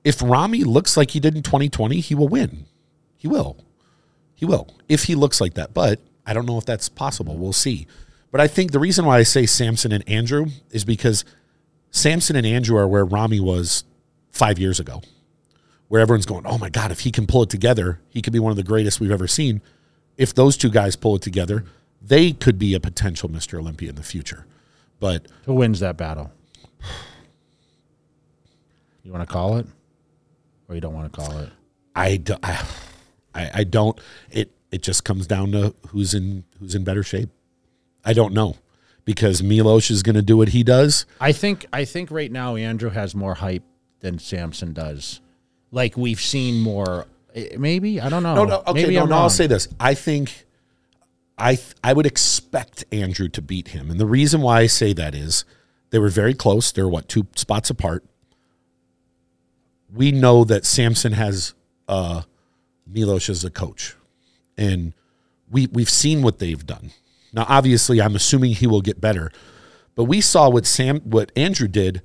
if 0.05 0.21
Ramy 0.21 0.65
looks 0.65 0.97
like 0.97 1.13
he 1.13 1.21
did 1.21 1.37
in 1.37 1.43
2020, 1.43 2.01
he 2.01 2.15
will 2.15 2.29
win. 2.29 2.67
He 3.17 3.29
will. 3.29 3.59
He 4.35 4.45
will 4.45 4.69
if 4.89 5.05
he 5.05 5.15
looks 5.15 5.41
like 5.41 5.55
that. 5.55 5.75
But 5.75 6.01
I 6.27 6.33
don't 6.33 6.47
know 6.47 6.59
if 6.59 6.65
that's 6.65 6.89
possible. 6.89 7.37
We'll 7.37 7.53
see. 7.53 7.87
But 8.31 8.41
I 8.41 8.47
think 8.47 8.73
the 8.73 8.79
reason 8.79 9.05
why 9.05 9.19
I 9.19 9.23
say 9.23 9.47
Samson 9.47 9.93
and 9.93 10.07
Andrew 10.09 10.47
is 10.71 10.85
because 10.85 11.25
Samson 11.91 12.37
and 12.37 12.47
Andrew 12.47 12.77
are 12.77 12.87
where 12.87 13.05
Ramy 13.05 13.41
was 13.41 13.85
five 14.31 14.59
years 14.59 14.79
ago, 14.79 15.03
where 15.89 16.01
everyone's 16.01 16.27
going, 16.27 16.45
"Oh 16.45 16.59
my 16.59 16.69
God, 16.69 16.93
if 16.93 17.01
he 17.01 17.11
can 17.11 17.27
pull 17.27 17.43
it 17.43 17.51
together, 17.51 18.01
he 18.11 18.21
could 18.21 18.33
be 18.33 18.39
one 18.39 18.51
of 18.51 18.57
the 18.57 18.63
greatest 18.63 19.01
we've 19.01 19.11
ever 19.11 19.27
seen." 19.27 19.63
If 20.19 20.35
those 20.35 20.59
two 20.59 20.69
guys 20.69 20.97
pull 20.97 21.17
it 21.17 21.23
together, 21.23 21.65
they 22.03 22.33
could 22.33 22.59
be 22.59 22.75
a 22.75 22.81
potential 22.81 23.31
Mr. 23.31 23.59
Olympia 23.59 23.89
in 23.89 23.95
the 23.95 24.03
future. 24.03 24.45
But 25.01 25.27
who 25.47 25.55
wins 25.55 25.81
that 25.81 25.97
battle? 25.97 26.33
You 29.03 29.13
want 29.13 29.27
to 29.27 29.33
call 29.33 29.57
it, 29.57 29.67
or 30.69 30.75
you 30.75 30.83
don't 30.83 30.93
want 30.93 31.11
to 31.11 31.19
call 31.19 31.39
it? 31.39 31.49
I, 31.95 32.17
do, 32.19 32.35
I, 32.43 32.63
I, 33.35 33.51
I 33.55 33.65
don't. 33.65 33.99
It 34.31 34.51
it 34.71 34.83
just 34.83 35.05
comes 35.05 35.27
down 35.27 35.53
to 35.53 35.75
who's 35.89 36.15
in 36.15 36.45
who's 36.61 36.75
in 36.75 36.85
better 36.85 37.03
shape. 37.03 37.31
I 38.05 38.13
don't 38.13 38.35
know 38.35 38.57
because 39.05 39.43
Milos 39.43 39.91
is 39.91 40.03
going 40.03 40.17
to 40.17 40.23
do 40.23 40.37
what 40.37 40.51
he 40.51 40.63
does. 40.63 41.07
I 41.21 41.33
think 41.33 41.65
I 41.73 41.85
think 41.85 42.11
right 42.11 42.31
now 42.31 42.57
Andrew 42.57 42.91
has 42.91 43.15
more 43.15 43.35
hype 43.35 43.63
than 44.01 44.19
Samson 44.19 44.73
does. 44.73 45.21
Like 45.71 45.97
we've 45.97 46.21
seen 46.21 46.61
more. 46.61 47.07
Eh, 47.35 47.57
Maybe 47.59 48.01
I 48.01 48.09
don't 48.09 48.23
know. 48.23 48.35
No, 48.35 48.45
no, 48.45 48.63
okay, 48.67 48.83
Maybe 48.83 48.95
no, 48.95 49.03
I'm 49.03 49.09
no. 49.09 49.17
I'll 49.17 49.31
say 49.31 49.47
this. 49.47 49.69
I 49.79 49.95
think 49.95 50.47
I 51.37 51.55
th- 51.55 51.75
I 51.83 51.93
would 51.93 52.07
expect 52.07 52.85
Andrew 52.93 53.29
to 53.29 53.43
beat 53.43 53.69
him, 53.69 53.91
and 53.91 54.01
the 54.01 54.07
reason 54.07 54.41
why 54.41 54.61
I 54.61 54.67
say 54.67 54.93
that 54.95 55.15
is 55.15 55.45
they 55.91 55.99
were 55.99 56.09
very 56.09 56.35
close. 56.35 56.73
They're 56.73 56.89
what 56.89 57.09
two 57.09 57.27
spots 57.35 57.71
apart. 57.71 58.05
We 59.93 60.13
know 60.13 60.45
that 60.45 60.67
Samson 60.67 61.13
has 61.13 61.55
uh, 61.89 62.23
Milos 62.87 63.29
as 63.29 63.45
a 63.45 63.51
coach, 63.51 63.95
and 64.57 64.93
we 65.51 65.67
we've 65.69 65.91
seen 65.91 66.23
what 66.23 66.39
they've 66.39 66.67
done. 66.67 66.91
Now, 67.33 67.47
obviously, 67.49 68.01
I'm 68.01 68.17
assuming 68.17 68.53
he 68.53 68.67
will 68.67 68.81
get 68.81 69.01
better, 69.01 69.31
but 69.95 70.05
we 70.05 70.21
saw 70.21 70.49
what 70.49 70.67
Sam 70.67 71.01
what 71.01 71.31
Andrew 71.37 71.69
did 71.69 72.03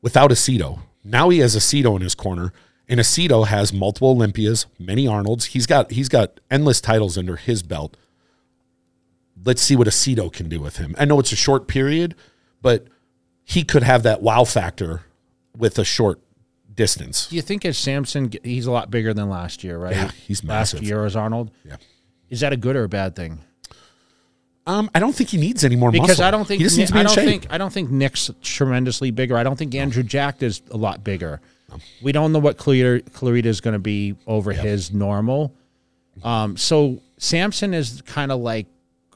without 0.00 0.30
Aceto. 0.30 0.80
Now 1.04 1.28
he 1.28 1.38
has 1.38 1.56
Aceto 1.56 1.96
in 1.96 2.02
his 2.02 2.14
corner, 2.14 2.52
and 2.88 3.00
Aceto 3.00 3.46
has 3.46 3.72
multiple 3.72 4.10
Olympias, 4.10 4.66
many 4.78 5.06
Arnolds. 5.06 5.46
He's 5.46 5.66
got 5.66 5.90
he's 5.92 6.08
got 6.08 6.40
endless 6.50 6.80
titles 6.80 7.16
under 7.16 7.36
his 7.36 7.62
belt. 7.62 7.96
Let's 9.44 9.62
see 9.62 9.76
what 9.76 9.88
Aceto 9.88 10.32
can 10.32 10.48
do 10.48 10.60
with 10.60 10.76
him. 10.76 10.94
I 10.98 11.04
know 11.04 11.18
it's 11.18 11.32
a 11.32 11.36
short 11.36 11.66
period, 11.66 12.14
but 12.60 12.86
he 13.44 13.64
could 13.64 13.82
have 13.82 14.02
that 14.04 14.22
wow 14.22 14.44
factor 14.44 15.02
with 15.56 15.78
a 15.78 15.84
short 15.84 16.20
distance. 16.74 17.26
Do 17.28 17.36
you 17.36 17.42
think 17.42 17.64
as 17.64 17.76
Samson, 17.76 18.32
he's 18.44 18.66
a 18.66 18.70
lot 18.70 18.90
bigger 18.90 19.12
than 19.12 19.28
last 19.28 19.64
year, 19.64 19.78
right? 19.78 19.96
Yeah, 19.96 20.10
he's 20.10 20.44
massive. 20.44 20.80
last 20.80 20.88
year 20.88 21.04
as 21.04 21.16
Arnold. 21.16 21.50
Yeah. 21.64 21.76
Is 22.30 22.40
that 22.40 22.52
a 22.52 22.56
good 22.56 22.76
or 22.76 22.84
a 22.84 22.88
bad 22.88 23.14
thing? 23.16 23.40
Um, 24.66 24.90
I 24.94 25.00
don't 25.00 25.14
think 25.14 25.30
he 25.30 25.38
needs 25.38 25.64
any 25.64 25.74
more 25.76 25.90
Because 25.90 26.08
muscle. 26.08 26.24
I 26.24 26.30
don't 26.30 26.46
think 26.46 26.60
he 26.60 26.64
just 26.64 26.78
needs 26.78 26.90
to 26.90 26.94
be 26.94 27.00
I 27.00 27.02
don't 27.02 27.14
shape. 27.14 27.24
think 27.26 27.46
I 27.50 27.58
don't 27.58 27.72
think 27.72 27.90
Nick's 27.90 28.30
tremendously 28.42 29.10
bigger. 29.10 29.36
I 29.36 29.42
don't 29.42 29.56
think 29.56 29.74
Andrew 29.74 30.04
Jacked 30.04 30.42
is 30.42 30.62
a 30.70 30.76
lot 30.76 31.02
bigger. 31.02 31.40
We 32.02 32.12
don't 32.12 32.32
know 32.32 32.38
what 32.38 32.56
Clarida, 32.56 33.46
is 33.46 33.60
going 33.60 33.72
to 33.72 33.78
be 33.78 34.16
over 34.26 34.52
his 34.52 34.92
normal. 34.92 35.54
Um, 36.22 36.56
so 36.56 37.00
Samson 37.18 37.74
is 37.74 38.02
kind 38.02 38.30
of 38.30 38.40
like 38.40 38.66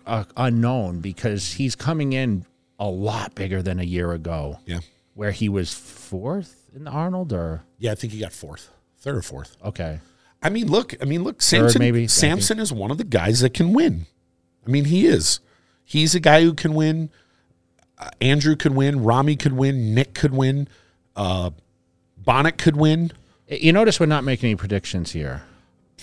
uh, 0.06 0.24
unknown 0.36 1.00
because 1.00 1.52
he's 1.52 1.74
coming 1.74 2.12
in 2.12 2.46
a 2.78 2.88
lot 2.88 3.34
bigger 3.34 3.62
than 3.62 3.80
a 3.80 3.84
year 3.84 4.12
ago, 4.12 4.58
yeah, 4.66 4.80
where 5.14 5.30
he 5.30 5.48
was 5.48 5.72
fourth 5.72 6.70
in 6.74 6.84
the 6.84 6.90
Arnold. 6.90 7.32
Or 7.32 7.62
yeah. 7.78 7.92
I 7.92 7.94
think 7.94 8.12
he 8.12 8.20
got 8.20 8.32
fourth, 8.32 8.70
third 8.98 9.16
or 9.16 9.22
fourth. 9.22 9.56
okay, 9.64 10.00
I 10.42 10.48
mean, 10.48 10.68
look. 10.68 10.94
I 11.00 11.04
mean, 11.04 11.24
look. 11.24 11.42
Samson. 11.42 11.80
maybe, 11.80 12.06
Samson 12.06 12.58
is 12.58 12.72
one 12.72 12.90
of 12.90 12.98
the 12.98 13.04
guys 13.04 13.40
that 13.40 13.54
can 13.54 13.72
win. 13.72 14.06
I 14.66 14.70
mean, 14.70 14.86
he 14.86 15.06
is. 15.06 15.40
He's 15.84 16.14
a 16.14 16.20
guy 16.20 16.42
who 16.42 16.54
can 16.54 16.74
win. 16.74 17.10
Uh, 17.98 18.10
Andrew 18.20 18.56
could 18.56 18.74
win. 18.74 19.04
Ramy 19.04 19.36
could 19.36 19.52
win. 19.52 19.94
Nick 19.94 20.14
could 20.14 20.34
win. 20.34 20.68
Uh, 21.14 21.50
Bonac 22.26 22.58
could 22.58 22.76
win. 22.76 23.12
you 23.48 23.72
notice 23.72 24.00
we're 24.00 24.06
not 24.06 24.24
making 24.24 24.48
any 24.48 24.56
predictions 24.56 25.12
here. 25.12 25.42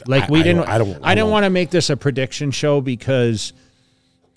Like 0.07 0.30
we 0.30 0.39
I 0.39 0.43
didn't. 0.43 0.57
don't- 0.61 0.69
I 0.69 0.78
don't- 0.78 1.03
I 1.05 1.11
I 1.11 1.15
didn't 1.15 1.30
want 1.30 1.43
to 1.45 1.49
make 1.49 1.69
this 1.69 1.89
a 1.89 1.97
prediction 1.97 2.51
show 2.51 2.82
because 2.82 3.53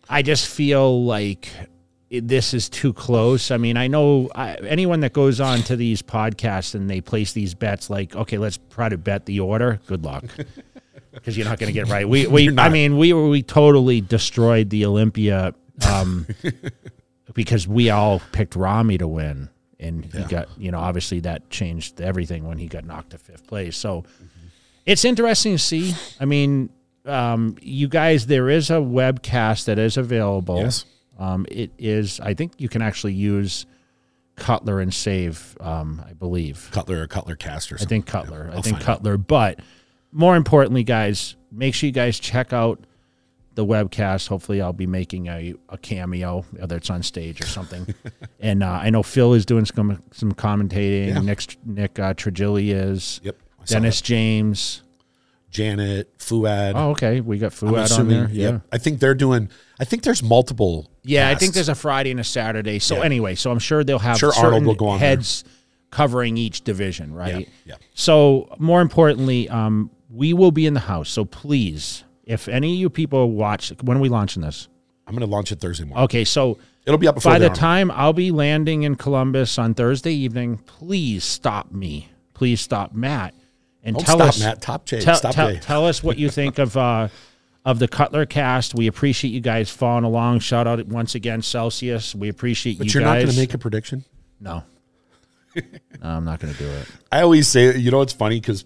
I 0.09 0.23
just 0.23 0.47
feel 0.49 1.05
like 1.05 1.49
this 2.11 2.53
is 2.55 2.69
too 2.69 2.93
close. 2.93 3.51
I 3.51 3.57
mean, 3.57 3.77
I 3.77 3.87
know 3.89 4.31
I, 4.35 4.55
anyone 4.57 5.01
that 5.01 5.13
goes 5.13 5.41
on 5.41 5.61
to 5.63 5.75
these 5.77 6.03
podcasts 6.03 6.75
and 6.75 6.89
they 6.91 7.01
place 7.01 7.33
these 7.33 7.55
bets, 7.55 7.89
like, 7.91 8.15
okay, 8.15 8.39
let's 8.39 8.59
try 8.71 8.89
to 8.89 8.97
bet 8.99 9.27
the 9.27 9.41
order. 9.41 9.81
Good 9.87 10.05
luck, 10.05 10.25
because 11.13 11.37
you're 11.37 11.47
not 11.49 11.59
going 11.59 11.69
to 11.69 11.73
get 11.73 11.89
it 11.89 11.91
right. 11.91 12.09
We, 12.09 12.27
we, 12.27 12.57
I 12.59 12.69
mean, 12.69 12.99
we 12.99 13.13
we 13.13 13.43
totally 13.43 14.01
destroyed 14.01 14.71
the 14.71 14.85
Olympia 14.87 15.55
um, 15.91 16.27
because 17.35 17.67
we 17.67 17.91
all 17.91 18.21
picked 18.33 18.55
Ramy 18.57 18.99
to 18.99 19.09
win, 19.09 19.49
and 19.79 20.05
he 20.05 20.23
got, 20.25 20.49
you 20.59 20.71
know, 20.71 20.79
obviously 20.79 21.21
that 21.21 21.51
changed 21.51 22.01
everything 22.01 22.45
when 22.45 22.59
he 22.59 22.67
got 22.67 22.85
knocked 22.85 23.11
to 23.11 23.19
fifth 23.19 23.47
place. 23.47 23.77
So 23.77 24.05
it's 24.85 25.05
interesting 25.05 25.53
to 25.53 25.59
see. 25.59 25.95
I 26.19 26.25
mean, 26.25 26.71
um, 27.05 27.57
you 27.61 27.89
guys, 27.89 28.27
there 28.27 28.49
is 28.49 28.71
a 28.71 28.75
webcast 28.75 29.67
that 29.67 29.79
is 29.79 29.97
available. 29.97 30.61
Yes. 30.61 30.85
Um, 31.19 31.47
it 31.51 31.71
is. 31.79 32.21
I 32.21 32.35
think 32.35 32.53
you 32.59 32.69
can 32.69 32.83
actually 32.83 33.15
use 33.15 33.67
Cutler 34.37 34.81
and 34.81 34.93
save. 34.93 35.57
Um, 35.61 36.03
I 36.07 36.13
believe. 36.13 36.69
Cutler 36.73 37.03
or 37.03 37.07
Cutler 37.07 37.37
cast 37.37 37.73
or 37.73 37.79
something. 37.79 37.87
I 37.87 37.89
think 37.89 38.07
Cutler. 38.07 38.51
I 38.51 38.57
I'll 38.57 38.63
think. 38.63 38.81
Cutler. 38.81 39.17
But 39.17 39.61
more 40.13 40.37
importantly, 40.37 40.85
guys, 40.85 41.37
make 41.51 41.75
sure 41.75 41.87
you 41.87 41.93
guys 41.93 42.19
check 42.19 42.53
out 42.53 42.81
the 43.57 43.67
webcast. 43.67 44.29
Hopefully, 44.29 44.61
I'll 44.61 44.73
be 44.73 44.87
making 44.87 45.27
a, 45.27 45.55
a 45.69 45.77
cameo, 45.79 46.45
whether 46.53 46.77
it's 46.77 46.89
on 46.91 47.03
stage 47.03 47.43
or 47.43 47.47
something. 47.47 47.93
and 48.41 48.63
uh, 48.63 48.81
I 48.83 48.91
know 48.91 49.03
Phil 49.03 49.35
is 49.35 49.45
doing 49.45 49.65
some 49.65 50.01
some 50.13 50.33
commentating. 50.33 51.09
Yeah. 51.09 51.21
Nick 51.21 51.57
Nick 51.65 51.99
uh, 51.99 52.15
Trigili 52.15 52.73
is. 52.73 53.21
Yep. 53.25 53.37
Dennis 53.67 54.01
James. 54.01 54.83
Janet, 55.51 56.19
Fouad. 56.19 56.73
Oh, 56.75 56.91
okay. 56.91 57.21
We 57.23 57.39
got 57.39 57.53
Fouad 57.53 57.73
on 57.73 57.79
assuming. 57.79 58.19
there. 58.19 58.29
Yeah. 58.31 58.51
yep. 58.51 58.63
I 58.73 58.79
think 58.79 59.01
they're 59.01 59.15
doing. 59.15 59.49
I 59.81 59.85
think 59.85 60.03
there's 60.03 60.23
multiple. 60.23 60.91
Yeah, 61.03 61.29
I 61.31 61.35
think 61.35 61.55
there's 61.55 61.69
a 61.69 61.75
Friday 61.75 62.11
and 62.11 62.21
a 62.21 62.25
Saturday. 62.25 62.79
So 62.79 62.97
Yeah. 62.99 63.05
anyway, 63.05 63.37
so 63.37 63.51
I'm 63.51 63.59
sure 63.59 63.83
they'll 63.83 63.99
have 63.99 64.19
Sure 64.19 64.33
Arnold 64.37 64.67
will 64.67 64.75
go 64.75 64.89
on 64.89 65.01
there. 65.01 65.09
heads 65.09 65.45
covering 65.91 66.37
each 66.37 66.63
division, 66.63 67.15
right? 67.15 67.49
Yeah. 67.65 67.77
So 67.95 68.55
more 68.59 68.83
importantly, 68.83 69.49
um, 69.49 69.91
we 70.11 70.35
will 70.35 70.51
be 70.51 70.67
in 70.67 70.75
the 70.75 70.81
house. 70.81 71.09
So 71.09 71.25
please, 71.25 72.05
if 72.27 72.49
any 72.49 72.75
of 72.75 72.79
you 72.79 72.91
people 72.91 73.31
watch, 73.31 73.73
when 73.83 73.97
are 73.97 74.01
we 74.01 74.09
launching 74.09 74.43
this? 74.43 74.69
I'm 75.07 75.15
going 75.15 75.27
to 75.27 75.33
launch 75.33 75.53
it 75.53 75.61
Thursday 75.61 75.85
morning. 75.85 76.05
Okay, 76.05 76.25
so 76.25 76.59
It'll 76.85 76.99
be 76.99 77.09
up 77.09 77.15
before 77.17 77.33
by 77.33 77.39
the 77.39 77.49
time 77.51 77.91
I'll 77.91 78.13
be 78.13 78.31
landing 78.31 78.83
in 78.83 78.97
Columbus 78.97 79.59
on 79.59 79.75
Thursday 79.75 80.13
evening, 80.13 80.59
please 80.59 81.25
stop 81.25 81.73
me. 81.73 82.11
Please 82.35 82.61
stop 82.61 82.93
Matt 82.93 83.35
and 83.83 83.97
Don't 83.97 84.05
tell 84.05 84.17
stop, 84.19 84.29
us 84.29 84.41
Matt. 84.41 84.61
Top 84.61 84.85
J. 84.85 85.01
tell, 85.01 85.15
stop 85.17 85.35
tell, 85.35 85.53
J. 85.53 85.59
tell 85.61 85.87
us 85.87 86.03
what 86.03 86.19
you 86.19 86.29
think 86.29 86.59
of 86.59 86.77
uh, 86.77 87.09
of 87.65 87.79
the 87.79 87.89
Cutler 87.89 88.27
cast. 88.27 88.75
We 88.75 88.89
appreciate 88.89 89.31
you 89.31 89.41
guys 89.41 89.71
following 89.71 90.05
along. 90.05 90.41
Shout 90.41 90.67
out 90.67 90.85
once 90.87 91.15
again, 91.15 91.41
Celsius. 91.43 92.15
We 92.15 92.29
appreciate 92.29 92.79
But 92.79 92.87
you 92.87 92.91
But 92.91 92.95
you're 92.95 93.03
not 93.05 93.15
going 93.15 93.29
to 93.31 93.37
make 93.37 93.55
a 93.55 93.59
prediction. 93.59 94.05
no. 94.41 94.65
no, 95.55 95.63
I'm 96.03 96.25
not 96.25 96.39
going 96.41 96.53
to 96.53 96.59
do 96.59 96.69
it. 96.69 96.87
I 97.13 97.23
always 97.23 97.49
say, 97.49 97.77
you 97.77 97.91
know, 97.91 98.03
it's 98.03 98.13
funny 98.13 98.39
because 98.39 98.65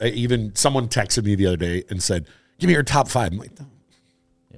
even 0.00 0.54
someone 0.54 0.88
texted 0.88 1.24
me 1.24 1.34
the 1.34 1.46
other 1.46 1.56
day 1.56 1.82
and 1.90 2.00
said, 2.02 2.26
"Give 2.58 2.68
me 2.68 2.74
your 2.74 2.82
top 2.82 3.08
five. 3.08 3.32
I'm 3.32 3.38
like, 3.38 3.58
"No, 3.58 3.66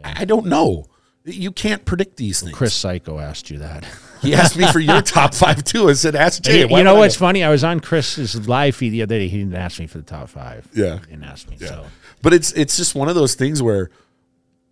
I 0.05 0.25
don't 0.25 0.47
know. 0.47 0.87
You 1.25 1.53
can't 1.53 1.85
predict 1.85 2.17
these 2.17 2.41
things. 2.41 2.55
Chris 2.57 2.73
Psycho 2.75 3.19
asked 3.19 3.51
you 3.51 3.59
that. 3.59 3.85
he 4.23 4.35
asked 4.35 4.57
me 4.57 4.67
for 4.73 4.81
your 4.81 5.03
top 5.17 5.35
five 5.35 5.63
too. 5.65 5.89
I 5.89 5.93
said, 5.93 6.15
"Ask 6.17 6.43
Jay." 6.43 6.67
you, 6.67 6.83
know 6.83 6.95
what's 6.97 7.17
funny? 7.17 7.45
I 7.45 7.51
was 7.51 7.63
on 7.63 7.81
Chris's 7.81 8.49
live 8.49 8.75
feed 8.77 8.91
the 8.91 9.03
other 9.03 9.19
day. 9.19 9.29
He 9.29 9.39
didn't 9.39 9.55
ask 9.55 9.79
me 9.79 9.87
for 9.87 9.99
the 9.99 10.05
top 10.05 10.29
five. 10.31 10.67
Yeah. 10.75 10.99
He 11.01 11.07
didn't 11.07 11.25
ask 11.25 11.49
me. 11.49 11.57
So 11.59 11.87
But 12.23 12.33
it's 12.33 12.53
it's 12.53 12.77
just 12.77 12.95
one 12.95 13.09
of 13.09 13.15
those 13.15 13.35
things 13.35 13.63
where 13.63 13.91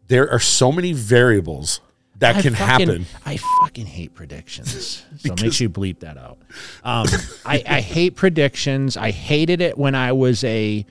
there 0.06 0.30
are 0.30 0.38
so 0.40 0.72
many 0.72 0.92
variables 0.94 1.80
that 2.16 2.36
I 2.36 2.42
can 2.42 2.54
fucking- 2.54 2.88
happen. 2.88 3.06
I 3.26 3.36
fucking 3.60 3.86
hate 3.86 4.14
predictions. 4.14 5.04
So 5.18 5.34
make 5.42 5.52
sure 5.52 5.64
you 5.64 5.70
bleep 5.70 5.98
that 6.00 6.16
out. 6.16 6.38
Um, 6.84 7.06
I, 7.44 7.60
I 7.66 7.80
hate 7.80 8.14
predictions. 8.14 8.96
I 8.96 9.10
hated 9.10 9.60
it 9.60 9.76
when 9.76 9.96
I 9.96 10.12
was 10.12 10.44
a 10.44 10.86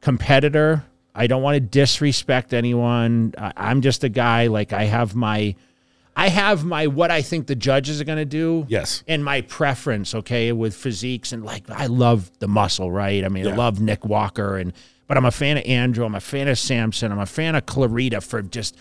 competitor. 0.00 0.84
I 1.14 1.26
don't 1.26 1.42
want 1.42 1.54
to 1.56 1.60
disrespect 1.60 2.54
anyone. 2.54 3.34
I, 3.36 3.52
I'm 3.56 3.80
just 3.82 4.02
a 4.04 4.08
guy. 4.08 4.46
Like 4.46 4.72
I 4.72 4.84
have 4.84 5.14
my, 5.14 5.54
I 6.16 6.28
have 6.28 6.64
my 6.64 6.86
what 6.86 7.10
I 7.10 7.22
think 7.22 7.46
the 7.46 7.54
judges 7.54 8.00
are 8.00 8.04
going 8.04 8.18
to 8.18 8.24
do. 8.24 8.66
Yes. 8.68 9.02
And 9.06 9.24
my 9.24 9.42
preference, 9.42 10.14
okay, 10.14 10.52
with 10.52 10.74
physiques 10.74 11.32
and 11.32 11.44
like 11.44 11.70
I 11.70 11.86
love 11.86 12.30
the 12.38 12.48
muscle, 12.48 12.90
right? 12.90 13.24
I 13.24 13.28
mean, 13.28 13.46
I 13.46 13.54
love 13.54 13.80
Nick 13.80 14.04
Walker 14.04 14.56
and 14.56 14.72
but 15.08 15.16
I'm 15.18 15.24
a 15.26 15.30
fan 15.30 15.58
of 15.58 15.64
Andrew. 15.64 16.04
I'm 16.06 16.14
a 16.14 16.20
fan 16.20 16.48
of 16.48 16.58
Samson. 16.58 17.12
I'm 17.12 17.18
a 17.18 17.26
fan 17.26 17.54
of 17.54 17.66
Clarida 17.66 18.22
for 18.22 18.40
just 18.42 18.76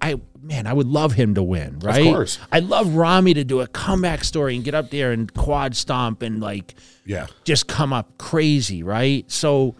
I 0.00 0.20
man, 0.40 0.66
I 0.66 0.72
would 0.72 0.86
love 0.88 1.12
him 1.12 1.34
to 1.34 1.42
win, 1.42 1.78
right? 1.80 2.06
Of 2.06 2.12
course. 2.14 2.38
I'd 2.50 2.64
love 2.64 2.94
Ramy 2.94 3.34
to 3.34 3.44
do 3.44 3.60
a 3.60 3.66
comeback 3.68 4.24
story 4.24 4.56
and 4.56 4.64
get 4.64 4.74
up 4.74 4.90
there 4.90 5.12
and 5.12 5.32
quad 5.34 5.76
stomp 5.76 6.22
and 6.22 6.40
like 6.40 6.74
Yeah. 7.04 7.26
just 7.44 7.68
come 7.68 7.92
up 7.92 8.18
crazy, 8.18 8.82
right? 8.82 9.28
So, 9.30 9.76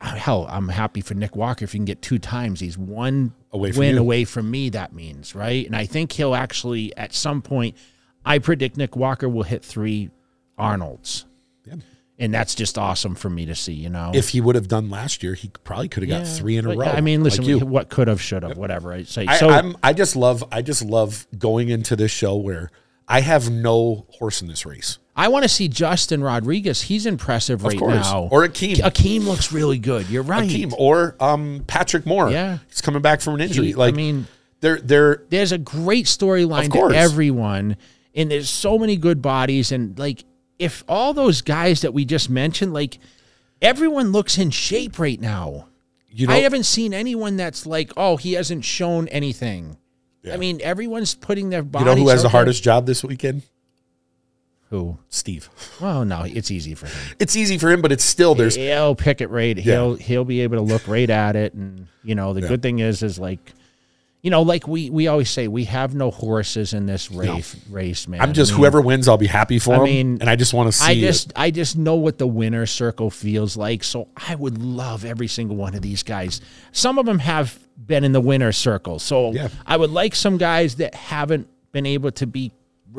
hell, 0.00 0.46
I'm 0.50 0.68
happy 0.68 1.00
for 1.00 1.14
Nick 1.14 1.34
Walker 1.36 1.64
if 1.64 1.72
he 1.72 1.78
can 1.78 1.84
get 1.84 2.02
two 2.02 2.18
times. 2.18 2.60
He's 2.60 2.76
one 2.78 3.32
Away 3.52 3.72
from 3.72 3.78
win 3.80 3.94
you. 3.94 4.00
away 4.00 4.24
from 4.24 4.50
me. 4.50 4.68
That 4.70 4.92
means 4.92 5.34
right, 5.34 5.64
and 5.66 5.74
I 5.74 5.86
think 5.86 6.12
he'll 6.12 6.34
actually 6.34 6.96
at 6.96 7.14
some 7.14 7.42
point. 7.42 7.76
I 8.24 8.38
predict 8.40 8.76
Nick 8.76 8.96
Walker 8.96 9.28
will 9.28 9.44
hit 9.44 9.64
three 9.64 10.10
Arnold's, 10.58 11.26
Yeah. 11.64 11.76
and 12.18 12.34
that's 12.34 12.54
just 12.56 12.76
awesome 12.76 13.14
for 13.14 13.30
me 13.30 13.46
to 13.46 13.54
see. 13.54 13.72
You 13.72 13.88
know, 13.88 14.10
If 14.14 14.30
he 14.30 14.40
would 14.40 14.56
have 14.56 14.66
done 14.68 14.90
last 14.90 15.22
year, 15.22 15.34
he 15.34 15.50
probably 15.64 15.88
could 15.88 16.02
have 16.02 16.10
got 16.10 16.26
three 16.26 16.56
in 16.56 16.66
a 16.66 16.74
row. 16.74 16.86
I 16.86 17.00
mean, 17.00 17.22
listen, 17.22 17.44
like 17.44 17.62
what 17.66 17.88
could 17.88 18.08
have, 18.08 18.20
should 18.20 18.42
have, 18.42 18.56
whatever 18.56 18.92
I 18.92 19.04
say. 19.04 19.26
I, 19.26 19.36
so 19.36 19.48
I'm, 19.48 19.76
I 19.82 19.92
just 19.92 20.16
love, 20.16 20.42
I 20.50 20.60
just 20.62 20.84
love 20.84 21.26
going 21.38 21.68
into 21.68 21.94
this 21.94 22.10
show 22.10 22.34
where 22.36 22.70
I 23.06 23.20
have 23.20 23.48
no 23.50 24.06
horse 24.10 24.42
in 24.42 24.48
this 24.48 24.66
race. 24.66 24.98
I 25.18 25.28
want 25.28 25.44
to 25.44 25.48
see 25.48 25.66
Justin 25.68 26.22
Rodriguez. 26.22 26.82
He's 26.82 27.06
impressive 27.06 27.64
right 27.64 27.80
now. 27.80 28.28
Or 28.30 28.46
Akeem. 28.46 28.76
Akeem 28.76 29.24
looks 29.24 29.50
really 29.50 29.78
good. 29.78 30.10
You're 30.10 30.22
right. 30.22 30.48
Akeem 30.48 30.74
or 30.76 31.16
um, 31.20 31.64
Patrick 31.66 32.04
Moore. 32.04 32.30
Yeah. 32.30 32.58
he's 32.68 32.82
coming 32.82 33.00
back 33.00 33.22
from 33.22 33.34
an 33.36 33.40
injury. 33.40 33.72
He- 33.72 33.80
I 33.82 33.92
mean, 33.92 34.26
they're 34.60 34.78
they're 34.78 35.22
there's 35.30 35.52
a 35.52 35.58
great 35.58 36.04
storyline 36.06 36.70
to 36.70 36.94
everyone, 36.96 37.76
and 38.14 38.30
there's 38.30 38.50
so 38.50 38.78
many 38.78 38.96
good 38.96 39.22
bodies. 39.22 39.72
And 39.72 39.98
like, 39.98 40.24
if 40.58 40.84
all 40.86 41.14
those 41.14 41.40
guys 41.40 41.80
that 41.80 41.94
we 41.94 42.04
just 42.04 42.28
mentioned, 42.28 42.74
like, 42.74 42.98
everyone 43.62 44.12
looks 44.12 44.36
in 44.38 44.50
shape 44.50 44.98
right 44.98 45.20
now. 45.20 45.68
you 46.10 46.26
know 46.26 46.34
I 46.34 46.38
haven't 46.38 46.64
seen 46.64 46.92
anyone 46.92 47.36
that's 47.36 47.64
like, 47.66 47.92
oh, 47.96 48.16
he 48.18 48.34
hasn't 48.34 48.64
shown 48.64 49.08
anything. 49.08 49.78
I 50.30 50.36
mean, 50.38 50.60
everyone's 50.62 51.14
putting 51.14 51.50
their 51.50 51.62
bodies. 51.62 51.86
you 51.86 51.94
know 51.94 52.02
who 52.02 52.08
has 52.08 52.22
the 52.22 52.28
there. 52.28 52.32
hardest 52.32 52.62
job 52.62 52.84
this 52.84 53.04
weekend? 53.04 53.42
Who? 54.70 54.98
Steve. 55.10 55.48
Well, 55.80 56.04
no, 56.04 56.22
it's 56.22 56.50
easy 56.50 56.74
for 56.74 56.86
him. 56.86 57.16
It's 57.20 57.36
easy 57.36 57.56
for 57.56 57.70
him, 57.70 57.80
but 57.82 57.92
it's 57.92 58.04
still 58.04 58.34
there's 58.34 58.56
he'll 58.56 58.96
pick 58.96 59.20
it 59.20 59.30
right. 59.30 59.56
He'll 59.56 59.94
he'll 59.94 60.24
be 60.24 60.40
able 60.40 60.56
to 60.56 60.62
look 60.62 60.86
right 60.88 61.08
at 61.08 61.36
it, 61.36 61.54
and 61.54 61.86
you 62.02 62.14
know 62.16 62.32
the 62.34 62.40
good 62.42 62.62
thing 62.62 62.80
is 62.80 63.00
is 63.04 63.16
like, 63.16 63.52
you 64.22 64.30
know, 64.30 64.42
like 64.42 64.66
we 64.66 64.90
we 64.90 65.06
always 65.06 65.30
say, 65.30 65.46
we 65.46 65.64
have 65.66 65.94
no 65.94 66.10
horses 66.10 66.74
in 66.74 66.86
this 66.86 67.12
race. 67.12 67.54
Race, 67.70 68.08
man. 68.08 68.20
I'm 68.20 68.32
just 68.32 68.50
I 68.50 68.54
mean, 68.54 68.60
whoever 68.60 68.80
wins, 68.80 69.06
I'll 69.06 69.16
be 69.16 69.28
happy 69.28 69.60
for 69.60 69.74
I 69.74 69.76
him. 69.78 69.84
mean, 69.84 70.18
and 70.20 70.28
I 70.28 70.34
just 70.34 70.52
want 70.52 70.66
to 70.66 70.72
see. 70.76 70.84
I 70.84 70.90
it. 70.92 71.00
just 71.00 71.32
I 71.36 71.52
just 71.52 71.76
know 71.78 71.94
what 71.94 72.18
the 72.18 72.26
winner 72.26 72.66
circle 72.66 73.08
feels 73.08 73.56
like. 73.56 73.84
So 73.84 74.08
I 74.16 74.34
would 74.34 74.58
love 74.58 75.04
every 75.04 75.28
single 75.28 75.56
one 75.56 75.76
of 75.76 75.82
these 75.82 76.02
guys. 76.02 76.40
Some 76.72 76.98
of 76.98 77.06
them 77.06 77.20
have 77.20 77.56
been 77.86 78.02
in 78.02 78.10
the 78.10 78.20
winner 78.20 78.50
circle. 78.50 78.98
So 78.98 79.30
Yeah. 79.32 79.48
I 79.64 79.76
would 79.76 79.90
like 79.90 80.16
some 80.16 80.38
guys 80.38 80.74
that 80.76 80.96
haven't 80.96 81.46
been 81.70 81.86
able 81.86 82.10
to 82.10 82.26
be 82.26 82.50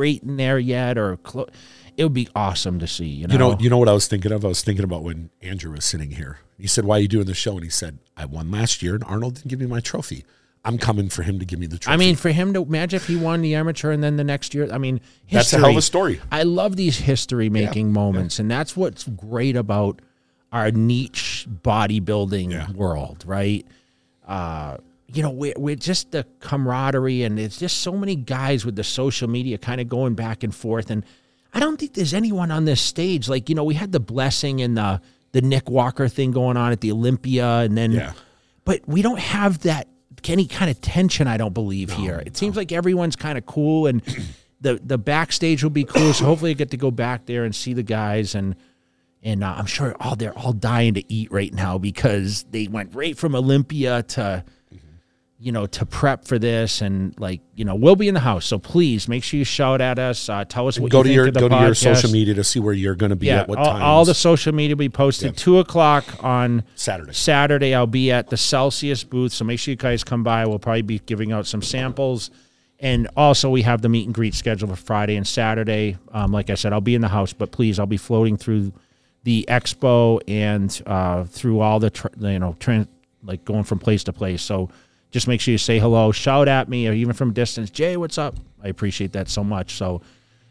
in 0.05 0.37
there 0.37 0.59
yet 0.59 0.97
or 0.97 1.17
close. 1.17 1.49
It 1.95 2.03
would 2.03 2.13
be 2.13 2.27
awesome 2.35 2.79
to 2.79 2.87
see. 2.87 3.05
You 3.07 3.27
know, 3.27 3.33
You 3.33 3.39
know, 3.39 3.57
you 3.59 3.69
know 3.69 3.77
what 3.79 3.89
I 3.89 3.93
was 3.93 4.07
thinking 4.07 4.31
of? 4.31 4.45
I 4.45 4.47
was 4.47 4.61
thinking 4.61 4.83
about 4.83 5.03
when 5.03 5.29
Andrew 5.41 5.71
was 5.71 5.83
sitting 5.85 6.11
here. 6.11 6.39
He 6.59 6.67
said, 6.67 6.85
"Why 6.85 6.97
are 6.97 6.99
you 7.01 7.07
doing 7.07 7.25
the 7.25 7.33
show?" 7.33 7.53
And 7.55 7.63
he 7.63 7.69
said, 7.69 7.97
"I 8.15 8.25
won 8.25 8.51
last 8.51 8.81
year, 8.83 8.95
and 8.95 9.03
Arnold 9.03 9.35
didn't 9.35 9.49
give 9.49 9.59
me 9.59 9.65
my 9.65 9.79
trophy. 9.79 10.23
I'm 10.65 10.77
coming 10.77 11.07
for 11.09 11.23
him 11.23 11.39
to 11.39 11.45
give 11.45 11.59
me 11.59 11.65
the 11.67 11.77
trophy." 11.77 11.93
I 11.93 11.97
mean, 11.97 12.15
for 12.15 12.29
him 12.29 12.53
to 12.53 12.61
imagine 12.63 12.97
if 12.97 13.07
he 13.07 13.15
won 13.15 13.41
the 13.41 13.55
amateur 13.55 13.91
and 13.91 14.03
then 14.03 14.17
the 14.17 14.23
next 14.23 14.53
year, 14.53 14.67
I 14.71 14.77
mean, 14.77 14.99
history. 15.25 15.37
That's 15.37 15.53
a 15.53 15.57
hell 15.59 15.69
of 15.71 15.77
a 15.77 15.81
story. 15.81 16.19
I 16.31 16.43
love 16.43 16.75
these 16.75 16.97
history 16.99 17.49
making 17.49 17.91
moments, 17.93 18.37
and 18.39 18.49
that's 18.49 18.75
what's 18.77 19.03
great 19.05 19.55
about 19.55 20.01
our 20.51 20.71
niche 20.71 21.47
bodybuilding 21.63 22.51
Yeah. 22.51 22.71
world, 22.71 23.23
right? 23.25 23.65
Uh, 24.27 24.77
you 25.13 25.23
know, 25.23 25.29
we're, 25.29 25.53
we're 25.57 25.75
just 25.75 26.11
the 26.11 26.25
camaraderie, 26.39 27.23
and 27.23 27.39
it's 27.39 27.57
just 27.57 27.77
so 27.77 27.93
many 27.93 28.15
guys 28.15 28.65
with 28.65 28.75
the 28.75 28.83
social 28.83 29.29
media 29.29 29.57
kind 29.57 29.79
of 29.79 29.87
going 29.87 30.15
back 30.15 30.43
and 30.43 30.53
forth. 30.53 30.89
And 30.91 31.05
I 31.53 31.59
don't 31.59 31.79
think 31.79 31.93
there's 31.93 32.13
anyone 32.13 32.51
on 32.51 32.65
this 32.65 32.81
stage 32.81 33.29
like 33.29 33.47
you 33.49 33.55
know 33.55 33.63
we 33.63 33.73
had 33.75 33.91
the 33.91 33.99
blessing 33.99 34.61
and 34.61 34.77
the 34.77 35.01
the 35.31 35.41
Nick 35.41 35.69
Walker 35.69 36.07
thing 36.07 36.31
going 36.31 36.57
on 36.57 36.71
at 36.71 36.81
the 36.81 36.91
Olympia, 36.91 37.59
and 37.59 37.77
then 37.77 37.91
Yeah. 37.91 38.13
but 38.65 38.81
we 38.87 39.01
don't 39.01 39.19
have 39.19 39.59
that 39.59 39.87
any 40.27 40.45
kind 40.45 40.69
of 40.69 40.81
tension. 40.81 41.25
I 41.25 41.37
don't 41.37 41.53
believe 41.53 41.89
here. 41.91 42.21
It 42.25 42.35
seems 42.35 42.57
like 42.57 42.73
everyone's 42.73 43.15
kind 43.15 43.37
of 43.37 43.45
cool, 43.45 43.87
and 43.87 44.01
the 44.61 44.79
the 44.83 44.97
backstage 44.97 45.63
will 45.63 45.69
be 45.69 45.85
cool. 45.85 46.11
So 46.11 46.25
hopefully, 46.25 46.51
I 46.51 46.53
get 46.53 46.71
to 46.71 46.77
go 46.77 46.91
back 46.91 47.25
there 47.27 47.45
and 47.45 47.55
see 47.55 47.73
the 47.73 47.83
guys, 47.83 48.35
and 48.35 48.55
and 49.23 49.41
uh, 49.41 49.55
I'm 49.57 49.67
sure 49.67 49.95
all 50.01 50.17
they're 50.17 50.37
all 50.37 50.51
dying 50.53 50.95
to 50.95 51.13
eat 51.13 51.31
right 51.31 51.53
now 51.53 51.77
because 51.77 52.43
they 52.51 52.67
went 52.67 52.93
right 52.93 53.17
from 53.17 53.35
Olympia 53.35 54.03
to. 54.03 54.43
You 55.39 55.51
know, 55.51 55.67
to 55.67 55.85
prep 55.85 56.25
for 56.25 56.39
this, 56.39 56.81
and 56.81 57.13
like 57.19 57.41
you 57.53 57.63
know, 57.63 57.75
we'll 57.75 57.95
be 57.95 58.07
in 58.07 58.15
the 58.15 58.19
house. 58.19 58.43
So 58.43 58.57
please 58.57 59.07
make 59.07 59.23
sure 59.23 59.37
you 59.37 59.43
shout 59.43 59.81
at 59.81 59.99
us. 59.99 60.29
Uh, 60.29 60.43
tell 60.45 60.67
us 60.67 60.79
what 60.79 60.89
go 60.91 60.97
you 60.99 61.03
to 61.03 61.07
think 61.09 61.15
your 61.15 61.27
of 61.27 61.33
the 61.35 61.39
go 61.41 61.49
to 61.49 61.55
your 61.63 61.75
social 61.75 62.09
media 62.09 62.33
to 62.33 62.43
see 62.43 62.59
where 62.59 62.73
you're 62.73 62.95
going 62.95 63.11
to 63.11 63.15
be 63.15 63.27
Yeah, 63.27 63.41
at 63.41 63.47
what 63.47 63.59
all, 63.59 63.65
times. 63.65 63.83
all 63.83 64.03
the 64.05 64.15
social 64.15 64.51
media 64.51 64.75
will 64.75 64.79
be 64.79 64.89
posted. 64.89 65.37
Two 65.37 65.59
o'clock 65.59 66.05
on 66.23 66.63
Saturday. 66.73 67.13
Saturday, 67.13 67.75
I'll 67.75 67.85
be 67.85 68.11
at 68.11 68.31
the 68.31 68.37
Celsius 68.37 69.03
booth, 69.03 69.31
so 69.31 69.45
make 69.45 69.59
sure 69.59 69.71
you 69.73 69.75
guys 69.75 70.03
come 70.03 70.23
by. 70.23 70.43
We'll 70.47 70.57
probably 70.57 70.81
be 70.81 70.97
giving 70.97 71.31
out 71.31 71.45
some 71.45 71.61
samples, 71.61 72.31
and 72.79 73.07
also 73.15 73.51
we 73.51 73.61
have 73.61 73.83
the 73.83 73.89
meet 73.89 74.07
and 74.07 74.15
greet 74.15 74.33
scheduled 74.33 74.71
for 74.71 74.75
Friday 74.75 75.17
and 75.17 75.27
Saturday. 75.27 75.97
Um, 76.13 76.31
like 76.31 76.49
I 76.49 76.55
said, 76.55 76.73
I'll 76.73 76.81
be 76.81 76.95
in 76.95 77.01
the 77.01 77.09
house, 77.09 77.33
but 77.33 77.51
please, 77.51 77.77
I'll 77.77 77.85
be 77.85 77.97
floating 77.97 78.37
through 78.37 78.73
the 79.21 79.45
expo 79.47 80.19
and 80.27 80.81
uh, 80.87 81.25
through 81.25 81.59
all 81.59 81.79
the 81.79 81.91
tr- 81.91 82.07
you 82.19 82.39
know, 82.39 82.55
tran 82.59 82.87
like 83.23 83.45
going 83.45 83.65
from 83.65 83.77
place 83.77 84.03
to 84.05 84.13
place. 84.13 84.41
So 84.41 84.69
just 85.11 85.27
make 85.27 85.41
sure 85.41 85.51
you 85.51 85.57
say 85.57 85.79
hello, 85.79 86.11
shout 86.11 86.47
at 86.47 86.69
me, 86.69 86.87
or 86.87 86.93
even 86.93 87.13
from 87.13 87.29
a 87.29 87.33
distance. 87.33 87.69
Jay, 87.69 87.97
what's 87.97 88.17
up? 88.17 88.35
I 88.63 88.67
appreciate 88.67 89.13
that 89.13 89.29
so 89.29 89.43
much. 89.43 89.75
So. 89.75 90.01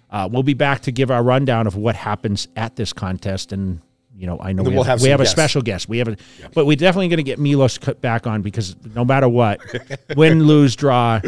Uh, 0.08 0.28
we'll 0.30 0.44
be 0.44 0.54
back 0.54 0.82
to 0.82 0.92
give 0.92 1.10
our 1.10 1.20
rundown 1.20 1.66
of 1.66 1.74
what 1.74 1.96
happens 1.96 2.46
at 2.54 2.76
this 2.76 2.92
contest, 2.92 3.50
and 3.50 3.80
you 4.16 4.26
know, 4.26 4.38
I 4.40 4.52
know 4.52 4.62
we 4.62 4.72
we'll 4.72 4.84
have, 4.84 5.00
have 5.00 5.02
we 5.02 5.08
have 5.08 5.20
a 5.20 5.26
special 5.26 5.60
guest. 5.62 5.88
We 5.88 5.98
have 5.98 6.06
a, 6.06 6.16
but 6.54 6.64
we're 6.64 6.76
definitely 6.76 7.08
going 7.08 7.16
to 7.18 7.24
get 7.24 7.40
Milos 7.40 7.76
cut 7.76 8.00
back 8.00 8.24
on 8.24 8.40
because 8.40 8.76
no 8.94 9.04
matter 9.04 9.28
what, 9.28 9.60
win, 10.16 10.44
lose, 10.44 10.76
draw, 10.76 11.20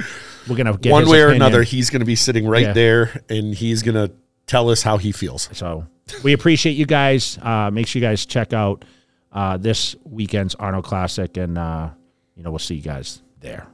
we're 0.49 0.57
going 0.57 0.73
to 0.73 0.79
get 0.79 0.93
One 0.93 1.09
way 1.09 1.21
or 1.23 1.29
another, 1.31 1.65
he's 1.65 1.91
going 1.91 2.01
to 2.01 2.07
be 2.07 2.15
sitting 2.15 2.47
right 2.47 2.63
Yeah. 2.63 2.73
there, 2.73 3.23
and 3.29 3.53
he's 3.53 3.83
going 3.83 3.97
to 3.97 4.15
tell 4.47 4.71
us 4.71 4.81
how 4.83 4.97
he 4.97 5.11
feels. 5.11 5.49
So 5.53 5.85
we 6.23 6.33
appreciate 6.33 6.75
you 6.77 6.87
guys. 6.87 7.37
Uh, 7.43 7.71
make 7.73 7.89
sure 7.89 8.01
you 8.01 8.07
guys 8.07 8.25
check 8.27 8.53
out 8.53 8.85
uh, 9.33 9.57
this 9.57 9.97
weekend's 10.05 10.55
Arnold 10.55 10.85
Classic, 10.85 11.37
and 11.37 11.59
uh, 11.59 11.91
you 12.39 12.45
know, 12.45 12.51
we'll 12.51 12.61
see 12.61 12.77
you 12.77 12.83
guys 12.83 13.21
there. 13.41 13.67